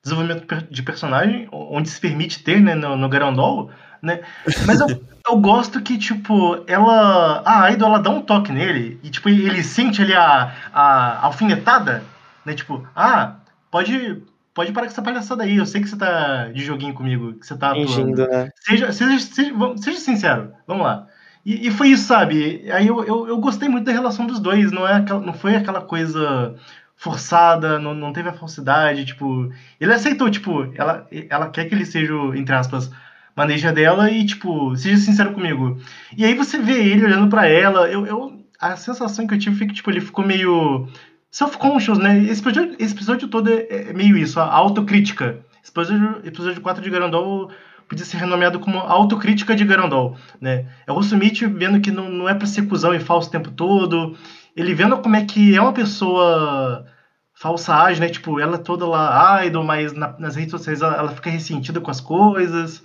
[0.03, 3.71] desenvolvimento de personagem, onde se permite ter, né, no, no Garandol,
[4.01, 4.21] né?
[4.65, 4.87] Mas eu,
[5.27, 7.43] eu gosto que, tipo, ela.
[7.45, 12.03] A Idol, ela dá um toque nele e, tipo, ele sente ali a, a alfinetada,
[12.45, 12.53] né?
[12.53, 13.35] Tipo, ah,
[13.69, 14.23] pode.
[14.57, 15.55] Pode parar com essa palhaçada aí.
[15.55, 17.87] Eu sei que você tá de joguinho comigo, que você tá atuando.
[17.89, 18.49] Fingindo, né?
[18.55, 21.05] Seja, seja, seja, seja sincero, vamos lá.
[21.45, 22.65] E, e foi isso, sabe?
[22.71, 25.55] Aí eu, eu, eu gostei muito da relação dos dois, não, é aquela, não foi
[25.55, 26.55] aquela coisa
[26.95, 29.53] forçada, não, não teve a falsidade, tipo.
[29.79, 32.89] Ele aceitou, tipo, ela, ela quer que ele seja, entre aspas,
[33.35, 35.79] maneja dela e, tipo, seja sincero comigo.
[36.17, 39.55] E aí você vê ele olhando pra ela, eu, eu, a sensação que eu tive
[39.55, 40.87] foi que, tipo, ele ficou meio
[41.31, 42.17] self-conscious, né?
[42.23, 45.39] Esse episódio, esse episódio todo é, é meio isso, a autocrítica.
[45.63, 47.51] Esse episódio, episódio 4 de Garandol
[47.87, 50.67] podia ser renomeado como autocrítica de Garandol, né?
[50.85, 53.51] É o Rossumite vendo que não, não é pra ser cuzão e falso o tempo
[53.51, 54.17] todo,
[54.55, 56.85] ele vendo como é que é uma pessoa
[57.33, 58.09] falsa age, né?
[58.09, 61.91] Tipo, ela toda lá idol, mas na- nas redes sociais ela, ela fica ressentida com
[61.91, 62.83] as coisas,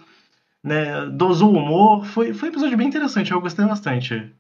[0.63, 1.07] né?
[1.07, 2.05] Dosou o humor.
[2.07, 4.33] Foi, foi um episódio bem interessante, eu gostei bastante.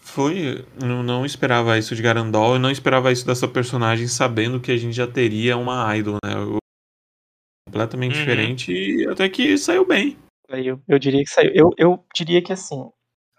[0.00, 0.64] Foi.
[0.80, 4.76] Não, não esperava isso de Garandol e não esperava isso dessa personagem sabendo que a
[4.76, 6.34] gente já teria uma idol, né?
[6.34, 6.58] Eu-
[7.66, 8.20] completamente Uhum.
[8.20, 10.16] diferente e até que saiu bem.
[10.50, 11.52] Aí Eu, eu diria que saiu.
[11.54, 12.90] Eu, eu diria que assim.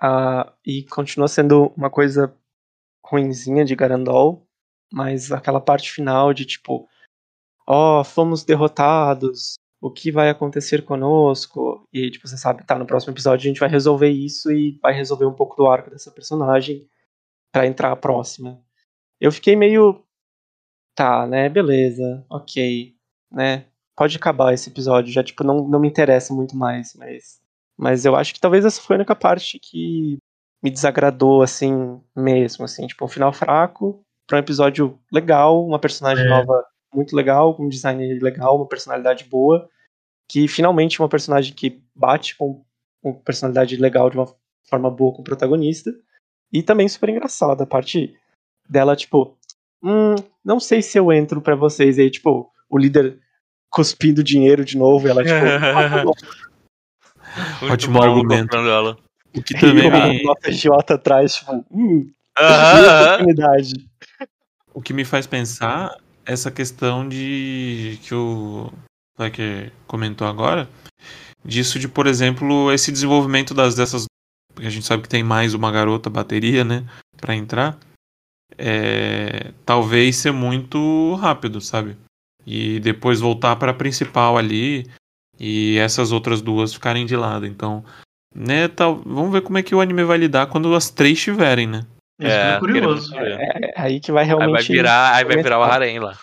[0.01, 2.33] a- e continua sendo uma coisa
[3.05, 4.47] ruinzinha de Garandol,
[4.93, 6.87] mas aquela parte final de tipo,
[7.67, 11.87] ó, fomos derrotados, o que vai acontecer conosco?
[11.93, 14.93] E tipo, você sabe, tá, no próximo episódio a gente vai resolver isso e vai
[14.93, 16.87] resolver um pouco do arco dessa personagem
[17.51, 18.61] pra entrar a próxima.
[19.19, 20.03] Eu fiquei meio.
[20.95, 22.93] Tá, né, beleza, ok,
[23.31, 23.65] né?
[23.95, 27.39] Pode acabar esse episódio, já tipo, não, não me interessa muito mais, mas.
[27.77, 30.17] Mas eu acho que talvez essa foi a única parte que
[30.61, 36.25] me desagradou, assim, mesmo, assim, tipo, um final fraco, pra um episódio legal, uma personagem
[36.25, 36.29] É.
[36.29, 39.69] nova muito legal, com um design legal, uma personalidade boa,
[40.27, 42.63] que finalmente uma personagem que bate com
[43.03, 44.27] uma personalidade legal de uma
[44.69, 45.91] forma boa com o protagonista,
[46.51, 48.15] e também super engraçada, a parte
[48.67, 49.37] dela, tipo,
[49.83, 53.19] hum, não sei se eu entro pra vocês, e aí, tipo, o líder
[53.69, 55.07] cuspindo dinheiro de novo.
[55.07, 55.35] E ela, tipo,
[57.61, 58.55] Muito Ótimo bom argumento.
[58.55, 58.97] ela.
[59.35, 63.73] O que também me, o nota idiota atrás, tipo, hum, Aham, oportunidade.
[64.73, 65.95] o que me faz pensar
[66.29, 68.71] essa questão de que o
[69.17, 70.69] Flecker comentou agora,
[71.43, 74.05] disso de, por exemplo, esse desenvolvimento das dessas,
[74.53, 76.85] porque a gente sabe que tem mais uma garota bateria, né,
[77.17, 77.77] Pra entrar,
[78.57, 81.97] é, talvez ser muito rápido, sabe?
[82.45, 84.89] E depois voltar pra principal ali
[85.37, 87.45] e essas outras duas ficarem de lado.
[87.45, 87.83] Então,
[88.33, 91.67] né, tal, vamos ver como é que o anime vai lidar quando as três estiverem,
[91.67, 91.85] né?
[92.19, 93.11] Isso É, é curioso.
[93.11, 93.71] queremos ver.
[93.75, 94.51] É aí que vai Aí realmente.
[94.51, 96.13] vai virar, aí vai virar o harém lá.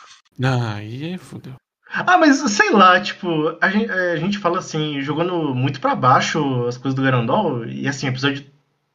[0.43, 1.55] Ah, aí é fudeu.
[1.91, 6.67] Ah, mas sei lá, tipo, a gente, a gente fala assim, jogando muito pra baixo
[6.67, 8.45] as coisas do Garandol, e assim, o episódio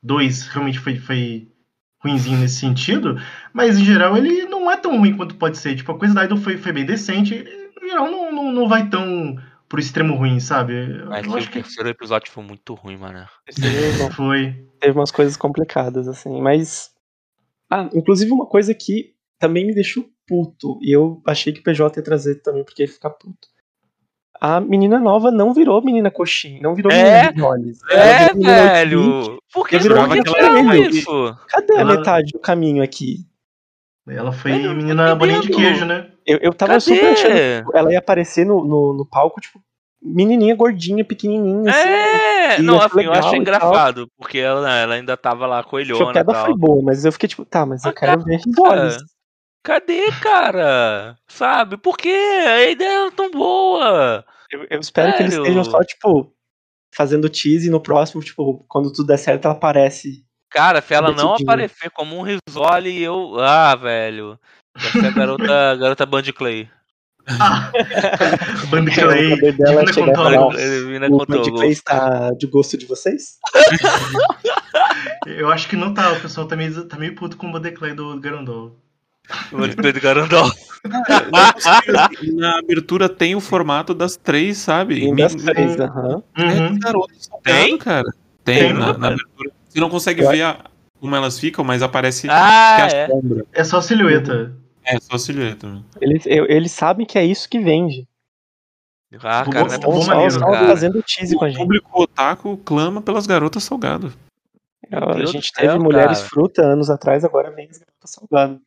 [0.04, 1.48] 2 realmente foi, foi
[2.04, 3.20] ruimzinho nesse sentido,
[3.54, 5.76] mas em geral ele não é tão ruim quanto pode ser.
[5.76, 8.68] Tipo, a coisa da Idol foi, foi bem decente, e, no geral não, não, não
[8.68, 9.36] vai tão
[9.72, 10.74] pro extremo ruim, sabe?
[11.00, 13.26] Eu Mas acho o que terceiro episódio foi muito ruim, mano.
[13.56, 14.66] Teve foi.
[14.80, 16.92] teve umas coisas complicadas, assim, mas.
[17.70, 21.98] Ah, inclusive uma coisa que também me deixou puto, e eu achei que o PJ
[22.00, 23.48] ia trazer também porque ia ficar puto.
[24.40, 27.32] A menina nova não virou menina coxinha, não virou É?
[27.32, 27.80] menina Jones.
[27.90, 29.40] É, virou velho!
[29.54, 31.38] Por que Eu não que ela era isso?
[31.48, 33.26] Cadê a Ela- metade do caminho aqui?
[34.16, 36.12] Ela foi tô menina bolinha de queijo, né?
[36.26, 36.82] Eu, eu tava Cadê?
[36.82, 39.62] super achando ela ia aparecer no, no, no palco, tipo,
[40.02, 41.90] menininha, gordinha, pequenininha, assim.
[41.90, 46.20] É, E não, assim, eu achei engraçado, porque ela, ela ainda tava lá a coelhona
[46.20, 46.46] e tal.
[46.46, 48.98] foi boa, mas eu fiquei tipo, tá, mas eu quero ver risoles.
[49.64, 51.16] Cadê, cara?
[51.28, 51.78] Sabe?
[51.78, 52.10] Por quê?
[52.10, 54.26] A ideia era tão boa.
[54.52, 55.46] Eu, eu espero que eles Sério?
[55.46, 56.34] estejam só, tipo,
[56.94, 60.26] fazendo tease e no próximo, tipo, quando tudo der certo, ela aparece.
[60.52, 63.40] Cara, se ela não aparecer como um risole, eu.
[63.40, 64.38] Ah, velho.
[64.78, 66.70] Vai ser a garota, garota Band Clay.
[67.40, 67.72] Ah!
[68.70, 71.26] Band O Clay, poder dela Divina O.
[71.26, 73.38] Band Play está de gosto de vocês?
[75.26, 77.72] Eu acho que não tá, o pessoal tá meio, tá meio puto com o Band
[77.72, 78.76] Clay do Garandol.
[79.52, 80.52] Band Clay do Garandol.
[82.34, 85.14] Na abertura tem o formato das três, sabe?
[85.16, 86.24] Das três, aham.
[86.38, 86.80] É, Uhum.
[86.80, 87.78] garoto salgado, Tem?
[87.78, 88.12] cara.
[88.44, 88.98] Tem, Tem, na, mano.
[89.00, 89.52] na abertura.
[89.72, 90.66] Você não consegue Eu ver a-
[91.00, 93.08] como elas ficam, mas aparece Ah, que a é.
[93.08, 93.46] sombra.
[93.54, 94.56] É só silhueta.
[94.84, 95.68] É, só a silhueta.
[95.68, 95.86] mano.
[96.00, 98.08] Eles, eu- eles sabem que é isso que vende.
[99.24, 100.68] Ah, Bom- cara, não é bom só, maneiro, cara.
[100.68, 101.60] fazendo tease com a O gente.
[101.60, 104.14] público otaku clama pelas garotas salgado.
[104.92, 106.30] A Deus gente teve céu, mulheres cara.
[106.30, 108.60] fruta anos atrás, agora vem as garotas salgadas.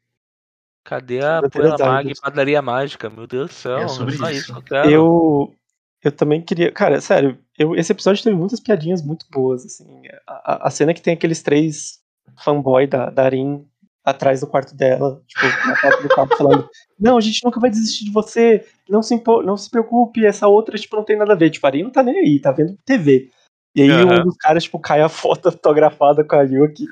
[0.85, 3.09] Cadê a Sobre as Mag e Padaria Mágica?
[3.09, 3.79] Meu Deus do céu.
[3.79, 4.63] É sobre só isso.
[4.63, 4.91] quero.
[4.91, 5.55] Eu,
[6.03, 6.71] eu também queria.
[6.71, 9.65] Cara, sério, eu, esse episódio teve muitas piadinhas muito boas.
[9.65, 10.03] Assim.
[10.27, 12.01] A, a- cena que tem aqueles três
[12.43, 13.65] fanboy da, da Arin
[14.05, 16.69] atrás do quarto dela, tipo, na porta do quarto, falando:
[16.99, 20.77] Não, a gente nunca vai desistir de você, não se, não se preocupe, essa outra,
[20.77, 21.51] tipo, não tem nada a ver.
[21.51, 23.31] Tipo, a Arin não tá nem aí, tá vendo TV.
[23.77, 24.21] E aí Aham.
[24.21, 26.87] um dos caras, tipo, cai a foto autografada com a Yuki.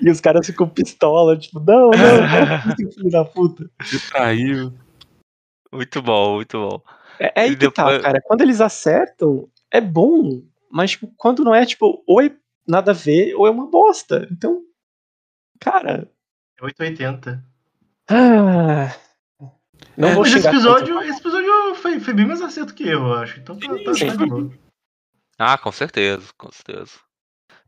[0.00, 3.68] E os caras ficam pistola, tipo, não, não, não, filho da puta.
[4.10, 4.72] Traiu.
[5.72, 6.80] Muito bom, muito bom.
[7.18, 8.20] É, é aí que tá, cara.
[8.22, 10.42] Quando eles acertam, é bom.
[10.70, 12.34] Mas, tipo, quando não é, tipo, ou é
[12.66, 14.26] nada a ver, ou é uma bosta.
[14.30, 14.62] Então,
[15.60, 16.10] cara.
[16.60, 17.44] É 880.
[18.10, 18.94] ah,
[19.96, 21.06] não É, vou Mas esse episódio, tanto.
[21.08, 23.38] esse episódio foi, foi bem mais acerto que eu, acho.
[23.40, 24.06] Então tá, tá, Sim.
[24.16, 24.56] tá.
[25.38, 26.92] Ah, com certeza, com certeza.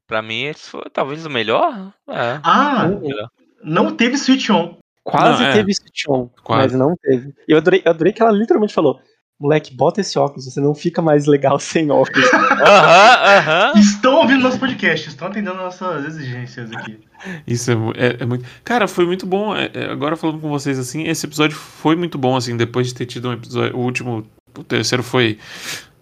[0.07, 1.93] Pra mim, esse foi talvez o melhor.
[2.09, 2.41] É.
[2.43, 3.29] Ah, melhor.
[3.63, 4.79] não teve switch on.
[5.05, 5.53] Quase Não, é.
[5.55, 6.63] teve switch on, Quase.
[6.63, 7.35] mas não teve.
[7.47, 9.01] E eu adorei, eu adorei que ela literalmente falou:
[9.41, 12.29] moleque, bota esse óculos, você não fica mais legal sem óculos.
[12.33, 13.73] Aham, aham.
[13.79, 16.99] Estão ouvindo nosso podcast, estão atendendo nossas exigências aqui.
[17.47, 18.45] Isso é, é- é muito.
[18.65, 19.55] Cara, foi muito bom.
[19.57, 22.95] é- é, agora falando com vocês assim, esse episódio foi muito bom, assim, depois de
[22.95, 23.77] ter tido um episódio.
[23.77, 24.27] O último.
[24.57, 25.39] O terceiro foi.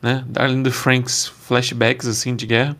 [0.03, 0.25] Né?
[0.29, 2.77] Darling the Franks flashbacks, assim, de guerra.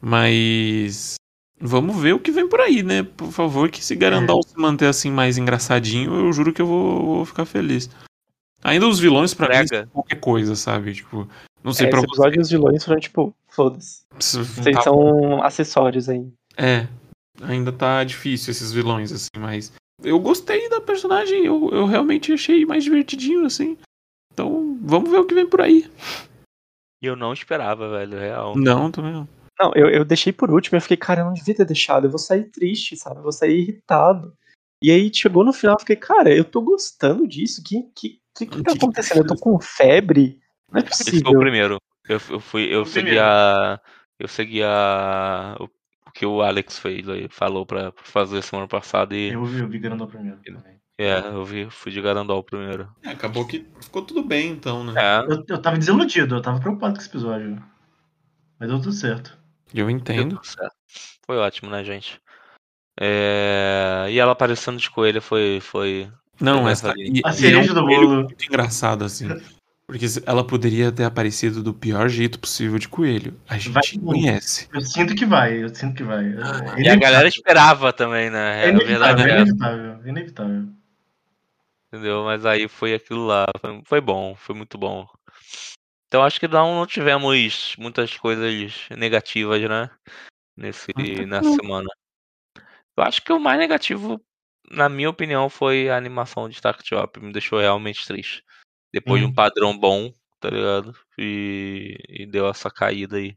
[0.00, 1.14] Mas.
[1.60, 3.02] Vamos ver o que vem por aí, né?
[3.02, 7.04] Por favor, que se Garandal se manter assim mais engraçadinho, eu juro que eu vou,
[7.06, 7.88] vou ficar feliz.
[8.64, 9.82] Ainda os vilões, pra mim, Prega.
[9.84, 10.94] são qualquer coisa, sabe?
[10.94, 11.28] Tipo,
[11.62, 14.04] não sei É, pra esse episódio os vilões foram tipo, foda-se.
[14.18, 14.46] vocês.
[14.48, 16.26] Vocês Tá- são acessórios aí.
[16.56, 16.88] É,
[17.42, 19.72] ainda tá difícil esses vilões, assim, mas.
[20.02, 23.76] Eu gostei da personagem, eu, eu realmente achei mais divertidinho, assim.
[24.32, 25.88] Então, vamos ver o que vem por aí.
[27.02, 28.56] E eu não esperava, velho, real.
[28.56, 29.28] Não, também não.
[29.60, 32.10] Não, eu, eu deixei por último, eu fiquei, cara, eu não devia ter deixado, eu
[32.10, 33.18] vou sair triste, sabe?
[33.18, 34.34] Eu vou sair irritado.
[34.82, 38.46] E aí chegou no final, eu fiquei, cara, eu tô gostando disso, que que, que,
[38.46, 39.18] que tá acontecendo?
[39.18, 40.38] Eu tô com febre?
[40.70, 41.40] Não é Esse foi o possível.
[41.40, 41.78] primeiro.
[42.08, 43.26] Eu, eu fui, eu O segui primeiro.
[43.26, 43.80] a.
[44.18, 45.56] Eu segui a.
[45.60, 49.32] O, o que o Alex fez aí, falou pra, pra fazer semana passada e.
[49.32, 50.74] Eu vi, eu vi Garandol primeiro também.
[50.96, 52.88] É, eu vi, fui de Garandol primeiro.
[53.02, 54.94] É, acabou que ficou tudo bem, então, né?
[54.96, 57.60] É, Eu, eu tava desiludido, eu tava preocupado com esse episódio.
[58.60, 59.36] Mas deu tudo certo.
[59.74, 60.36] Eu deu entendo.
[60.36, 60.74] tudo certo.
[61.26, 62.20] Foi ótimo, né, gente?
[63.00, 65.58] É, E ela aparecendo de coelho foi.
[65.60, 66.08] foi...
[66.40, 68.14] Não, essa e, A é cereja um do bolo.
[68.24, 69.28] muito engraçado, assim.
[69.86, 73.38] Porque ela poderia ter aparecido do pior jeito possível de coelho.
[73.46, 74.66] A gente Vai- conhece.
[74.72, 76.24] Eu sinto que vai, eu sinto que vai.
[76.78, 78.64] É E a galera esperava também, né?
[78.64, 80.68] É É, inevitável, é é inevitável, é inevitável.
[81.92, 82.24] entendeu?
[82.24, 83.44] Mas aí foi aquilo lá.
[83.60, 85.06] Foi, foi bom, foi muito bom.
[86.08, 89.90] Então acho que não, não tivemos muitas coisas negativas, né?
[90.56, 91.56] Nesse, Até nessa não.
[91.56, 91.88] semana.
[92.96, 94.18] Eu acho que o mais negativo,
[94.70, 97.20] na minha opinião, foi a animação de Stark Chop.
[97.20, 98.44] Me deixou realmente triste.
[98.92, 99.34] Depois de um Sim.
[99.34, 100.96] padrão bom, tá ligado?
[101.18, 103.36] E, e deu essa caída aí.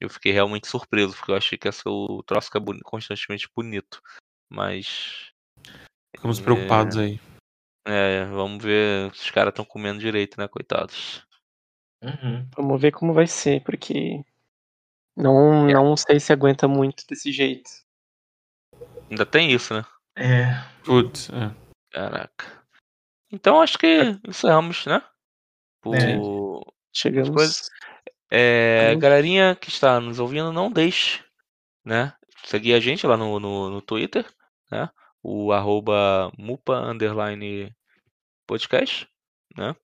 [0.00, 2.80] Eu fiquei realmente surpreso, porque eu achei que ia ser o troço que é boni-
[2.82, 4.00] constantemente bonito.
[4.50, 5.32] Mas.
[6.14, 7.20] Ficamos preocupados aí.
[7.86, 11.26] É, vamos ver se os caras estão comendo direito, né, coitados.
[12.02, 12.48] Uhum.
[12.56, 14.24] Vamos ver como vai ser, porque
[15.16, 17.70] não, não sei se aguenta muito desse jeito.
[19.10, 19.84] Ainda tem isso, né?
[20.16, 21.54] É, Putz, é.
[21.90, 22.64] Caraca.
[23.32, 25.02] Então acho que encerramos, né?
[25.80, 25.96] Por...
[25.96, 26.16] É.
[26.92, 27.70] Chegamos.
[28.30, 31.22] É, galerinha que está nos ouvindo, não deixe,
[31.84, 32.12] né?
[32.44, 34.26] Seguir a gente lá no, no, no Twitter,
[34.70, 34.88] né?
[35.22, 37.74] O arroba mupa underline
[38.46, 39.08] podcast,
[39.56, 39.74] né?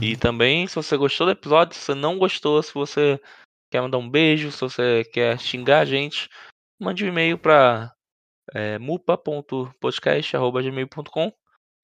[0.00, 3.20] E também, se você gostou do episódio, se você não gostou, se você
[3.70, 6.28] quer mandar um beijo, se você quer xingar a gente,
[6.80, 7.95] mande um e-mail para
[8.54, 11.32] é, mupa.podcast.gmail.com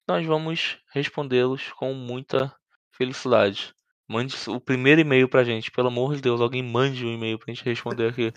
[0.07, 2.53] Nós vamos respondê-los com muita
[2.95, 3.73] felicidade.
[4.09, 7.51] Mande o primeiro e-mail pra gente, pelo amor de Deus, alguém mande um e-mail pra
[7.53, 8.31] gente responder aqui.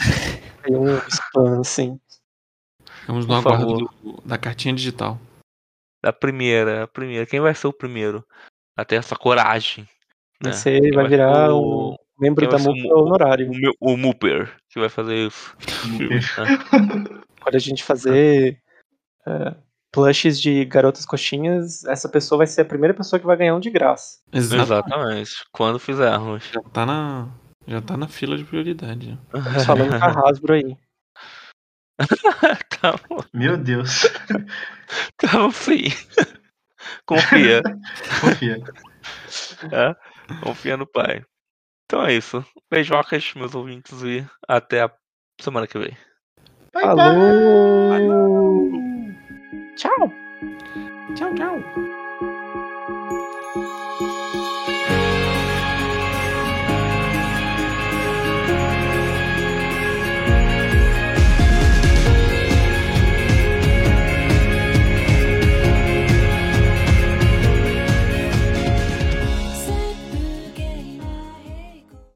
[0.63, 1.99] Tem um spam, assim.
[3.01, 3.91] Ficamos no Por aguardo
[4.25, 5.19] da cartinha digital.
[6.03, 7.27] Da primeira, a primeira.
[7.27, 8.25] Quem vai ser o primeiro
[8.77, 9.89] a ter essa coragem?
[10.43, 10.53] Né?
[10.53, 13.51] Você Quem vai ser virar o- um membro da vai o MUPA mu- honorário.
[13.51, 15.57] O, meu, o Mooper que vai fazer isso.
[17.47, 18.61] Quando a gente fazer
[19.25, 19.55] é,
[19.93, 23.61] plushes de garotas coxinhas, essa pessoa vai ser a primeira pessoa que vai ganhar um
[23.61, 24.19] de graça.
[24.33, 24.63] Exato.
[24.65, 25.45] Exatamente.
[25.53, 26.43] Quando fizermos.
[26.53, 27.29] Já tá na,
[27.65, 29.17] já tá na fila de prioridade.
[29.33, 30.77] Estamos falando com a Hasbro aí.
[32.81, 32.99] tá,
[33.33, 34.03] meu Deus.
[35.17, 35.85] tá sim.
[37.07, 37.63] Confia.
[38.21, 38.59] Confia.
[40.43, 41.25] Confia no pai.
[41.85, 42.45] Então é isso.
[42.69, 44.91] Beijocas, meus ouvintes, e até a
[45.41, 45.97] semana que vem.
[46.77, 47.97] Bye, bye.
[47.97, 48.69] Alô!
[49.77, 50.13] Tchau!
[51.15, 51.59] Tchau, tchau.